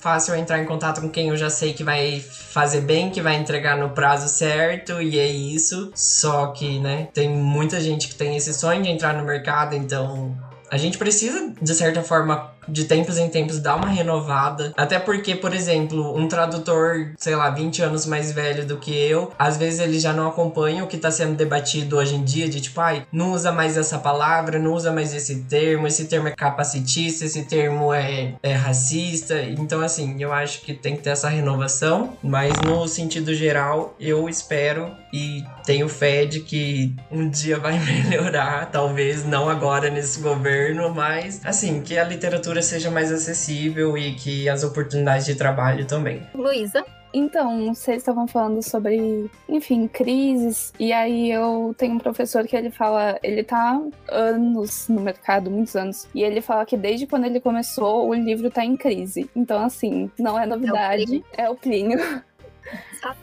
fácil 0.00 0.34
entrar 0.34 0.58
em 0.58 0.64
contato 0.64 1.02
com 1.02 1.10
quem 1.10 1.28
eu 1.28 1.36
já 1.36 1.50
sei 1.50 1.74
que 1.74 1.84
vai 1.84 2.20
fazer 2.20 2.80
bem, 2.80 3.10
que 3.10 3.20
vai 3.20 3.36
entregar 3.36 3.76
no 3.76 3.90
prazo 3.90 4.28
certo, 4.28 5.02
e 5.02 5.18
é 5.18 5.26
isso. 5.26 5.92
Só 5.94 6.46
que, 6.48 6.78
né, 6.78 7.08
tem 7.12 7.28
muita 7.28 7.78
gente 7.78 8.08
que 8.08 8.14
tem 8.14 8.36
esse 8.36 8.54
sonho 8.54 8.82
de 8.82 8.88
entrar 8.88 9.12
no 9.12 9.24
mercado, 9.24 9.76
então 9.76 10.34
a 10.70 10.76
gente 10.76 10.96
precisa, 10.96 11.52
de 11.60 11.74
certa 11.74 12.02
forma, 12.02 12.52
de 12.70 12.84
tempos 12.84 13.18
em 13.18 13.28
tempos 13.28 13.58
dar 13.58 13.76
uma 13.76 13.88
renovada. 13.88 14.72
Até 14.76 14.98
porque, 14.98 15.34
por 15.34 15.54
exemplo, 15.54 16.16
um 16.16 16.28
tradutor, 16.28 17.12
sei 17.18 17.34
lá, 17.34 17.50
20 17.50 17.82
anos 17.82 18.06
mais 18.06 18.32
velho 18.32 18.66
do 18.66 18.76
que 18.76 18.92
eu, 18.92 19.32
às 19.38 19.56
vezes 19.56 19.80
ele 19.80 19.98
já 19.98 20.12
não 20.12 20.28
acompanha 20.28 20.84
o 20.84 20.86
que 20.86 20.96
está 20.96 21.10
sendo 21.10 21.36
debatido 21.36 21.96
hoje 21.96 22.14
em 22.14 22.24
dia, 22.24 22.48
de 22.48 22.60
tipo, 22.60 22.80
ai, 22.80 23.06
não 23.12 23.32
usa 23.32 23.52
mais 23.52 23.76
essa 23.76 23.98
palavra, 23.98 24.58
não 24.58 24.72
usa 24.72 24.92
mais 24.92 25.14
esse 25.14 25.42
termo, 25.42 25.86
esse 25.86 26.06
termo 26.06 26.28
é 26.28 26.32
capacitista, 26.32 27.24
esse 27.24 27.44
termo 27.44 27.92
é, 27.92 28.34
é 28.42 28.52
racista. 28.52 29.40
Então, 29.42 29.80
assim, 29.80 30.16
eu 30.22 30.32
acho 30.32 30.62
que 30.62 30.74
tem 30.74 30.96
que 30.96 31.02
ter 31.02 31.10
essa 31.10 31.28
renovação, 31.28 32.16
mas 32.22 32.52
no 32.64 32.86
sentido 32.86 33.34
geral, 33.34 33.94
eu 33.98 34.28
espero 34.28 34.90
e 35.12 35.44
tenho 35.64 35.88
fé 35.88 36.24
de 36.24 36.40
que 36.40 36.94
um 37.10 37.28
dia 37.28 37.58
vai 37.58 37.78
melhorar, 38.08 38.70
talvez 38.70 39.24
não 39.24 39.48
agora 39.48 39.90
nesse 39.90 40.20
governo, 40.20 40.94
mas 40.94 41.40
assim, 41.44 41.80
que 41.80 41.98
a 41.98 42.04
literatura 42.04 42.59
seja 42.62 42.90
mais 42.90 43.10
acessível 43.12 43.96
e 43.96 44.14
que 44.14 44.48
as 44.48 44.62
oportunidades 44.64 45.26
de 45.26 45.34
trabalho 45.34 45.86
também. 45.86 46.22
Luísa? 46.34 46.84
Então, 47.12 47.74
vocês 47.74 47.98
estavam 47.98 48.26
falando 48.26 48.62
sobre, 48.62 49.28
enfim, 49.48 49.88
crises, 49.88 50.72
e 50.78 50.92
aí 50.92 51.30
eu 51.30 51.74
tenho 51.76 51.94
um 51.94 51.98
professor 51.98 52.46
que 52.46 52.56
ele 52.56 52.70
fala, 52.70 53.18
ele 53.22 53.42
tá 53.42 53.80
anos 54.08 54.86
no 54.88 55.00
mercado, 55.00 55.50
muitos 55.50 55.74
anos, 55.74 56.06
e 56.14 56.22
ele 56.22 56.40
fala 56.40 56.64
que 56.64 56.76
desde 56.76 57.08
quando 57.08 57.24
ele 57.24 57.40
começou, 57.40 58.08
o 58.08 58.14
livro 58.14 58.48
tá 58.48 58.64
em 58.64 58.76
crise. 58.76 59.28
Então, 59.34 59.64
assim, 59.64 60.08
não 60.18 60.38
é 60.38 60.46
novidade, 60.46 61.24
é 61.36 61.50
o 61.50 61.56
Plínio. 61.56 61.98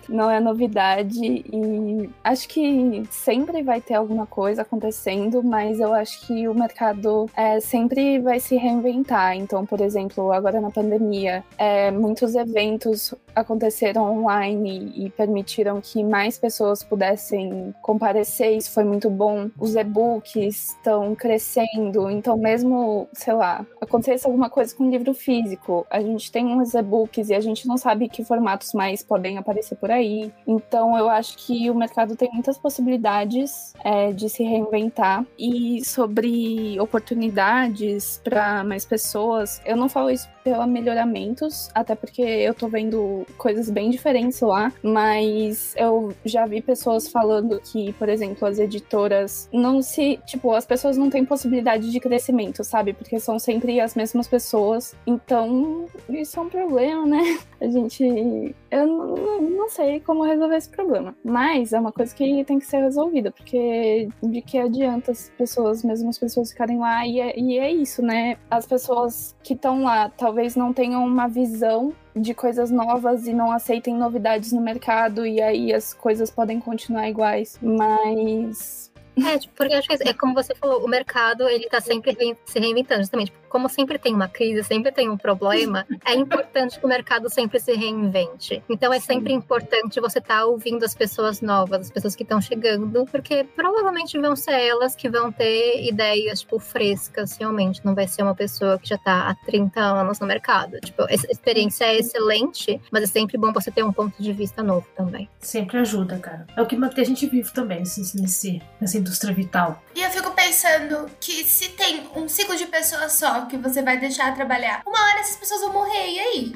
Não 0.10 0.30
é 0.32 0.40
novidade 0.40 1.20
e 1.24 2.10
acho 2.24 2.48
que 2.48 3.04
sempre 3.12 3.62
vai 3.62 3.82
ter 3.82 3.96
alguma 3.96 4.26
coisa 4.26 4.62
acontecendo, 4.62 5.44
mas 5.44 5.80
eu 5.80 5.94
acho 5.94 6.26
que 6.26 6.48
o 6.48 6.54
mercado 6.54 7.30
é, 7.36 7.60
sempre 7.60 8.20
vai 8.20 8.40
se 8.40 8.56
reinventar. 8.56 9.36
Então, 9.36 9.66
por 9.66 9.82
exemplo, 9.82 10.32
agora 10.32 10.62
na 10.62 10.72
pandemia, 10.72 11.44
é, 11.58 11.92
muitos 11.92 12.36
eventos 12.36 13.14
aconteceram 13.36 14.04
online 14.04 14.92
e 14.96 15.10
permitiram 15.10 15.80
que 15.82 16.04
mais 16.04 16.40
pessoas 16.40 16.84
pudessem 16.84 17.74
comparecer. 17.82 18.58
Isso 18.58 18.72
foi 18.72 18.84
muito 18.84 19.10
bom. 19.10 19.50
Os 19.60 19.76
e-books 19.76 20.72
estão 20.72 21.14
crescendo, 21.16 22.10
então 22.10 22.38
mesmo, 22.38 23.08
sei 23.14 23.34
lá, 23.34 23.66
aconteça 23.82 24.28
alguma 24.28 24.50
coisa 24.50 24.74
com 24.76 24.90
livro 24.90 25.14
físico, 25.14 25.86
a 25.90 26.02
gente 26.02 26.32
tem 26.32 26.46
uns 26.46 26.74
e-books 26.74 27.30
e 27.30 27.36
a 27.36 27.40
gente 27.40 27.68
não 27.68 27.78
sabe 27.78 28.10
que 28.10 28.24
formatos 28.24 28.74
mais 28.74 29.04
podem 29.04 29.38
aparecer 29.38 29.67
por 29.76 29.92
aí. 29.92 30.32
Então 30.46 30.98
eu 30.98 31.10
acho 31.10 31.38
que 31.38 31.70
o 31.70 31.76
mercado 31.76 32.16
tem 32.16 32.30
muitas 32.32 32.58
possibilidades 32.58 33.74
é, 33.84 34.12
de 34.12 34.30
se 34.30 34.44
reinventar 34.44 35.26
e 35.38 35.84
sobre 35.84 36.80
oportunidades 36.80 38.22
para 38.24 38.64
mais 38.64 38.86
pessoas. 38.86 39.62
Eu 39.66 39.76
não 39.76 39.90
falo 39.90 40.10
isso 40.10 40.28
pela 40.48 40.66
melhoramentos, 40.66 41.70
até 41.76 41.94
porque 41.94 42.22
eu 42.22 42.54
tô 42.54 42.70
vendo 42.70 43.26
coisas 43.38 43.70
bem 43.70 43.90
diferentes 43.90 44.40
lá, 44.40 44.72
mas 44.82 45.76
eu 45.76 46.14
já 46.24 46.46
vi 46.46 46.62
pessoas 46.62 47.10
falando 47.10 47.60
que, 47.60 47.92
por 47.94 48.08
exemplo, 48.08 48.48
as 48.48 48.58
editoras 48.58 49.50
não 49.52 49.82
se. 49.82 50.18
Tipo, 50.26 50.54
as 50.54 50.66
pessoas 50.66 50.96
não 50.96 51.10
têm 51.10 51.26
possibilidade 51.26 51.92
de 51.92 52.00
crescimento, 52.00 52.64
sabe? 52.64 52.94
Porque 52.94 53.20
são 53.20 53.38
sempre 53.38 53.82
as 53.82 53.94
mesmas 53.94 54.26
pessoas. 54.26 54.96
Então, 55.06 55.86
isso 56.08 56.40
é 56.40 56.44
um 56.44 56.50
problema, 56.50 57.06
né? 57.06 57.40
A 57.60 57.68
gente. 57.68 58.56
Eu 58.70 58.88
não, 58.88 59.68
sei 59.68 60.00
como 60.00 60.24
resolver 60.24 60.56
esse 60.56 60.70
problema. 60.70 61.16
Mas 61.24 61.74
é 61.74 61.80
uma 61.80 61.92
coisa 61.92 62.14
que 62.16 62.44
tem 62.46 62.60
que 62.60 62.66
ser 62.66 62.78
resolvida, 62.78 63.32
porque 63.32 64.08
de 64.24 64.42
que 64.42 64.58
adianta 64.60 65.12
as 65.12 65.30
pessoas, 65.38 65.84
mesmo 65.84 66.10
as 66.10 66.18
pessoas 66.18 66.52
ficarem 66.52 66.78
lá, 66.78 67.06
e 67.06 67.20
é, 67.20 67.38
e 67.38 67.58
é 67.58 67.72
isso, 67.72 68.02
né? 68.02 68.38
As 68.50 68.66
pessoas 68.66 69.36
que 69.44 69.54
estão 69.54 69.84
lá 69.84 70.10
talvez 70.10 70.37
não 70.56 70.74
tenham 70.74 71.06
uma 71.06 71.28
visão 71.28 71.94
de 72.16 72.34
coisas 72.34 72.72
novas 72.72 73.28
e 73.28 73.34
não 73.34 73.52
aceitem 73.52 73.96
novidades 73.96 74.52
no 74.52 74.62
mercado 74.62 75.26
e 75.26 75.42
aí 75.42 75.74
as 75.74 75.94
coisas 75.94 76.32
podem 76.32 76.60
continuar 76.60 77.10
iguais, 77.10 77.58
mas 77.62 78.88
é, 79.26 79.40
tipo, 79.40 79.54
porque 79.56 79.74
acho 79.74 79.88
que 79.88 80.08
é 80.08 80.14
como 80.14 80.36
você 80.36 80.54
falou, 80.54 80.86
o 80.86 80.88
mercado 80.88 81.48
ele 81.50 81.68
tá 81.68 81.82
sempre 81.82 82.16
se 82.46 82.60
reinventando, 82.60 83.02
justamente. 83.02 83.34
Como 83.50 83.70
sempre 83.70 83.98
tem 83.98 84.14
uma 84.14 84.28
crise, 84.28 84.64
sempre 84.64 84.92
tem 84.92 85.10
um 85.10 85.18
problema, 85.18 85.86
é 86.06 86.14
importante 86.14 86.80
que 86.80 86.86
o 86.86 86.90
mercado 86.90 87.30
sempre 87.30 87.60
se 87.60 87.74
reinvente. 87.74 88.64
Então 88.70 88.94
é 88.94 89.00
sempre 89.00 89.34
importante 89.34 90.00
você 90.00 90.20
estar 90.20 90.40
tá 90.40 90.46
ouvindo 90.46 90.84
as 90.84 90.94
pessoas 90.94 91.42
novas, 91.42 91.82
as 91.82 91.92
pessoas 91.92 92.16
que 92.16 92.24
estão 92.24 92.42
chegando, 92.42 93.06
porque 93.06 93.44
provavelmente 93.56 94.20
vão 94.20 94.36
ser 94.36 94.54
elas 94.54 94.96
que 94.96 95.10
vão 95.10 95.32
ter 95.32 95.86
ideias, 95.88 96.42
tipo, 96.42 96.60
frescas, 96.60 97.38
realmente. 97.38 97.86
Não 97.86 97.96
vai 97.96 98.08
ser 98.08 98.24
uma 98.24 98.36
pessoa 98.36 98.78
que 98.78 98.90
já 98.90 98.98
tá 98.98 99.30
há 99.30 99.36
30 99.46 99.80
anos 99.80 100.20
no 100.20 100.28
mercado. 100.28 100.80
Tipo, 100.80 101.04
a 101.04 101.14
experiência 101.14 101.86
é 101.86 101.98
excelente, 101.98 102.82
mas 102.92 103.04
é 103.04 103.08
sempre 103.08 103.38
bom 103.38 103.52
você 103.52 103.72
ter 103.72 103.84
um 103.84 103.94
ponto 103.94 104.22
de 104.22 104.34
vista 104.34 104.62
novo 104.62 104.88
também. 104.96 105.30
Sempre 105.40 105.78
ajuda, 105.78 106.18
cara. 106.20 106.48
É 106.56 106.62
o 106.62 106.66
que 106.66 106.76
mantém 106.76 107.04
a 107.04 107.08
gente 107.08 107.26
vivo 107.28 107.52
também, 107.54 107.80
nesse, 107.80 108.20
nesse, 108.20 108.62
nesse 108.80 108.98
indústria 108.98 109.34
vital. 109.34 109.82
E 109.96 110.02
eu 110.02 110.10
fico 110.10 110.32
pensando 110.32 111.10
que 111.20 111.44
se 111.44 111.70
tem 111.70 112.08
um 112.16 112.28
ciclo 112.28 112.56
de 112.56 112.66
pessoas 112.66 113.14
só 113.14 113.37
que 113.46 113.58
você 113.58 113.82
vai 113.82 113.98
deixar 113.98 114.34
trabalhar, 114.34 114.82
uma 114.86 115.00
hora 115.00 115.20
essas 115.20 115.36
pessoas 115.36 115.62
vão 115.62 115.74
morrer, 115.74 116.10
e 116.10 116.20
aí? 116.20 116.56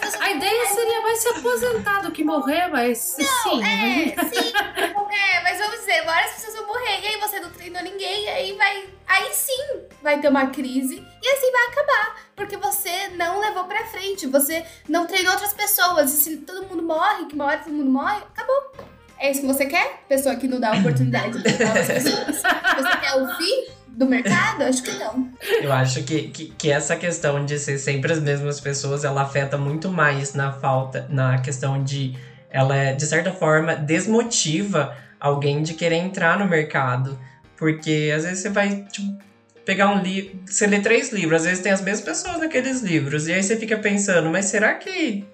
pessoas 0.00 0.22
a 0.22 0.30
ideia 0.30 0.66
seria 0.66 1.00
mais 1.02 1.18
se 1.18 1.28
aposentar 1.28 2.00
do 2.00 2.10
que 2.10 2.24
morrer, 2.24 2.68
mas 2.68 3.16
não, 3.18 3.42
sim. 3.42 3.62
É, 3.62 4.08
sim. 4.24 4.52
é, 4.56 5.42
mas 5.42 5.58
vamos 5.58 5.80
dizer, 5.80 6.02
uma 6.02 6.12
hora 6.12 6.24
as 6.24 6.32
pessoas 6.32 6.56
vão 6.56 6.66
morrer, 6.66 7.00
e 7.00 7.06
aí 7.06 7.20
você 7.20 7.40
não 7.40 7.50
treinou 7.50 7.82
ninguém, 7.82 8.24
e 8.24 8.28
aí 8.28 8.52
vai. 8.52 8.84
Aí 9.06 9.32
sim 9.32 9.86
vai 10.02 10.20
ter 10.20 10.28
uma 10.28 10.48
crise 10.48 11.02
e 11.22 11.28
assim 11.28 11.52
vai 11.52 11.66
acabar. 11.66 12.16
Porque 12.34 12.56
você 12.56 13.08
não 13.16 13.40
levou 13.40 13.64
pra 13.64 13.84
frente, 13.86 14.26
você 14.26 14.64
não 14.88 15.06
treinou 15.06 15.32
outras 15.32 15.52
pessoas. 15.52 16.12
E 16.12 16.22
se 16.22 16.36
todo 16.38 16.66
mundo 16.68 16.82
morre, 16.82 17.26
que 17.26 17.34
uma 17.34 17.46
hora 17.46 17.58
todo 17.58 17.72
mundo 17.72 17.90
morre, 17.90 18.18
acabou. 18.18 18.72
É 19.18 19.30
isso 19.30 19.40
que 19.40 19.46
você 19.46 19.66
quer? 19.66 20.02
Pessoa 20.08 20.36
que 20.36 20.46
não 20.46 20.60
dá 20.60 20.72
oportunidade 20.72 21.38
de 21.38 21.42
pessoas? 21.42 21.86
Você 21.86 22.96
quer 23.00 23.14
o 23.14 23.36
fim 23.36 23.75
do 23.96 24.06
mercado? 24.06 24.62
Acho 24.62 24.82
que 24.82 24.92
não. 24.92 25.32
Eu 25.62 25.72
acho 25.72 26.02
que, 26.04 26.28
que, 26.28 26.46
que, 26.50 26.70
essa 26.70 26.94
questão 26.94 27.44
de 27.44 27.58
ser 27.58 27.78
sempre 27.78 28.12
as 28.12 28.20
mesmas 28.20 28.60
pessoas, 28.60 29.04
ela 29.04 29.22
afeta 29.22 29.56
muito 29.56 29.90
mais 29.90 30.34
na 30.34 30.52
falta, 30.52 31.06
na 31.08 31.38
questão 31.38 31.82
de. 31.82 32.14
Ela, 32.50 32.92
de 32.92 33.06
certa 33.06 33.32
forma, 33.32 33.74
desmotiva 33.74 34.94
alguém 35.18 35.62
de 35.62 35.74
querer 35.74 35.96
entrar 35.96 36.38
no 36.38 36.46
mercado. 36.46 37.18
Porque 37.56 38.12
às 38.14 38.24
vezes 38.24 38.40
você 38.40 38.50
vai, 38.50 38.84
tipo, 38.92 39.18
pegar 39.64 39.88
um 39.88 40.02
livro. 40.02 40.38
Você 40.44 40.66
lê 40.66 40.78
três 40.80 41.10
livros, 41.10 41.40
às 41.40 41.46
vezes 41.46 41.62
tem 41.62 41.72
as 41.72 41.80
mesmas 41.80 42.04
pessoas 42.04 42.38
naqueles 42.38 42.82
livros. 42.82 43.26
E 43.26 43.32
aí 43.32 43.42
você 43.42 43.56
fica 43.56 43.78
pensando, 43.78 44.28
mas 44.28 44.44
será 44.44 44.74
que 44.74 45.26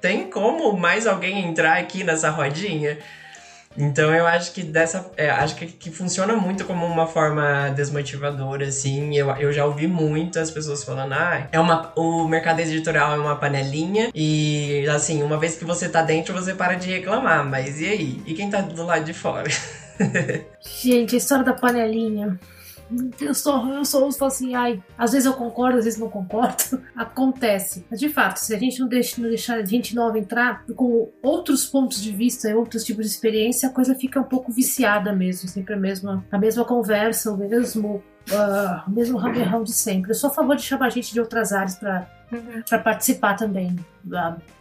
tem 0.00 0.30
como 0.30 0.76
mais 0.76 1.06
alguém 1.06 1.48
entrar 1.48 1.78
aqui 1.78 2.04
nessa 2.04 2.28
rodinha? 2.28 2.98
Então 3.76 4.12
eu 4.14 4.26
acho 4.26 4.52
que 4.52 4.62
dessa. 4.62 5.10
É, 5.16 5.30
acho 5.30 5.54
que, 5.56 5.66
que 5.66 5.90
funciona 5.90 6.34
muito 6.34 6.64
como 6.64 6.84
uma 6.84 7.06
forma 7.06 7.70
desmotivadora, 7.70 8.66
assim. 8.66 9.16
Eu, 9.16 9.30
eu 9.36 9.52
já 9.52 9.64
ouvi 9.64 9.86
muitas 9.86 10.50
pessoas 10.50 10.82
falando, 10.82 11.12
ah, 11.12 11.46
é 11.52 11.60
uma, 11.60 11.92
o 11.96 12.26
mercado 12.26 12.60
editorial 12.60 13.14
é 13.14 13.18
uma 13.18 13.36
panelinha. 13.36 14.10
E 14.14 14.86
assim, 14.88 15.22
uma 15.22 15.38
vez 15.38 15.56
que 15.56 15.64
você 15.64 15.88
tá 15.88 16.02
dentro, 16.02 16.34
você 16.34 16.54
para 16.54 16.74
de 16.74 16.90
reclamar. 16.90 17.44
Mas 17.44 17.80
e 17.80 17.86
aí? 17.86 18.22
E 18.26 18.34
quem 18.34 18.50
tá 18.50 18.60
do 18.60 18.84
lado 18.84 19.04
de 19.04 19.12
fora? 19.12 19.48
Gente, 20.60 21.14
a 21.14 21.18
história 21.18 21.44
da 21.44 21.52
panelinha. 21.52 22.38
Eu 23.20 23.34
sou, 23.34 23.66
eu 23.68 23.84
sou 23.84 24.06
os 24.06 24.20
assim, 24.22 24.54
ai, 24.54 24.82
às 24.96 25.12
vezes 25.12 25.26
eu 25.26 25.34
concordo, 25.34 25.78
às 25.78 25.84
vezes 25.84 25.98
não 25.98 26.08
concordo. 26.08 26.82
Acontece. 26.96 27.86
Mas 27.90 28.00
de 28.00 28.08
fato, 28.08 28.38
se 28.38 28.54
a 28.54 28.58
gente 28.58 28.80
não, 28.80 28.88
deixa, 28.88 29.20
não 29.20 29.28
deixar 29.28 29.64
gente 29.64 29.94
nova 29.94 30.18
entrar 30.18 30.64
com 30.74 31.10
outros 31.22 31.66
pontos 31.66 32.02
de 32.02 32.12
vista 32.12 32.48
e 32.48 32.54
outros 32.54 32.84
tipos 32.84 33.04
de 33.04 33.12
experiência, 33.12 33.68
a 33.68 33.72
coisa 33.72 33.94
fica 33.94 34.20
um 34.20 34.24
pouco 34.24 34.50
viciada 34.52 35.12
mesmo. 35.12 35.48
Sempre 35.48 35.74
a 35.74 35.76
mesma, 35.76 36.24
a 36.30 36.38
mesma 36.38 36.64
conversa, 36.64 37.32
o 37.32 37.36
mesmo, 37.36 38.02
uh, 38.30 38.90
mesmo 38.90 39.18
ramerrão 39.18 39.62
de 39.62 39.72
sempre. 39.72 40.10
Eu 40.10 40.14
sou 40.14 40.30
a 40.30 40.34
favor 40.34 40.56
de 40.56 40.62
chamar 40.62 40.90
gente 40.90 41.12
de 41.12 41.20
outras 41.20 41.52
áreas 41.52 41.76
para 41.76 42.08
uhum. 42.32 42.82
participar 42.82 43.34
também. 43.34 43.76
Uh, 44.06 44.57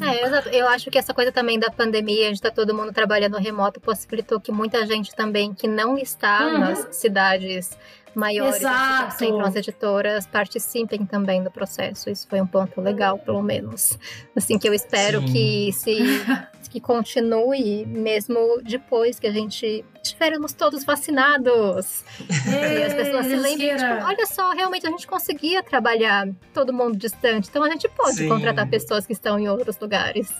é, 0.00 0.60
eu 0.60 0.66
acho 0.68 0.90
que 0.90 0.98
essa 0.98 1.12
coisa 1.14 1.30
também 1.30 1.58
da 1.58 1.70
pandemia, 1.70 2.28
de 2.28 2.34
estar 2.34 2.50
tá 2.50 2.54
todo 2.54 2.74
mundo 2.74 2.92
trabalhando 2.92 3.36
remoto, 3.36 3.80
possibilitou 3.80 4.40
que 4.40 4.50
muita 4.50 4.86
gente 4.86 5.14
também 5.14 5.52
que 5.52 5.68
não 5.68 5.98
está 5.98 6.46
uhum. 6.46 6.58
nas 6.58 6.96
cidades 6.96 7.76
maiores, 8.14 8.56
Exato. 8.56 9.06
que 9.06 9.18
centram 9.18 9.40
as 9.40 9.56
editoras, 9.56 10.26
participem 10.26 11.04
também 11.04 11.42
do 11.42 11.50
processo. 11.50 12.08
Isso 12.08 12.26
foi 12.28 12.40
um 12.40 12.46
ponto 12.46 12.80
legal, 12.80 13.18
pelo 13.18 13.42
menos. 13.42 13.98
Assim, 14.36 14.58
que 14.58 14.68
eu 14.68 14.74
espero 14.74 15.20
Sim. 15.20 15.32
que 15.32 15.72
se 15.72 15.98
que 16.74 16.80
continue 16.80 17.86
mesmo 17.86 18.60
depois 18.60 19.20
que 19.20 19.28
a 19.28 19.30
gente 19.30 19.84
estivermos 20.02 20.52
todos 20.52 20.84
vacinados. 20.84 22.02
e 22.28 22.82
as 22.82 22.92
pessoas 22.92 23.26
se 23.26 23.36
lembrem, 23.36 23.76
tipo, 23.76 24.04
olha 24.04 24.26
só, 24.26 24.50
realmente 24.50 24.84
a 24.84 24.90
gente 24.90 25.06
conseguia 25.06 25.62
trabalhar 25.62 26.28
todo 26.52 26.72
mundo 26.72 26.96
distante, 26.98 27.48
então 27.48 27.62
a 27.62 27.70
gente 27.70 27.88
pode 27.90 28.16
Sim. 28.16 28.28
contratar 28.28 28.68
pessoas 28.68 29.06
que 29.06 29.12
estão 29.12 29.38
em 29.38 29.48
outros 29.48 29.78
lugares. 29.78 30.32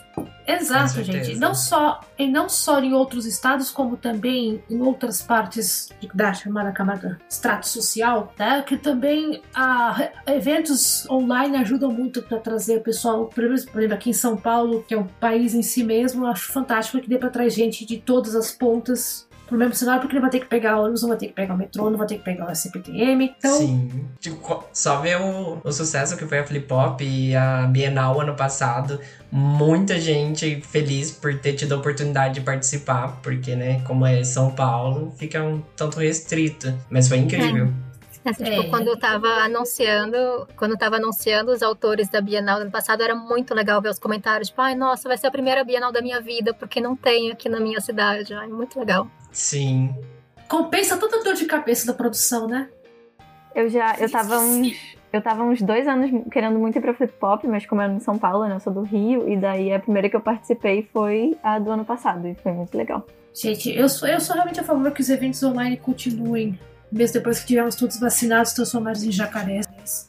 Exato, 0.46 1.02
gente. 1.02 1.36
Não 1.36 1.54
só, 1.54 2.00
e 2.18 2.26
não 2.26 2.48
só 2.48 2.80
em 2.80 2.92
outros 2.92 3.26
estados, 3.26 3.70
como 3.70 3.96
também 3.96 4.62
em 4.68 4.80
outras 4.80 5.22
partes 5.22 5.88
da 6.14 6.32
chamada 6.34 6.72
camada 6.72 7.18
extrato 7.28 7.66
social, 7.66 8.32
né? 8.38 8.62
Que 8.62 8.76
também 8.76 9.42
ah, 9.54 10.10
eventos 10.26 11.08
online 11.08 11.56
ajudam 11.56 11.90
muito 11.90 12.22
para 12.22 12.38
trazer 12.38 12.78
o 12.78 12.80
pessoal, 12.80 13.26
por 13.26 13.44
exemplo, 13.44 13.94
aqui 13.94 14.10
em 14.10 14.14
São 14.14 14.36
Paulo, 14.36 14.84
que 14.86 14.94
é 14.94 14.98
um 14.98 15.06
país 15.06 15.54
em 15.54 15.62
si 15.62 15.82
mesmo, 15.82 16.24
eu 16.24 16.28
acho 16.28 16.52
fantástico 16.52 17.00
que 17.00 17.08
dê 17.08 17.18
para 17.18 17.30
trazer 17.30 17.50
gente 17.50 17.84
de 17.84 17.98
todas 17.98 18.34
as 18.34 18.50
pontas 18.50 19.28
pro 19.46 19.58
mesmo 19.58 19.74
cenário, 19.74 20.00
porque 20.00 20.14
não 20.14 20.22
vai 20.22 20.30
ter 20.30 20.40
que 20.40 20.46
pegar 20.46 20.80
ônibus, 20.80 21.02
não 21.02 21.10
vai 21.10 21.18
ter 21.18 21.28
que 21.28 21.32
pegar 21.32 21.54
o 21.54 21.58
metrô, 21.58 21.90
não 21.90 21.98
vai 21.98 22.06
ter 22.06 22.18
que 22.18 22.24
pegar 22.24 22.50
o 22.50 22.54
CPTM. 22.54 23.34
Então... 23.38 23.58
Sim. 23.58 24.04
Tipo, 24.20 24.64
só 24.72 25.00
ver 25.00 25.20
o, 25.20 25.60
o 25.62 25.72
sucesso 25.72 26.16
que 26.16 26.26
foi 26.26 26.38
a 26.38 26.46
Flip 26.46 26.66
Pop 26.66 27.04
e 27.04 27.34
a 27.34 27.66
Bienal 27.66 28.20
ano 28.20 28.34
passado. 28.34 28.98
Muita 29.30 30.00
gente 30.00 30.60
feliz 30.60 31.10
por 31.10 31.36
ter 31.38 31.54
tido 31.54 31.74
a 31.74 31.78
oportunidade 31.78 32.34
de 32.34 32.40
participar, 32.40 33.20
porque, 33.22 33.56
né, 33.56 33.80
como 33.84 34.06
é 34.06 34.22
São 34.22 34.50
Paulo, 34.50 35.12
fica 35.18 35.42
um 35.42 35.60
tanto 35.76 35.98
restrito. 35.98 36.72
Mas 36.88 37.08
foi 37.08 37.18
incrível. 37.18 37.66
É. 37.90 37.93
Assim, 38.24 38.42
tipo, 38.44 38.62
É. 38.62 38.68
quando 38.70 38.88
eu 38.88 38.98
tava 38.98 39.28
anunciando, 39.28 40.48
quando 40.56 40.72
eu 40.72 40.78
tava 40.78 40.96
anunciando 40.96 41.52
os 41.52 41.62
autores 41.62 42.08
da 42.08 42.20
Bienal 42.20 42.56
do 42.56 42.62
ano 42.62 42.70
passado, 42.70 43.02
era 43.02 43.14
muito 43.14 43.54
legal 43.54 43.82
ver 43.82 43.90
os 43.90 43.98
comentários, 43.98 44.48
tipo, 44.48 44.62
ai, 44.62 44.74
nossa, 44.74 45.08
vai 45.08 45.18
ser 45.18 45.26
a 45.26 45.30
primeira 45.30 45.62
Bienal 45.62 45.92
da 45.92 46.00
minha 46.00 46.20
vida, 46.20 46.54
porque 46.54 46.80
não 46.80 46.96
tem 46.96 47.30
aqui 47.30 47.48
na 47.48 47.60
minha 47.60 47.80
cidade. 47.80 48.32
Ai, 48.32 48.48
muito 48.48 48.78
legal. 48.78 49.06
Sim. 49.30 49.94
Compensa 50.48 50.96
toda 50.96 51.18
a 51.18 51.22
dor 51.22 51.34
de 51.34 51.44
cabeça 51.44 51.86
da 51.86 51.92
produção, 51.92 52.46
né? 52.46 52.68
Eu 53.54 53.68
já, 53.68 53.94
eu 53.98 54.10
tava 54.10 54.38
uns, 54.38 54.74
eu 55.12 55.22
tava 55.22 55.44
uns 55.44 55.60
dois 55.62 55.86
anos 55.86 56.10
querendo 56.30 56.58
muito 56.58 56.76
ir 56.78 56.80
pra 56.80 56.94
Flip 56.94 57.12
Pop, 57.12 57.46
mas 57.46 57.64
como 57.66 57.80
eu 57.80 57.84
era 57.84 57.92
em 57.92 58.00
São 58.00 58.18
Paulo, 58.18 58.46
né, 58.48 58.54
eu 58.56 58.60
sou 58.60 58.72
do 58.72 58.82
Rio, 58.82 59.28
e 59.28 59.36
daí 59.36 59.72
a 59.72 59.78
primeira 59.78 60.08
que 60.08 60.16
eu 60.16 60.20
participei 60.20 60.88
foi 60.92 61.36
a 61.42 61.58
do 61.58 61.70
ano 61.70 61.84
passado, 61.84 62.26
e 62.26 62.34
foi 62.34 62.52
muito 62.52 62.76
legal. 62.76 63.06
Gente, 63.32 63.70
eu 63.70 63.88
sou, 63.88 64.08
eu 64.08 64.20
sou 64.20 64.34
realmente 64.34 64.60
a 64.60 64.64
favor 64.64 64.90
que 64.92 65.00
os 65.00 65.08
eventos 65.08 65.42
online 65.42 65.76
continuem, 65.76 66.58
mesmo 66.94 67.14
depois 67.14 67.40
que 67.40 67.46
tivermos 67.46 67.74
todos 67.74 67.98
vacinados, 67.98 68.52
transformados 68.52 69.02
em 69.02 69.10
jacarés. 69.12 69.66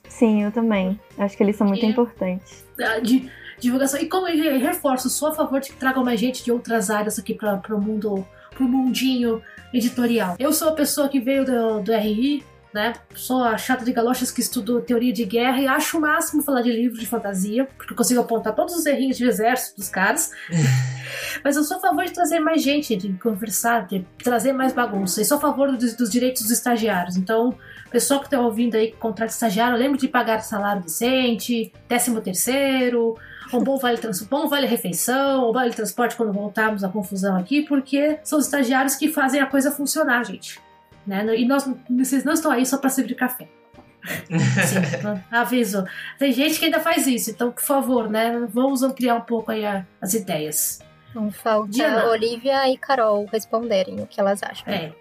Sim, 0.07 0.43
eu 0.43 0.51
também. 0.51 0.99
Acho 1.17 1.35
que 1.35 1.43
eles 1.43 1.55
são 1.55 1.67
muito 1.67 1.85
importantes. 1.85 2.63
De 3.03 3.29
divulgação. 3.59 3.99
E 3.99 4.05
como 4.07 4.27
eu 4.27 4.35
re- 4.37 4.57
reforço, 4.57 5.09
sou 5.09 5.29
a 5.29 5.35
favor 5.35 5.59
de 5.59 5.69
que 5.69 5.75
tragam 5.77 6.03
mais 6.03 6.19
gente 6.19 6.43
de 6.43 6.51
outras 6.51 6.89
áreas 6.89 7.17
aqui 7.19 7.33
para 7.33 7.75
o 7.75 7.81
mundo, 7.81 8.25
pro 8.51 8.67
mundinho 8.67 9.41
editorial. 9.73 10.35
Eu 10.39 10.53
sou 10.53 10.69
a 10.69 10.71
pessoa 10.73 11.09
que 11.09 11.19
veio 11.19 11.43
do, 11.45 11.81
do 11.81 11.91
RI, 11.93 12.43
né? 12.75 12.91
Sou 13.15 13.41
a 13.41 13.57
chata 13.57 13.85
de 13.85 13.93
galochas 13.93 14.29
que 14.31 14.41
estudo 14.41 14.81
teoria 14.81 15.13
de 15.13 15.23
guerra 15.23 15.61
e 15.61 15.65
acho 15.65 15.97
o 15.97 16.01
máximo 16.01 16.43
falar 16.43 16.61
de 16.61 16.73
livros 16.73 16.99
de 16.99 17.07
fantasia, 17.07 17.65
porque 17.77 17.93
eu 17.93 17.97
consigo 17.97 18.19
apontar 18.19 18.53
todos 18.53 18.75
os 18.75 18.85
errinhos 18.85 19.15
de 19.15 19.25
exército 19.25 19.77
dos 19.77 19.87
caras. 19.87 20.31
Mas 21.41 21.55
eu 21.55 21.63
sou 21.63 21.77
a 21.77 21.79
favor 21.79 22.03
de 22.03 22.11
trazer 22.11 22.41
mais 22.41 22.61
gente, 22.61 22.93
de 22.97 23.13
conversar, 23.13 23.87
de 23.87 24.05
trazer 24.21 24.51
mais 24.51 24.73
bagunça. 24.73 25.21
E 25.21 25.25
sou 25.25 25.37
a 25.37 25.39
favor 25.39 25.71
dos, 25.71 25.95
dos 25.95 26.09
direitos 26.09 26.41
dos 26.41 26.51
estagiários. 26.51 27.15
Então, 27.15 27.57
pessoal 27.89 28.19
que 28.19 28.27
está 28.27 28.41
ouvindo 28.41 28.75
aí 28.75 28.91
que 28.91 28.97
contrata 28.97 29.31
estagiário, 29.31 29.77
lembre 29.77 29.97
de 29.97 30.09
pagar 30.09 30.41
salário 30.41 30.83
decente, 30.83 31.71
décimo 31.87 32.19
terceiro, 32.19 33.15
um 33.53 33.63
bom 33.63 33.77
vale, 33.77 33.97
bom 34.29 34.49
vale 34.49 34.67
refeição, 34.67 35.49
um 35.49 35.53
vale 35.53 35.73
transporte 35.73 36.17
quando 36.17 36.33
voltarmos 36.33 36.83
à 36.83 36.89
confusão 36.89 37.37
aqui, 37.37 37.61
porque 37.61 38.19
são 38.21 38.37
os 38.37 38.45
estagiários 38.45 38.95
que 38.95 39.07
fazem 39.07 39.39
a 39.39 39.45
coisa 39.45 39.71
funcionar, 39.71 40.25
gente. 40.25 40.64
Né? 41.05 41.23
E 41.37 41.45
nós, 41.45 41.69
vocês 41.89 42.23
não 42.23 42.33
estão 42.33 42.51
aí 42.51 42.65
só 42.65 42.77
para 42.77 42.89
servir 42.89 43.15
café. 43.15 43.47
Sim, 44.29 45.21
aviso. 45.31 45.83
Tem 46.19 46.31
gente 46.31 46.59
que 46.59 46.65
ainda 46.65 46.79
faz 46.79 47.07
isso, 47.07 47.31
então, 47.31 47.51
por 47.51 47.63
favor, 47.63 48.09
né? 48.09 48.45
Vamos 48.49 48.83
ampliar 48.83 49.15
um 49.15 49.21
pouco 49.21 49.51
aí 49.51 49.65
a- 49.65 49.85
as 50.01 50.13
ideias. 50.13 50.79
Então 51.09 51.31
falta 51.31 51.69
Diana. 51.71 52.05
Olivia 52.07 52.69
e 52.69 52.77
Carol 52.77 53.25
responderem 53.31 53.99
o 54.01 54.05
que 54.07 54.19
elas 54.19 54.43
acham. 54.43 54.71
É. 54.71 54.91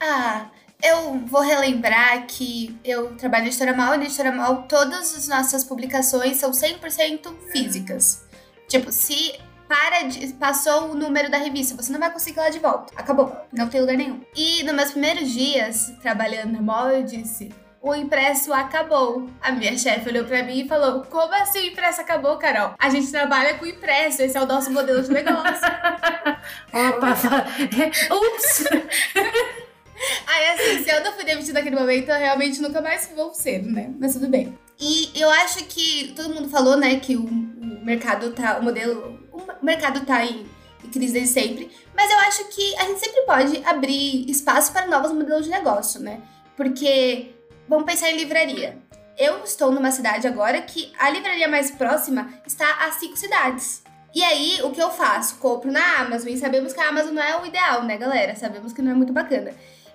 Ah, 0.00 0.46
eu 0.82 1.18
vou 1.26 1.40
relembrar 1.40 2.26
que 2.26 2.76
eu 2.84 3.14
trabalho 3.16 3.44
na 3.44 3.48
Editora 3.48 3.72
Mal 3.74 3.94
e 3.94 3.98
na 3.98 4.04
Editora 4.04 4.32
Mal 4.32 4.64
todas 4.64 5.14
as 5.16 5.28
nossas 5.28 5.62
publicações 5.64 6.36
são 6.38 6.50
100% 6.50 7.32
físicas. 7.52 8.26
Tipo, 8.68 8.90
se 8.90 9.34
para 9.72 10.02
de, 10.02 10.34
passou 10.34 10.90
o 10.90 10.94
número 10.94 11.30
da 11.30 11.38
revista, 11.38 11.74
você 11.74 11.90
não 11.90 11.98
vai 11.98 12.12
conseguir 12.12 12.40
lá 12.40 12.50
de 12.50 12.58
volta. 12.58 12.92
Acabou, 12.94 13.34
não 13.50 13.70
tem 13.70 13.80
lugar 13.80 13.96
nenhum. 13.96 14.20
E 14.36 14.62
nos 14.64 14.74
meus 14.74 14.90
primeiros 14.90 15.30
dias 15.30 15.94
trabalhando 16.02 16.52
na 16.52 16.60
Mal, 16.60 16.90
eu 16.90 17.02
disse: 17.02 17.50
o 17.80 17.94
impresso 17.94 18.52
acabou. 18.52 19.30
A 19.40 19.50
minha 19.50 19.76
chefe 19.78 20.10
olhou 20.10 20.26
pra 20.26 20.42
mim 20.42 20.60
e 20.60 20.68
falou: 20.68 21.04
Como 21.04 21.32
assim 21.36 21.60
o 21.60 21.66
impresso 21.68 22.02
acabou, 22.02 22.36
Carol? 22.36 22.74
A 22.78 22.90
gente 22.90 23.10
trabalha 23.10 23.54
com 23.54 23.64
impresso, 23.64 24.20
esse 24.20 24.36
é 24.36 24.42
o 24.42 24.46
nosso 24.46 24.70
modelo 24.70 25.02
de 25.02 25.10
negócio. 25.10 25.66
Opa, 26.72 27.16
ups! 28.14 28.64
Aí, 30.26 30.50
assim, 30.50 30.84
se 30.84 30.90
eu 30.90 31.02
não 31.02 31.12
fui 31.12 31.24
demitida 31.24 31.54
naquele 31.54 31.76
momento, 31.76 32.10
eu 32.10 32.18
realmente 32.18 32.60
nunca 32.60 32.80
mais 32.82 33.10
vou 33.14 33.32
ser, 33.32 33.62
né? 33.62 33.90
Mas 33.98 34.12
tudo 34.12 34.28
bem. 34.28 34.58
E 34.78 35.12
eu 35.14 35.30
acho 35.30 35.64
que 35.64 36.12
todo 36.14 36.34
mundo 36.34 36.48
falou, 36.48 36.76
né, 36.76 36.96
que 36.96 37.16
o, 37.16 37.24
o 37.24 37.84
mercado 37.84 38.32
tá. 38.32 38.58
O 38.58 38.64
modelo. 38.64 39.22
O 39.62 39.64
mercado 39.64 40.04
tá 40.04 40.24
em, 40.24 40.44
em 40.84 40.90
crise 40.90 41.12
desde 41.12 41.32
sempre. 41.32 41.70
Mas 41.94 42.10
eu 42.10 42.18
acho 42.18 42.44
que 42.48 42.76
a 42.76 42.84
gente 42.86 42.98
sempre 43.00 43.22
pode 43.22 43.64
abrir 43.64 44.28
espaço 44.28 44.72
para 44.72 44.86
novos 44.86 45.12
modelos 45.12 45.44
de 45.44 45.50
negócio, 45.50 46.00
né? 46.00 46.20
Porque. 46.56 47.36
Vamos 47.68 47.86
pensar 47.86 48.10
em 48.10 48.16
livraria. 48.16 48.76
Eu 49.16 49.44
estou 49.44 49.70
numa 49.70 49.92
cidade 49.92 50.26
agora 50.26 50.60
que 50.62 50.92
a 50.98 51.08
livraria 51.08 51.46
mais 51.46 51.70
próxima 51.70 52.28
está 52.44 52.84
a 52.84 52.90
cinco 52.92 53.16
cidades. 53.16 53.82
E 54.14 54.22
aí, 54.22 54.60
o 54.62 54.70
que 54.72 54.82
eu 54.82 54.90
faço? 54.90 55.36
Compro 55.36 55.70
na 55.70 56.00
Amazon. 56.00 56.28
E 56.28 56.36
sabemos 56.36 56.72
que 56.72 56.80
a 56.80 56.88
Amazon 56.88 57.14
não 57.14 57.22
é 57.22 57.40
o 57.40 57.46
ideal, 57.46 57.84
né, 57.84 57.96
galera? 57.96 58.34
Sabemos 58.34 58.72
que 58.72 58.82
não 58.82 58.92
é 58.92 58.94
muito 58.94 59.12
bacana. 59.12 59.52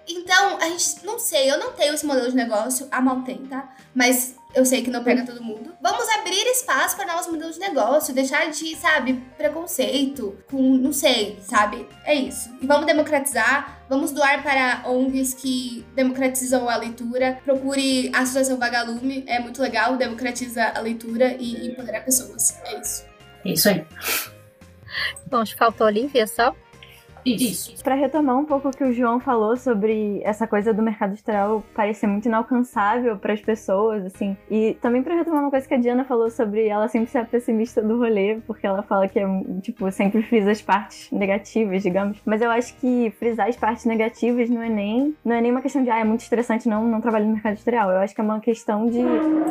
Então, 0.08 0.58
a 0.58 0.70
gente 0.70 1.06
não 1.06 1.20
sei, 1.20 1.52
eu 1.52 1.60
não 1.60 1.74
tenho 1.74 1.94
esse 1.94 2.06
modelo 2.06 2.30
de 2.30 2.36
negócio, 2.36 2.88
a 2.90 3.02
mal 3.02 3.22
tem, 3.24 3.46
tá? 3.46 3.76
Mas 3.94 4.36
eu 4.54 4.66
sei 4.66 4.82
que 4.82 4.90
não 4.90 5.04
pega 5.04 5.26
todo 5.26 5.44
mundo. 5.44 5.76
Vamos 5.82 6.08
abrir 6.10 6.46
espaço 6.48 6.96
para 6.96 7.06
novos 7.06 7.28
modelos 7.28 7.56
de 7.56 7.62
negócio, 7.62 8.14
deixar 8.14 8.50
de, 8.50 8.76
sabe, 8.76 9.14
preconceito, 9.38 10.38
com, 10.50 10.78
não 10.78 10.92
sei, 10.92 11.38
sabe? 11.42 11.88
É 12.04 12.14
isso. 12.14 12.50
E 12.62 12.66
vamos 12.66 12.86
democratizar, 12.86 13.84
vamos 13.88 14.12
doar 14.12 14.42
para 14.42 14.84
ONGs 14.90 15.34
que 15.34 15.86
democratizam 15.96 16.68
a 16.70 16.78
leitura. 16.78 17.40
Procure 17.44 18.10
a 18.14 18.20
Associação 18.20 18.58
Vagalume, 18.58 19.24
é 19.28 19.40
muito 19.40 19.62
legal, 19.62 19.96
democratiza 19.98 20.72
a 20.76 20.80
leitura 20.80 21.36
e 21.40 21.68
empodera 21.70 22.02
pessoas. 22.02 22.58
É 22.64 22.80
isso. 22.80 23.06
É 23.46 23.50
isso 23.52 23.70
aí. 23.70 23.86
Bom, 25.28 25.38
acho 25.38 25.54
que 25.54 25.60
faltou 25.60 25.86
a 25.86 25.90
Olivia 25.90 26.26
só. 26.26 26.56
Isso. 27.36 27.84
Para 27.84 27.96
retomar 27.96 28.38
um 28.38 28.46
pouco 28.46 28.70
o 28.70 28.72
que 28.72 28.84
o 28.84 28.94
João 28.94 29.20
falou 29.20 29.56
sobre 29.58 30.22
essa 30.24 30.48
coisa 30.48 30.74
do 30.74 30.82
mercado 30.82 31.14
editorial 31.14 31.64
parecer 31.74 32.08
muito 32.08 32.28
inalcançável 32.28 33.18
para 33.18 33.34
as 33.34 33.42
pessoas, 33.42 34.06
assim, 34.06 34.36
e 34.50 34.76
também 34.82 35.04
para 35.04 35.16
retomar 35.16 35.42
uma 35.42 35.50
coisa 35.50 35.68
que 35.68 35.74
a 35.74 35.78
Diana 35.78 36.04
falou 36.06 36.30
sobre 36.30 36.68
ela 36.68 36.88
sempre 36.88 37.10
ser 37.10 37.20
a 37.20 37.26
pessimista 37.26 37.82
do 37.82 37.98
rolê, 37.98 38.40
porque 38.46 38.66
ela 38.66 38.84
fala 38.84 39.08
que 39.08 39.20
é, 39.20 39.26
tipo, 39.62 39.92
sempre 39.92 40.22
frisa 40.22 40.52
as 40.52 40.62
partes 40.62 41.12
negativas, 41.12 41.84
digamos. 41.84 42.18
Mas 42.26 42.42
eu 42.42 42.50
acho 42.50 42.76
que 42.76 43.12
frisar 43.18 43.48
as 43.48 43.56
partes 43.56 43.86
negativas 43.86 44.50
não 44.50 44.62
é 44.62 44.70
nem 44.70 45.16
não 45.24 45.36
é 45.36 45.42
nem 45.42 45.52
uma 45.52 45.62
questão 45.62 45.84
de 45.84 45.90
ah, 45.90 46.00
é 46.00 46.04
muito 46.04 46.22
estressante 46.22 46.68
não 46.68 46.88
não 46.88 47.02
trabalhar 47.02 47.26
no 47.26 47.34
mercado 47.34 47.54
editorial. 47.54 47.92
Eu 47.92 48.00
acho 48.00 48.14
que 48.14 48.22
é 48.22 48.24
uma 48.24 48.40
questão 48.40 48.90
de 48.90 49.00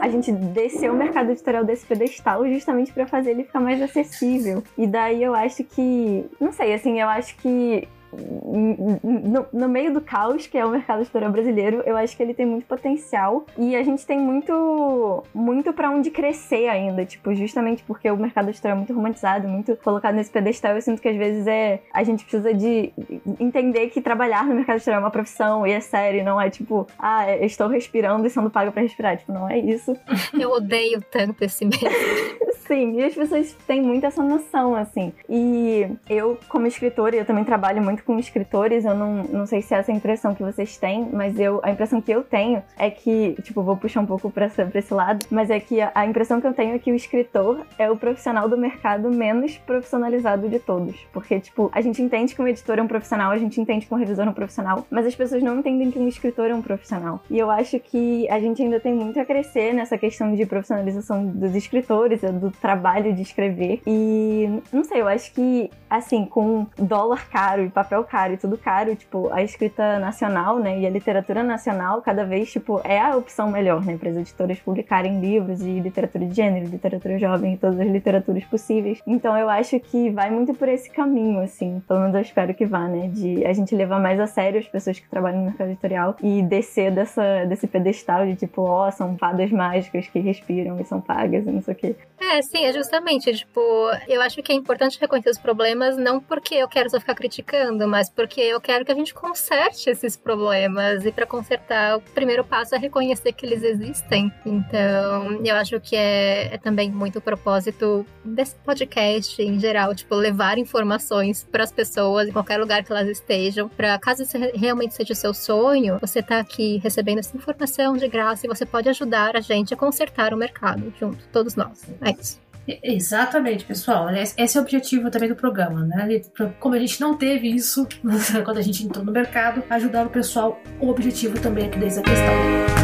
a 0.00 0.08
gente 0.08 0.32
descer 0.32 0.90
o 0.90 0.94
mercado 0.94 1.30
editorial 1.30 1.64
desse 1.64 1.86
pedestal 1.86 2.46
justamente 2.48 2.92
para 2.92 3.06
fazer 3.06 3.30
ele 3.30 3.44
ficar 3.44 3.60
mais 3.60 3.80
acessível. 3.80 4.62
E 4.76 4.86
daí 4.86 5.22
eu 5.22 5.34
acho 5.34 5.64
que, 5.64 6.24
não 6.40 6.52
sei, 6.52 6.74
assim, 6.74 7.00
eu 7.00 7.08
acho 7.08 7.36
que 7.36 7.65
い 7.74 7.88
no, 8.12 9.46
no, 9.52 9.68
meio 9.68 9.92
do 9.92 10.00
caos 10.00 10.46
que 10.46 10.56
é 10.56 10.64
o 10.64 10.70
mercado 10.70 11.02
editorial 11.02 11.30
brasileiro, 11.30 11.82
eu 11.84 11.96
acho 11.96 12.16
que 12.16 12.22
ele 12.22 12.34
tem 12.34 12.46
muito 12.46 12.66
potencial 12.66 13.44
e 13.58 13.74
a 13.74 13.82
gente 13.82 14.06
tem 14.06 14.18
muito 14.18 15.24
muito 15.34 15.72
para 15.72 15.90
onde 15.90 16.10
crescer 16.10 16.68
ainda, 16.68 17.04
tipo, 17.04 17.34
justamente 17.34 17.82
porque 17.84 18.10
o 18.10 18.16
mercado 18.16 18.48
editorial 18.48 18.76
é 18.76 18.78
muito 18.78 18.92
romantizado, 18.92 19.48
muito 19.48 19.76
colocado 19.76 20.14
nesse 20.14 20.30
pedestal, 20.30 20.74
eu 20.74 20.82
sinto 20.82 21.02
que 21.02 21.08
às 21.08 21.16
vezes 21.16 21.46
é 21.46 21.80
a 21.92 22.02
gente 22.02 22.24
precisa 22.24 22.54
de 22.54 22.92
entender 23.40 23.88
que 23.88 24.00
trabalhar 24.00 24.44
no 24.46 24.54
mercado 24.54 24.76
editorial 24.76 25.00
é 25.00 25.04
uma 25.04 25.10
profissão 25.10 25.66
e 25.66 25.72
é 25.72 25.80
sério, 25.80 26.24
não 26.24 26.40
é 26.40 26.48
tipo, 26.50 26.86
ah, 26.98 27.30
eu 27.36 27.46
estou 27.46 27.68
respirando 27.68 28.26
e 28.26 28.30
sendo 28.30 28.50
paga 28.50 28.70
para 28.70 28.82
respirar, 28.82 29.16
tipo, 29.16 29.32
não 29.32 29.48
é 29.48 29.58
isso. 29.58 29.96
Eu 30.38 30.50
odeio 30.50 31.00
tanto 31.10 31.42
esse 31.42 31.64
medo. 31.64 31.78
Sim, 32.66 32.98
e 32.98 33.04
as 33.04 33.14
pessoas 33.14 33.56
têm 33.66 33.80
muito 33.80 34.04
essa 34.04 34.22
noção, 34.22 34.74
assim. 34.74 35.12
E 35.28 35.86
eu, 36.08 36.36
como 36.48 36.66
escritora, 36.66 37.14
eu 37.14 37.24
também 37.24 37.44
trabalho 37.44 37.80
muito 37.80 37.95
com 38.02 38.18
escritores, 38.18 38.84
eu 38.84 38.94
não, 38.94 39.24
não 39.24 39.46
sei 39.46 39.62
se 39.62 39.74
é 39.74 39.78
essa 39.78 39.92
impressão 39.92 40.34
que 40.34 40.42
vocês 40.42 40.76
têm, 40.76 41.08
mas 41.12 41.38
eu, 41.38 41.60
a 41.62 41.70
impressão 41.70 42.00
que 42.00 42.10
eu 42.10 42.22
tenho 42.22 42.62
é 42.78 42.90
que, 42.90 43.36
tipo, 43.42 43.62
vou 43.62 43.76
puxar 43.76 44.00
um 44.00 44.06
pouco 44.06 44.30
pra, 44.30 44.48
pra 44.48 44.78
esse 44.78 44.92
lado, 44.92 45.26
mas 45.30 45.50
é 45.50 45.60
que 45.60 45.80
a, 45.80 45.90
a 45.94 46.06
impressão 46.06 46.40
que 46.40 46.46
eu 46.46 46.52
tenho 46.52 46.74
é 46.74 46.78
que 46.78 46.90
o 46.90 46.94
escritor 46.94 47.66
é 47.78 47.90
o 47.90 47.96
profissional 47.96 48.48
do 48.48 48.56
mercado 48.56 49.10
menos 49.10 49.56
profissionalizado 49.58 50.48
de 50.48 50.58
todos. 50.58 50.96
Porque, 51.12 51.40
tipo, 51.40 51.70
a 51.72 51.80
gente 51.80 52.02
entende 52.02 52.34
que 52.34 52.42
um 52.42 52.48
editor 52.48 52.78
é 52.78 52.82
um 52.82 52.88
profissional, 52.88 53.30
a 53.30 53.38
gente 53.38 53.60
entende 53.60 53.86
que 53.86 53.94
um 53.94 53.96
revisor 53.96 54.26
é 54.26 54.30
um 54.30 54.34
profissional, 54.34 54.86
mas 54.90 55.06
as 55.06 55.14
pessoas 55.14 55.42
não 55.42 55.58
entendem 55.58 55.90
que 55.90 55.98
um 55.98 56.08
escritor 56.08 56.50
é 56.50 56.54
um 56.54 56.62
profissional. 56.62 57.20
E 57.30 57.38
eu 57.38 57.50
acho 57.50 57.78
que 57.78 58.28
a 58.28 58.40
gente 58.40 58.62
ainda 58.62 58.80
tem 58.80 58.94
muito 58.94 59.18
a 59.18 59.24
crescer 59.24 59.72
nessa 59.72 59.96
questão 59.96 60.34
de 60.34 60.44
profissionalização 60.46 61.26
dos 61.26 61.54
escritores, 61.54 62.20
do 62.20 62.50
trabalho 62.50 63.14
de 63.14 63.22
escrever. 63.22 63.80
E 63.86 64.60
não 64.72 64.84
sei, 64.84 65.00
eu 65.00 65.08
acho 65.08 65.32
que 65.32 65.70
assim, 65.88 66.24
com 66.24 66.66
dólar 66.76 67.28
caro 67.28 67.64
e 67.64 67.68
papel 67.68 67.85
caro 68.04 68.34
e 68.34 68.36
tudo 68.36 68.56
caro, 68.58 68.94
tipo, 68.94 69.32
a 69.32 69.42
escrita 69.42 69.98
nacional, 69.98 70.58
né, 70.58 70.78
e 70.80 70.86
a 70.86 70.90
literatura 70.90 71.42
nacional 71.42 72.02
cada 72.02 72.24
vez, 72.24 72.50
tipo, 72.50 72.80
é 72.84 73.00
a 73.00 73.16
opção 73.16 73.50
melhor, 73.50 73.84
né, 73.84 73.96
para 73.96 74.10
as 74.10 74.16
editoras 74.16 74.58
publicarem 74.58 75.20
livros 75.20 75.58
de 75.58 75.80
literatura 75.80 76.26
de 76.26 76.34
gênero, 76.34 76.66
literatura 76.66 77.18
jovem 77.18 77.56
todas 77.56 77.78
as 77.80 77.86
literaturas 77.86 78.44
possíveis. 78.44 79.00
Então 79.06 79.36
eu 79.36 79.48
acho 79.48 79.78
que 79.80 80.10
vai 80.10 80.30
muito 80.30 80.54
por 80.54 80.68
esse 80.68 80.90
caminho, 80.90 81.40
assim, 81.40 81.82
pelo 81.86 82.00
menos 82.00 82.14
eu 82.14 82.20
espero 82.20 82.54
que 82.54 82.66
vá, 82.66 82.86
né, 82.88 83.08
de 83.08 83.44
a 83.44 83.52
gente 83.52 83.74
levar 83.74 84.00
mais 84.00 84.18
a 84.20 84.26
sério 84.26 84.58
as 84.58 84.68
pessoas 84.68 84.98
que 84.98 85.08
trabalham 85.08 85.40
no 85.40 85.46
mercado 85.46 85.70
editorial 85.70 86.16
e 86.22 86.42
descer 86.42 86.90
dessa, 86.90 87.44
desse 87.46 87.66
pedestal 87.66 88.26
de 88.26 88.36
tipo, 88.36 88.62
ó, 88.62 88.88
oh, 88.88 88.92
são 88.92 89.16
fadas 89.16 89.50
mágicas 89.50 90.08
que 90.08 90.18
respiram 90.18 90.78
e 90.80 90.84
são 90.84 91.00
pagas 91.00 91.46
e 91.46 91.50
não 91.50 91.62
sei 91.62 91.74
o 91.74 91.76
quê. 91.76 91.96
É, 92.18 92.42
sim, 92.42 92.64
é 92.64 92.72
justamente, 92.72 93.32
tipo, 93.34 93.60
eu 94.08 94.20
acho 94.22 94.42
que 94.42 94.52
é 94.52 94.54
importante 94.54 94.98
reconhecer 95.00 95.30
os 95.30 95.38
problemas 95.38 95.96
não 95.96 96.20
porque 96.20 96.54
eu 96.54 96.68
quero 96.68 96.90
só 96.90 96.98
ficar 96.98 97.14
criticando, 97.14 97.75
falando, 97.76 97.86
mas 97.86 98.08
porque 98.08 98.40
eu 98.40 98.60
quero 98.60 98.84
que 98.84 98.92
a 98.92 98.94
gente 98.94 99.12
conserte 99.12 99.90
esses 99.90 100.16
problemas. 100.16 101.04
E 101.04 101.12
para 101.12 101.26
consertar, 101.26 101.98
o 101.98 102.00
primeiro 102.00 102.44
passo 102.44 102.74
é 102.74 102.78
reconhecer 102.78 103.32
que 103.32 103.44
eles 103.44 103.62
existem. 103.62 104.32
Então, 104.44 105.40
eu 105.44 105.54
acho 105.56 105.78
que 105.80 105.94
é, 105.94 106.54
é 106.54 106.58
também 106.58 106.90
muito 106.90 107.18
o 107.18 107.22
propósito 107.22 108.06
desse 108.24 108.56
podcast 108.56 109.40
em 109.40 109.60
geral, 109.60 109.94
tipo, 109.94 110.14
levar 110.14 110.58
informações 110.58 111.46
para 111.50 111.62
as 111.62 111.70
pessoas 111.70 112.28
em 112.28 112.32
qualquer 112.32 112.58
lugar 112.58 112.82
que 112.82 112.90
elas 112.90 113.08
estejam, 113.08 113.68
para 113.68 113.98
caso 113.98 114.22
isso 114.22 114.36
realmente 114.54 114.94
seja 114.94 115.12
o 115.12 115.16
seu 115.16 115.34
sonho, 115.34 115.98
você 116.00 116.22
tá 116.22 116.38
aqui 116.38 116.78
recebendo 116.82 117.18
essa 117.18 117.36
informação 117.36 117.96
de 117.96 118.08
graça 118.08 118.46
e 118.46 118.48
você 118.48 118.64
pode 118.64 118.88
ajudar 118.88 119.36
a 119.36 119.40
gente 119.40 119.74
a 119.74 119.76
consertar 119.76 120.32
o 120.32 120.36
mercado 120.36 120.92
junto, 120.98 121.26
todos 121.28 121.54
nós. 121.54 121.84
É 122.00 122.10
isso. 122.10 122.45
Exatamente, 122.82 123.64
pessoal. 123.64 124.08
Esse 124.10 124.56
é 124.56 124.60
o 124.60 124.62
objetivo 124.62 125.10
também 125.10 125.28
do 125.28 125.36
programa, 125.36 125.84
né? 125.84 126.20
Como 126.58 126.74
a 126.74 126.78
gente 126.78 127.00
não 127.00 127.16
teve 127.16 127.48
isso 127.48 127.86
quando 128.44 128.58
a 128.58 128.62
gente 128.62 128.84
entrou 128.84 129.04
no 129.04 129.12
mercado, 129.12 129.62
ajudar 129.70 130.06
o 130.06 130.10
pessoal, 130.10 130.60
o 130.80 130.88
objetivo 130.88 131.40
também 131.40 131.66
aqui 131.66 131.78
dessa 131.78 132.02
questão. 132.02 132.75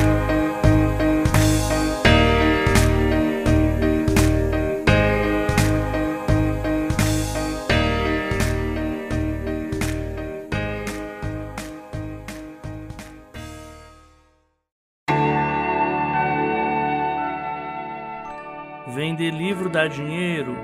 Vender 18.88 19.30
livro 19.30 19.70
dá 19.70 19.86
dinheiro? 19.86 20.56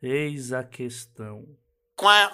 Eis 0.00 0.52
a 0.52 0.62
questão. 0.62 1.44
Quá. 1.96 2.32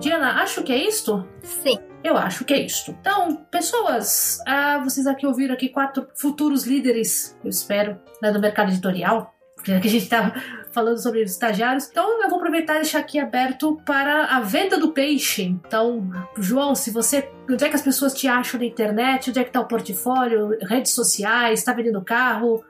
Diana, 0.00 0.42
acho 0.42 0.62
que 0.62 0.72
é 0.72 0.78
isto? 0.78 1.28
Sim. 1.42 1.78
Eu 2.02 2.16
acho 2.16 2.44
que 2.46 2.54
é 2.54 2.60
isto. 2.60 2.90
Então, 2.92 3.36
pessoas, 3.50 4.38
ah, 4.46 4.78
vocês 4.78 5.06
aqui 5.06 5.26
ouviram 5.26 5.54
aqui 5.54 5.68
quatro 5.68 6.08
futuros 6.14 6.66
líderes, 6.66 7.38
eu 7.44 7.50
espero, 7.50 8.00
né, 8.22 8.32
do 8.32 8.40
mercado 8.40 8.70
editorial 8.70 9.34
que 9.62 9.72
a 9.72 9.80
gente 9.80 10.04
estava 10.04 10.34
falando 10.72 11.02
sobre 11.02 11.22
os 11.22 11.30
estagiários. 11.30 11.88
Então 11.90 12.13
aproveitar 12.54 12.76
e 12.76 12.80
deixar 12.82 13.00
aqui 13.00 13.18
aberto 13.18 13.80
para 13.84 14.26
a 14.26 14.40
venda 14.40 14.78
do 14.78 14.92
peixe. 14.92 15.42
Então, 15.42 16.10
João, 16.38 16.74
se 16.74 16.90
você. 16.90 17.28
Onde 17.50 17.64
é 17.64 17.68
que 17.68 17.74
as 17.74 17.82
pessoas 17.82 18.14
te 18.14 18.28
acham 18.28 18.60
na 18.60 18.66
internet? 18.66 19.30
Onde 19.30 19.40
é 19.40 19.42
que 19.42 19.50
está 19.50 19.60
o 19.60 19.66
portfólio? 19.66 20.56
Redes 20.62 20.92
sociais? 20.92 21.58
Está 21.58 21.72
vendendo 21.72 22.00
carro? 22.02 22.64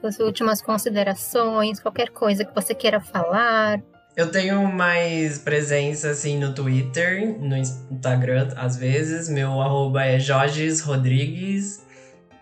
Suas 0.00 0.18
últimas 0.20 0.62
considerações, 0.62 1.80
qualquer 1.80 2.10
coisa 2.10 2.44
que 2.44 2.54
você 2.54 2.74
queira 2.74 3.00
falar. 3.00 3.80
Eu 4.14 4.30
tenho 4.30 4.70
mais 4.70 5.38
presença 5.38 6.10
assim 6.10 6.38
no 6.38 6.54
Twitter, 6.54 7.36
no 7.40 7.56
Instagram, 7.56 8.48
às 8.56 8.76
vezes. 8.76 9.28
Meu 9.28 9.60
arroba 9.60 10.04
é 10.04 10.20
Jorges 10.20 10.80
Rodrigues. 10.82 11.84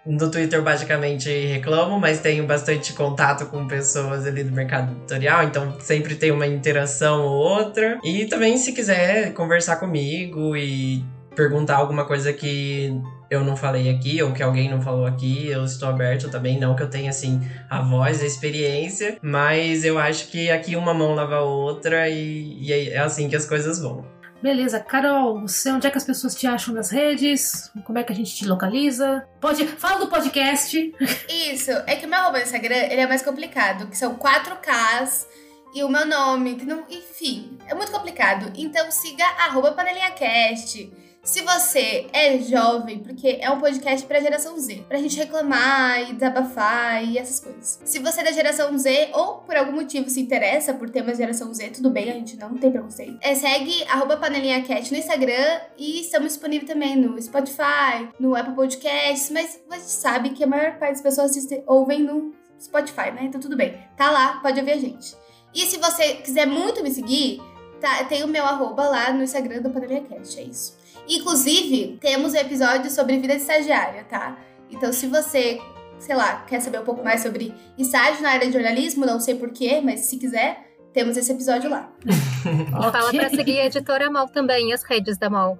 No 0.06 0.30
Twitter, 0.30 0.62
basicamente, 0.62 1.28
reclamo, 1.28 2.00
mas 2.00 2.20
tenho 2.20 2.46
bastante 2.46 2.92
contato 2.94 3.46
com 3.46 3.66
pessoas 3.66 4.26
ali 4.26 4.42
do 4.42 4.52
mercado 4.52 4.92
editorial, 4.92 5.44
então 5.44 5.78
sempre 5.80 6.14
tem 6.14 6.30
uma 6.30 6.46
interação 6.46 7.22
ou 7.22 7.36
outra. 7.36 7.98
E 8.02 8.24
também, 8.26 8.56
se 8.56 8.72
quiser 8.72 9.34
conversar 9.34 9.76
comigo 9.76 10.56
e 10.56 11.04
perguntar 11.36 11.76
alguma 11.76 12.04
coisa 12.04 12.32
que 12.32 12.98
eu 13.30 13.44
não 13.44 13.56
falei 13.56 13.88
aqui 13.88 14.20
ou 14.22 14.32
que 14.32 14.42
alguém 14.42 14.68
não 14.68 14.82
falou 14.82 15.06
aqui, 15.06 15.46
eu 15.48 15.64
estou 15.64 15.88
aberto 15.88 16.28
também. 16.28 16.58
Não 16.58 16.74
que 16.74 16.82
eu 16.82 16.90
tenha, 16.90 17.10
assim, 17.10 17.40
a 17.68 17.80
voz, 17.80 18.22
a 18.22 18.26
experiência, 18.26 19.18
mas 19.22 19.84
eu 19.84 19.98
acho 19.98 20.28
que 20.28 20.50
aqui 20.50 20.74
uma 20.76 20.92
mão 20.92 21.14
lava 21.14 21.36
a 21.36 21.42
outra 21.42 22.08
e, 22.08 22.58
e 22.60 22.72
é 22.72 22.98
assim 22.98 23.28
que 23.28 23.36
as 23.36 23.46
coisas 23.46 23.78
vão. 23.78 24.04
Beleza, 24.42 24.80
Carol, 24.80 25.40
você, 25.42 25.70
onde 25.70 25.86
é 25.86 25.90
que 25.90 25.98
as 25.98 26.04
pessoas 26.04 26.34
te 26.34 26.46
acham 26.46 26.72
nas 26.72 26.90
redes? 26.90 27.70
Como 27.84 27.98
é 27.98 28.02
que 28.02 28.12
a 28.12 28.16
gente 28.16 28.34
te 28.34 28.46
localiza? 28.46 29.28
Pode, 29.38 29.66
fala 29.66 29.98
do 29.98 30.08
podcast. 30.08 30.94
Isso, 31.28 31.70
é 31.86 31.96
que 31.96 32.06
o 32.06 32.08
meu 32.08 32.18
arroba 32.18 32.38
no 32.38 32.44
Instagram 32.44 32.76
ele 32.76 33.02
é 33.02 33.06
mais 33.06 33.20
complicado, 33.20 33.86
que 33.88 33.96
são 33.98 34.16
4Ks 34.16 35.26
e 35.74 35.84
o 35.84 35.90
meu 35.90 36.06
nome, 36.06 36.56
que 36.56 36.64
não, 36.64 36.84
enfim, 36.88 37.58
é 37.66 37.74
muito 37.74 37.92
complicado. 37.92 38.50
Então 38.56 38.90
siga 38.90 39.24
arroba 39.24 39.72
panelinhacast. 39.72 40.90
Se 41.22 41.42
você 41.42 42.06
é 42.14 42.38
jovem, 42.38 43.00
porque 43.00 43.38
é 43.40 43.50
um 43.50 43.60
podcast 43.60 44.06
pra 44.06 44.20
geração 44.20 44.58
Z, 44.58 44.84
pra 44.88 44.98
gente 44.98 45.18
reclamar 45.18 46.08
e 46.08 46.14
desabafar 46.14 47.04
e 47.04 47.18
essas 47.18 47.40
coisas. 47.40 47.78
Se 47.84 47.98
você 47.98 48.22
é 48.22 48.24
da 48.24 48.32
geração 48.32 48.76
Z 48.78 49.10
ou 49.12 49.34
por 49.36 49.54
algum 49.54 49.72
motivo 49.72 50.08
se 50.08 50.18
interessa 50.18 50.72
por 50.72 50.88
temas 50.88 51.18
geração 51.18 51.52
Z, 51.52 51.70
tudo 51.70 51.90
bem, 51.90 52.10
a 52.10 52.14
gente 52.14 52.36
não 52.36 52.56
tem 52.56 52.70
preconceito. 52.70 53.18
É, 53.20 53.34
segue 53.34 53.84
panelinhacat 54.18 54.90
no 54.90 54.98
Instagram 54.98 55.60
e 55.76 56.00
estamos 56.00 56.28
disponíveis 56.28 56.70
também 56.70 56.96
no 56.96 57.20
Spotify, 57.20 58.08
no 58.18 58.34
Apple 58.34 58.54
Podcasts, 58.54 59.30
mas 59.30 59.60
gente 59.70 59.90
sabe 59.90 60.30
que 60.30 60.42
a 60.42 60.46
maior 60.46 60.78
parte 60.78 60.92
das 60.92 61.02
pessoas 61.02 61.32
assistem, 61.32 61.62
ouvem 61.66 62.02
no 62.02 62.32
Spotify, 62.58 63.10
né? 63.12 63.24
Então 63.24 63.40
tudo 63.40 63.56
bem. 63.56 63.78
Tá 63.96 64.10
lá, 64.10 64.40
pode 64.40 64.58
ouvir 64.58 64.72
a 64.72 64.78
gente. 64.78 65.14
E 65.54 65.66
se 65.66 65.76
você 65.76 66.14
quiser 66.14 66.46
muito 66.46 66.82
me 66.82 66.90
seguir, 66.90 67.42
tá, 67.78 68.04
tem 68.04 68.24
o 68.24 68.28
meu 68.28 68.44
arroba 68.44 68.88
lá 68.88 69.12
no 69.12 69.22
Instagram 69.22 69.60
do 69.60 69.70
Panelinha 69.70 70.02
Cast, 70.02 70.38
é 70.38 70.44
isso. 70.44 70.79
Inclusive, 71.10 71.98
temos 72.00 72.34
um 72.34 72.36
episódio 72.36 72.88
sobre 72.88 73.18
vida 73.18 73.34
de 73.34 73.42
estagiária, 73.42 74.04
tá? 74.04 74.38
Então, 74.70 74.92
se 74.92 75.08
você, 75.08 75.60
sei 75.98 76.14
lá, 76.14 76.44
quer 76.46 76.60
saber 76.60 76.78
um 76.78 76.84
pouco 76.84 77.02
mais 77.02 77.20
sobre 77.20 77.52
estágio 77.76 78.22
na 78.22 78.30
área 78.30 78.46
de 78.46 78.52
jornalismo, 78.52 79.04
não 79.04 79.18
sei 79.18 79.34
porquê, 79.34 79.80
mas 79.82 80.00
se 80.00 80.16
quiser, 80.16 80.70
temos 80.92 81.16
esse 81.16 81.32
episódio 81.32 81.68
lá. 81.68 81.90
okay. 82.00 82.70
Fala 82.70 83.10
pra 83.12 83.28
seguir 83.30 83.58
a 83.58 83.66
editora 83.66 84.08
Mal 84.08 84.28
também, 84.28 84.72
as 84.72 84.84
redes 84.84 85.18
da 85.18 85.28
Mal. 85.28 85.58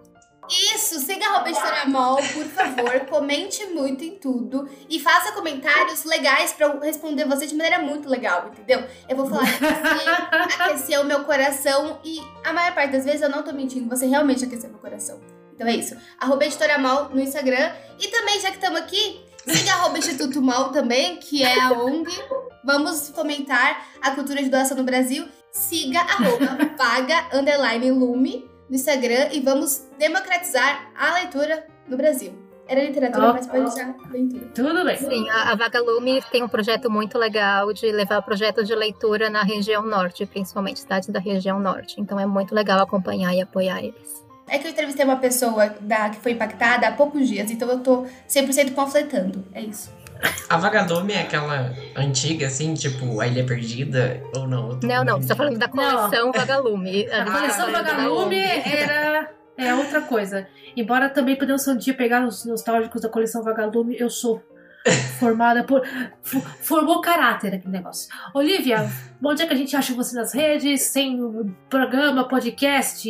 Isso, 0.48 0.98
siga 0.98 1.24
a 1.26 1.48
Editora 1.48 1.86
Mol, 1.86 2.16
por 2.16 2.44
favor, 2.46 3.00
comente 3.08 3.66
muito 3.66 4.02
em 4.02 4.16
tudo 4.16 4.68
e 4.88 4.98
faça 4.98 5.30
comentários 5.30 6.04
legais 6.04 6.52
para 6.52 6.66
eu 6.66 6.80
responder 6.80 7.24
você 7.24 7.46
de 7.46 7.54
maneira 7.54 7.78
muito 7.78 8.08
legal, 8.08 8.48
entendeu? 8.48 8.84
Eu 9.08 9.16
vou 9.16 9.26
falar 9.26 9.46
que 9.46 9.64
aqueceu 10.60 11.04
meu 11.04 11.22
coração 11.22 12.00
e 12.04 12.20
a 12.44 12.52
maior 12.52 12.74
parte 12.74 12.92
das 12.92 13.04
vezes 13.04 13.22
eu 13.22 13.28
não 13.28 13.44
tô 13.44 13.52
mentindo, 13.52 13.88
você 13.88 14.06
realmente 14.06 14.44
aqueceu 14.44 14.70
meu 14.70 14.80
coração. 14.80 15.20
Então 15.60 15.68
é 15.70 15.76
isso. 15.76 15.94
Arroba 16.18 16.46
Editora 16.46 16.78
Mal 16.78 17.10
no 17.10 17.20
Instagram. 17.20 17.70
E 17.98 18.08
também, 18.08 18.40
já 18.40 18.48
que 18.48 18.56
estamos 18.56 18.80
aqui, 18.80 19.20
siga 19.46 19.72
arroba 19.74 19.98
Instituto 19.98 20.40
Mal 20.40 20.72
também, 20.72 21.18
que 21.18 21.42
é 21.42 21.60
a 21.60 21.72
ONG. 21.72 22.10
Vamos 22.64 23.10
fomentar 23.10 23.84
a 24.00 24.12
cultura 24.12 24.42
de 24.42 24.48
doação 24.48 24.74
no 24.74 24.84
Brasil. 24.84 25.28
Siga 25.52 26.00
arroba 26.00 26.56
vaga 26.78 27.26
underline 27.38 27.90
lume 27.90 28.48
no 28.70 28.74
Instagram 28.74 29.28
e 29.32 29.40
vamos 29.40 29.86
democratizar 29.98 30.90
a 30.98 31.12
leitura 31.12 31.66
no 31.86 31.94
Brasil. 31.98 32.32
Era 32.66 32.82
literatura, 32.82 33.28
oh, 33.28 33.32
mas 33.34 33.46
pode 33.46 33.64
usar 33.64 33.94
leitura. 34.10 34.46
Tudo 34.54 34.82
bem. 34.82 34.96
Sim, 34.96 35.28
a, 35.28 35.52
a 35.52 35.56
Vagalume 35.56 36.22
tem 36.32 36.42
um 36.42 36.48
projeto 36.48 36.88
muito 36.88 37.18
legal 37.18 37.70
de 37.74 37.92
levar 37.92 38.20
o 38.20 38.22
projeto 38.22 38.64
de 38.64 38.74
leitura 38.74 39.28
na 39.28 39.42
região 39.42 39.84
norte, 39.84 40.24
principalmente 40.24 40.80
cidades 40.80 41.10
da 41.10 41.20
região 41.20 41.60
norte. 41.60 42.00
Então 42.00 42.18
é 42.18 42.24
muito 42.24 42.54
legal 42.54 42.80
acompanhar 42.80 43.34
e 43.34 43.42
apoiar 43.42 43.82
eles. 43.84 44.29
É 44.50 44.58
que 44.58 44.66
eu 44.66 44.70
entrevistei 44.72 45.04
uma 45.04 45.16
pessoa 45.16 45.74
da, 45.80 46.10
que 46.10 46.16
foi 46.16 46.32
impactada 46.32 46.88
há 46.88 46.92
poucos 46.92 47.28
dias, 47.28 47.50
então 47.50 47.68
eu 47.70 47.78
tô 47.78 48.04
100% 48.28 48.74
panfletando. 48.74 49.44
É 49.54 49.60
isso. 49.60 49.90
A 50.48 50.56
Vagalume 50.56 51.12
é 51.12 51.22
aquela 51.22 51.72
antiga, 51.96 52.48
assim, 52.48 52.74
tipo, 52.74 53.20
a 53.20 53.26
Ilha 53.26 53.44
Perdida, 53.44 54.20
ou 54.34 54.46
não? 54.46 54.78
Não, 54.82 55.04
não, 55.04 55.22
você 55.22 55.28
tá 55.28 55.36
falando 55.36 55.58
da 55.58 55.68
coleção 55.68 56.26
não. 56.26 56.32
Vagalume. 56.32 57.08
A, 57.08 57.22
a 57.22 57.30
coleção 57.30 57.72
Vagalume 57.72 58.38
era 58.38 59.30
é 59.56 59.74
outra 59.74 60.02
coisa. 60.02 60.46
Embora 60.76 61.08
também 61.08 61.36
podemos 61.36 61.66
um 61.68 61.76
dia 61.76 61.94
pegar 61.94 62.26
os 62.26 62.44
nostálgicos 62.44 63.02
da 63.02 63.08
coleção 63.08 63.42
Vagalume, 63.42 63.96
eu 63.98 64.10
sou 64.10 64.42
formada 65.18 65.64
por. 65.64 65.82
Formou 66.22 67.00
caráter 67.00 67.54
aquele 67.54 67.72
negócio. 67.72 68.08
Olivia, 68.34 68.88
onde 69.22 69.42
é 69.42 69.46
que 69.46 69.52
a 69.52 69.56
gente 69.56 69.76
acha 69.76 69.94
você 69.94 70.16
nas 70.16 70.32
redes? 70.32 70.92
Tem 70.92 71.18
programa, 71.68 72.26
podcast? 72.26 73.08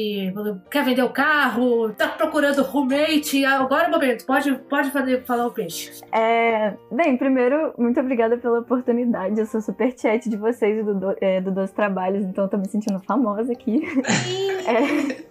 Quer 0.71 0.85
vender 0.85 1.03
o 1.03 1.11
carro? 1.11 1.93
Tá 1.93 2.09
procurando 2.09 2.63
roommate? 2.63 3.45
Agora 3.45 3.85
é 3.85 3.89
o 3.89 3.91
momento, 3.91 4.27
pode, 4.27 4.53
pode 4.69 4.91
fazer, 4.91 5.25
falar 5.25 5.47
o 5.47 5.53
peixe. 5.53 6.03
É, 6.13 6.75
bem, 6.91 7.17
primeiro, 7.17 7.73
muito 7.79 8.01
obrigada 8.01 8.37
pela 8.37 8.61
oportunidade. 8.61 9.39
Eu 9.39 9.47
sou 9.47 9.61
super 9.61 9.95
chat 9.97 10.29
de 10.29 10.37
vocês 10.37 10.85
do, 10.85 10.95
do, 10.95 11.17
é, 11.21 11.41
do 11.41 11.51
Dois 11.51 11.71
Trabalhos, 11.71 12.25
então 12.25 12.45
eu 12.45 12.51
tô 12.51 12.59
me 12.59 12.69
sentindo 12.69 12.99
famosa 13.01 13.53
aqui. 13.53 13.83
é. 14.67 15.30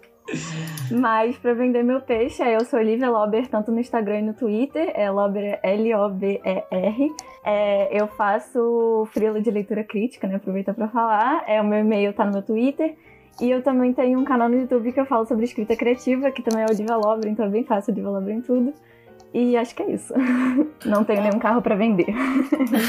Mas 0.91 1.37
para 1.37 1.53
vender 1.53 1.83
meu 1.83 2.01
peixe, 2.01 2.43
eu 2.43 2.63
sou 2.65 2.79
Olivia 2.79 3.09
Lober, 3.09 3.47
tanto 3.47 3.71
no 3.71 3.79
Instagram 3.79 4.19
e 4.19 4.21
no 4.23 4.33
Twitter, 4.33 4.91
é 4.95 5.09
Lober 5.09 5.59
L-O-B-E-R. 5.63 7.15
É, 7.45 8.01
eu 8.01 8.07
faço 8.07 9.07
frilo 9.11 9.41
de 9.41 9.49
leitura 9.49 9.83
crítica, 9.83 10.27
né? 10.27 10.35
Aproveita 10.35 10.73
para 10.73 10.87
falar. 10.87 11.43
É, 11.47 11.61
o 11.61 11.65
meu 11.65 11.79
e-mail 11.79 12.13
tá 12.13 12.25
no 12.25 12.31
meu 12.31 12.41
Twitter. 12.41 12.95
E 13.41 13.49
eu 13.49 13.63
também 13.63 13.93
tenho 13.93 14.19
um 14.19 14.25
canal 14.25 14.49
no 14.49 14.59
YouTube 14.59 14.91
que 14.91 14.99
eu 14.99 15.05
falo 15.05 15.25
sobre 15.25 15.45
escrita 15.45 15.75
criativa, 15.75 16.29
que 16.31 16.41
também 16.41 16.63
é 16.63 16.67
Olivia 16.67 16.97
Lober, 16.97 17.31
então 17.31 17.45
é 17.45 17.49
bem 17.49 17.63
fácil 17.63 17.93
Olivia 17.93 18.11
Lober 18.11 18.35
em 18.35 18.41
tudo. 18.41 18.73
E 19.33 19.55
acho 19.55 19.75
que 19.75 19.83
é 19.83 19.91
isso. 19.91 20.13
Não 20.85 21.03
tenho 21.03 21.21
nenhum 21.21 21.39
carro 21.39 21.61
para 21.61 21.75
vender. 21.75 22.07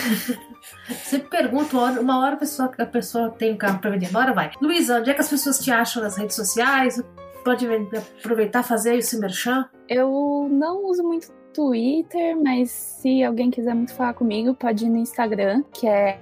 Sempre 1.05 1.29
pergunto, 1.29 1.79
uma 1.79 2.21
hora 2.21 2.35
a 2.35 2.39
pessoa, 2.39 2.71
a 2.79 2.87
pessoa 2.87 3.31
tem 3.31 3.53
um 3.53 3.57
carro 3.57 3.79
para 3.79 3.91
vender, 3.91 4.09
uma 4.09 4.21
hora 4.21 4.33
vai. 4.33 4.51
Luísa, 4.61 4.99
onde 4.99 5.11
é 5.11 5.15
que 5.15 5.21
as 5.21 5.29
pessoas 5.29 5.59
te 5.59 5.71
acham 5.71 6.03
nas 6.03 6.17
redes 6.17 6.35
sociais? 6.35 7.03
Pode 7.45 7.67
aproveitar 7.67 8.63
fazer 8.63 8.97
esse 8.97 9.19
merchan? 9.19 9.69
Eu 9.89 10.49
não 10.51 10.87
uso 10.87 11.03
muito 11.03 11.33
Twitter, 11.53 12.37
mas 12.37 12.71
se 12.71 13.23
alguém 13.23 13.51
quiser 13.51 13.75
muito 13.75 13.95
falar 13.95 14.15
comigo, 14.15 14.55
pode 14.55 14.87
ir 14.87 14.89
no 14.89 14.99
Instagram, 14.99 15.63
que 15.73 15.87
é 15.87 16.19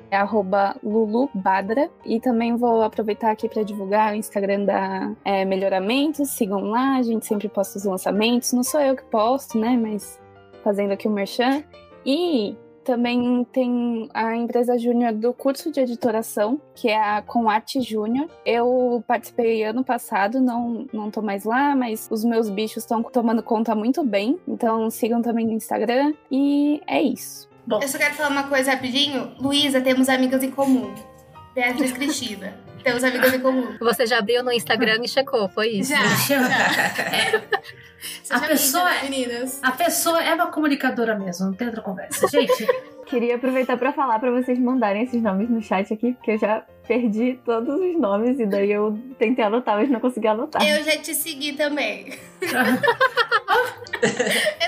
lulubadra. 0.82 1.90
E 2.04 2.20
também 2.20 2.56
vou 2.56 2.82
aproveitar 2.82 3.30
aqui 3.30 3.48
para 3.48 3.62
divulgar 3.62 4.12
o 4.12 4.16
Instagram 4.16 4.64
da 4.64 5.12
é, 5.24 5.44
Melhoramentos. 5.44 6.30
Sigam 6.30 6.60
lá, 6.60 6.96
a 6.96 7.02
gente 7.02 7.26
sempre 7.26 7.48
posta 7.48 7.78
os 7.78 7.84
lançamentos. 7.84 8.52
Não 8.52 8.62
sou 8.62 8.80
eu 8.80 8.96
que 8.96 9.04
posto, 9.04 9.58
né? 9.58 9.76
Mas 9.76 10.20
fazendo 10.62 10.92
aqui 10.92 11.06
o 11.06 11.10
merchan. 11.10 11.62
E 12.04 12.56
também 12.88 13.46
tem 13.52 14.08
a 14.14 14.34
empresa 14.34 14.78
júnior 14.78 15.12
do 15.12 15.34
curso 15.34 15.70
de 15.70 15.78
editoração, 15.78 16.58
que 16.74 16.88
é 16.88 16.98
a 16.98 17.20
Com 17.20 17.50
Arte 17.50 17.82
Júnior. 17.82 18.30
Eu 18.46 19.04
participei 19.06 19.62
ano 19.62 19.84
passado, 19.84 20.40
não, 20.40 20.86
não 20.90 21.10
tô 21.10 21.20
mais 21.20 21.44
lá, 21.44 21.76
mas 21.76 22.08
os 22.10 22.24
meus 22.24 22.48
bichos 22.48 22.84
estão 22.84 23.02
tomando 23.02 23.42
conta 23.42 23.74
muito 23.74 24.02
bem. 24.02 24.38
Então 24.48 24.88
sigam 24.88 25.20
também 25.20 25.44
no 25.44 25.52
Instagram. 25.52 26.14
E 26.30 26.80
é 26.86 27.02
isso. 27.02 27.46
Bom. 27.66 27.78
Eu 27.82 27.88
só 27.88 27.98
quero 27.98 28.14
falar 28.14 28.30
uma 28.30 28.44
coisa 28.44 28.70
rapidinho. 28.70 29.32
Luísa, 29.38 29.82
temos 29.82 30.08
amigas 30.08 30.42
em 30.42 30.50
comum. 30.50 30.94
Beatriz 31.54 31.92
Cristina. 31.92 32.67
Temos 32.82 33.04
amigas 33.04 33.34
em 33.34 33.40
comum. 33.40 33.76
Você 33.80 34.06
já 34.06 34.18
abriu 34.18 34.42
no 34.42 34.52
Instagram 34.52 35.00
e 35.02 35.08
checou, 35.08 35.48
foi 35.48 35.68
isso? 35.68 35.90
Já, 35.90 36.04
já. 36.48 37.42
a 38.30 38.40
pessoa, 38.40 38.94
é- 38.94 39.02
meninas. 39.02 39.58
A 39.62 39.72
pessoa 39.72 40.22
é 40.22 40.34
uma 40.34 40.50
comunicadora 40.50 41.18
mesmo, 41.18 41.46
não 41.46 41.54
tem 41.54 41.66
outra 41.66 41.82
conversa. 41.82 42.26
Gente, 42.28 42.66
queria 43.08 43.36
aproveitar 43.36 43.76
para 43.76 43.92
falar 43.92 44.18
para 44.18 44.30
vocês 44.30 44.58
mandarem 44.58 45.02
esses 45.02 45.22
nomes 45.22 45.48
no 45.48 45.62
chat 45.62 45.92
aqui, 45.92 46.12
porque 46.12 46.32
eu 46.32 46.38
já 46.38 46.64
perdi 46.86 47.38
todos 47.44 47.74
os 47.74 47.98
nomes 47.98 48.38
e 48.40 48.46
daí 48.46 48.72
eu 48.72 48.98
tentei 49.18 49.44
anotar, 49.44 49.76
mas 49.76 49.90
não 49.90 50.00
consegui 50.00 50.26
anotar. 50.26 50.66
Eu 50.66 50.82
já 50.84 50.96
te 50.96 51.14
segui 51.14 51.52
também. 51.52 52.18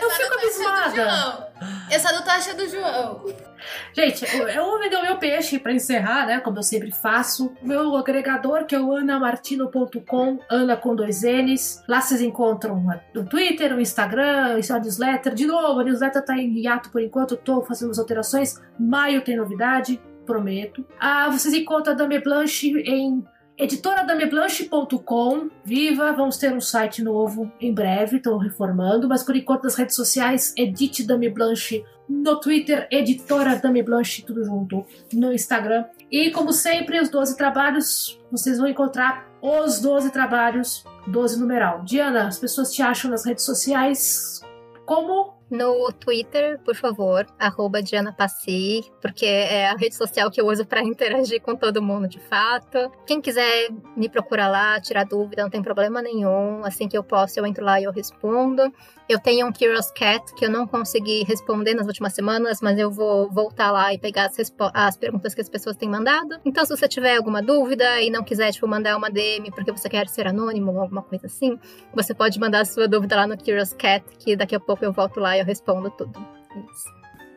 eu, 0.03 0.11
fico 0.11 0.35
abismada. 0.35 1.51
Eu 1.91 2.01
só 2.01 2.13
não 2.13 2.23
tô 2.23 2.31
achando 2.31 2.63
o 2.63 2.69
João. 2.69 3.51
Gente, 3.93 4.25
eu 4.55 4.65
vou 4.65 4.79
vender 4.79 4.97
o 4.97 5.03
meu 5.03 5.17
peixe 5.19 5.59
para 5.59 5.73
encerrar, 5.73 6.27
né? 6.27 6.41
Como 6.41 6.59
eu 6.59 6.63
sempre 6.63 6.91
faço. 6.91 7.53
Meu 7.63 7.97
agregador, 7.97 8.65
que 8.65 8.75
é 8.75 8.81
o 8.81 8.95
anamartino.com, 8.95 10.39
Ana 10.49 10.77
com 10.77 10.95
dois 10.95 11.23
N's. 11.23 11.83
Lá 11.89 12.01
vocês 12.01 12.21
encontram 12.21 12.87
o 13.15 13.25
Twitter, 13.25 13.75
o 13.75 13.81
Instagram, 13.81 14.59
a 14.71 14.79
newsletter. 14.79 15.35
De 15.35 15.47
novo, 15.47 15.81
a 15.81 15.85
newsletter 15.85 16.25
tá 16.25 16.37
em 16.37 16.59
hiato 16.59 16.91
por 16.91 17.03
enquanto, 17.03 17.33
eu 17.33 17.39
tô 17.39 17.63
fazendo 17.63 17.91
as 17.91 17.99
alterações. 17.99 18.30
Maio 18.79 19.23
tem 19.23 19.37
novidade, 19.37 20.01
prometo. 20.25 20.85
Ah, 20.99 21.29
vocês 21.31 21.55
encontram 21.55 21.95
a 21.95 21.97
Dame 21.97 22.21
Blanche 22.21 22.71
em 22.81 23.25
editoradameblanche.com. 23.59 25.51
Viva! 25.65 26.13
Vamos 26.13 26.39
ter 26.39 26.53
um 26.53 26.61
site 26.61 27.03
novo 27.03 27.53
em 27.61 27.75
breve, 27.75 28.17
estão 28.17 28.39
reformando, 28.39 29.09
mas 29.09 29.23
por 29.23 29.37
enquanto 29.37 29.65
nas 29.65 29.75
redes 29.75 29.95
sociais, 29.95 30.55
Edite 30.57 31.03
Dame 31.05 31.29
Blanche 31.29 31.85
no 32.09 32.41
Twitter, 32.41 32.89
Editora 32.91 33.57
Dame 33.57 33.83
Blanche, 33.83 34.23
tudo 34.23 34.45
junto, 34.45 34.85
no 35.13 35.33
Instagram. 35.33 35.85
E 36.11 36.31
como 36.31 36.53
sempre, 36.53 36.99
os 37.01 37.09
12 37.09 37.37
trabalhos, 37.37 38.19
vocês 38.33 38.59
vão 38.59 38.67
encontrar 38.67 39.29
os 39.43 39.81
12 39.81 40.11
trabalhos, 40.11 40.85
12 41.07 41.39
numeral. 41.39 41.83
Diana, 41.85 42.27
as 42.27 42.39
pessoas 42.39 42.73
te 42.73 42.83
acham 42.83 43.11
nas 43.11 43.25
redes 43.25 43.45
sociais 43.45 44.41
como 44.85 45.40
no 45.51 45.91
Twitter, 45.93 46.59
por 46.61 46.77
favor, 46.77 47.27
arroba 47.39 47.83
Diana 47.83 48.13
Passi, 48.13 48.85
porque 49.03 49.27
é 49.27 49.69
a 49.69 49.75
rede 49.75 49.95
social 49.97 50.31
que 50.31 50.41
eu 50.41 50.47
uso 50.47 50.65
para 50.65 50.81
interagir 50.85 51.43
com 51.43 51.57
todo 51.57 51.83
mundo 51.83 52.07
de 52.07 52.21
fato. 52.21 52.91
Quem 53.07 53.21
quiser 53.21 53.71
me 53.97 54.09
procurar 54.09 54.49
lá, 54.49 54.81
tirar 54.81 55.05
dúvida, 55.05 55.43
não 55.43 55.51
tem 55.51 55.63
problema 55.63 56.01
nenhum. 56.01 56.65
Assim 56.65 56.89
que 56.89 56.97
eu 56.97 57.03
posso, 57.03 57.39
eu 57.39 57.47
entro 57.47 57.65
lá 57.65 57.81
e 57.81 57.85
eu 57.85 57.93
respondo. 57.93 58.73
Eu 59.11 59.19
tenho 59.19 59.45
um 59.45 59.53
Curious 59.53 59.91
Cat 59.91 60.33
que 60.37 60.45
eu 60.45 60.49
não 60.49 60.69
consegui 60.69 61.25
responder 61.25 61.75
nas 61.75 61.89
últimas 61.89 62.13
semanas, 62.13 62.61
mas 62.63 62.79
eu 62.79 62.93
vou 62.93 63.29
voltar 63.29 63.73
lá 63.73 63.93
e 63.93 63.99
pegar 63.99 64.27
as, 64.27 64.37
as 64.73 64.97
perguntas 64.97 65.35
que 65.35 65.41
as 65.41 65.49
pessoas 65.49 65.75
têm 65.75 65.89
mandado. 65.89 66.41
Então, 66.45 66.65
se 66.65 66.77
você 66.77 66.87
tiver 66.87 67.17
alguma 67.17 67.43
dúvida 67.43 68.01
e 68.01 68.09
não 68.09 68.23
quiser, 68.23 68.53
tipo, 68.53 68.69
mandar 68.69 68.97
uma 68.97 69.11
DM 69.11 69.51
porque 69.51 69.73
você 69.73 69.89
quer 69.89 70.07
ser 70.07 70.29
anônimo 70.29 70.71
ou 70.71 70.79
alguma 70.79 71.03
coisa 71.03 71.27
assim, 71.27 71.59
você 71.93 72.15
pode 72.15 72.39
mandar 72.39 72.61
a 72.61 72.65
sua 72.65 72.87
dúvida 72.87 73.17
lá 73.17 73.27
no 73.27 73.37
Curious 73.37 73.73
Cat, 73.73 74.05
que 74.17 74.37
daqui 74.37 74.55
a 74.55 74.61
pouco 74.61 74.85
eu 74.85 74.93
volto 74.93 75.19
lá 75.19 75.37
e 75.37 75.41
eu 75.41 75.45
respondo 75.45 75.91
tudo. 75.91 76.17
É 76.55 76.61
isso. 76.73 76.89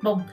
Bom, 0.04 0.24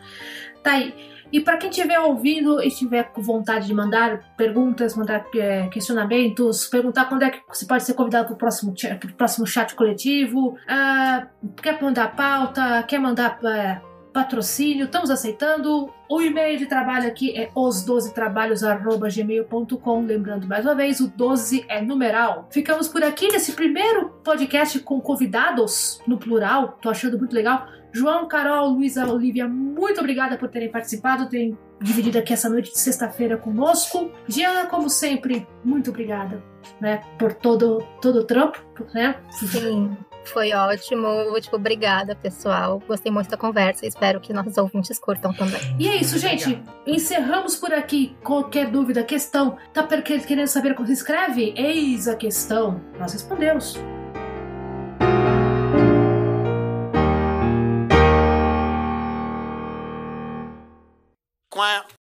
tá 0.63 0.73
aí. 0.73 0.95
E 1.33 1.41
para 1.41 1.57
quem 1.57 1.71
estiver 1.71 1.99
ouvindo 2.01 2.63
e 2.63 2.69
estiver 2.69 3.05
com 3.13 3.23
vontade 3.23 3.67
de 3.67 3.75
mandar 3.75 4.35
perguntas, 4.37 4.97
mandar 4.97 5.25
é, 5.35 5.69
questionamentos, 5.69 6.67
perguntar 6.67 7.07
quando 7.07 7.23
é 7.23 7.31
que 7.31 7.41
você 7.49 7.65
pode 7.67 7.85
ser 7.85 7.95
convidado 7.95 8.27
para 8.27 8.35
o 8.35 8.37
próximo, 8.37 8.75
próximo 9.17 9.47
chat 9.47 9.75
coletivo, 9.75 10.51
uh, 10.51 11.53
quer 11.63 11.81
mandar 11.81 12.15
pauta, 12.17 12.83
quer 12.83 12.99
mandar 12.99 13.39
uh, 13.43 13.90
patrocínio, 14.13 14.87
estamos 14.87 15.11
aceitando. 15.11 15.93
O 16.09 16.21
e-mail 16.21 16.59
de 16.59 16.67
trabalho 16.67 17.07
aqui 17.09 17.39
é 17.39 17.51
os12trabalhos.gmail.com. 17.55 20.05
Lembrando 20.05 20.47
mais 20.47 20.65
uma 20.65 20.75
vez, 20.75 21.01
o 21.01 21.09
12 21.09 21.65
é 21.69 21.81
numeral. 21.81 22.47
Ficamos 22.51 22.89
por 22.89 23.03
aqui 23.03 23.29
nesse 23.29 23.53
primeiro 23.53 24.11
podcast 24.25 24.79
com 24.81 25.01
convidados, 25.01 26.03
no 26.07 26.19
plural. 26.19 26.79
Tô 26.83 26.91
achando 26.91 27.19
muito 27.19 27.35
legal. 27.35 27.67
João, 27.93 28.29
Carol, 28.29 28.69
Luísa, 28.71 29.11
Olivia, 29.11 29.49
muito 29.49 29.99
obrigada 29.99 30.37
por 30.37 30.49
terem 30.49 30.71
participado, 30.71 31.29
terem 31.29 31.59
dividido 31.81 32.19
aqui 32.19 32.33
essa 32.33 32.49
noite 32.49 32.73
de 32.73 32.79
sexta-feira 32.79 33.37
conosco. 33.37 34.13
Diana, 34.29 34.67
como 34.67 34.89
sempre, 34.89 35.45
muito 35.65 35.91
obrigada, 35.91 36.41
né, 36.81 37.03
por 37.19 37.35
todo, 37.35 37.85
todo 38.01 38.21
o 38.21 38.25
trampo, 38.25 38.61
né? 38.95 39.17
Sim, 39.31 39.97
foi 40.31 40.53
ótimo. 40.53 41.09
Tipo, 41.41 41.57
obrigada, 41.57 42.15
pessoal. 42.15 42.83
Gostei 42.87 43.11
muito 43.11 43.31
da 43.31 43.37
conversa. 43.37 43.87
Espero 43.87 44.21
que 44.21 44.33
nossos 44.33 44.57
ouvintes 44.57 44.99
curtam 44.99 45.33
também. 45.33 45.61
E 45.79 45.89
é 45.89 45.97
isso, 45.97 46.19
gente. 46.19 46.63
Encerramos 46.87 47.57
por 47.57 47.73
aqui. 47.73 48.17
Qualquer 48.23 48.71
dúvida, 48.71 49.03
questão, 49.03 49.57
tá 49.73 49.87
querendo 50.03 50.49
saber 50.49 50.75
como 50.75 50.87
se 50.87 50.95
escreve? 50.95 51.55
Eis 51.57 52.09
a 52.09 52.17
questão. 52.17 52.81
Nós 52.99 53.13
respondemos. 53.13 53.79
Quack. 61.51 62.00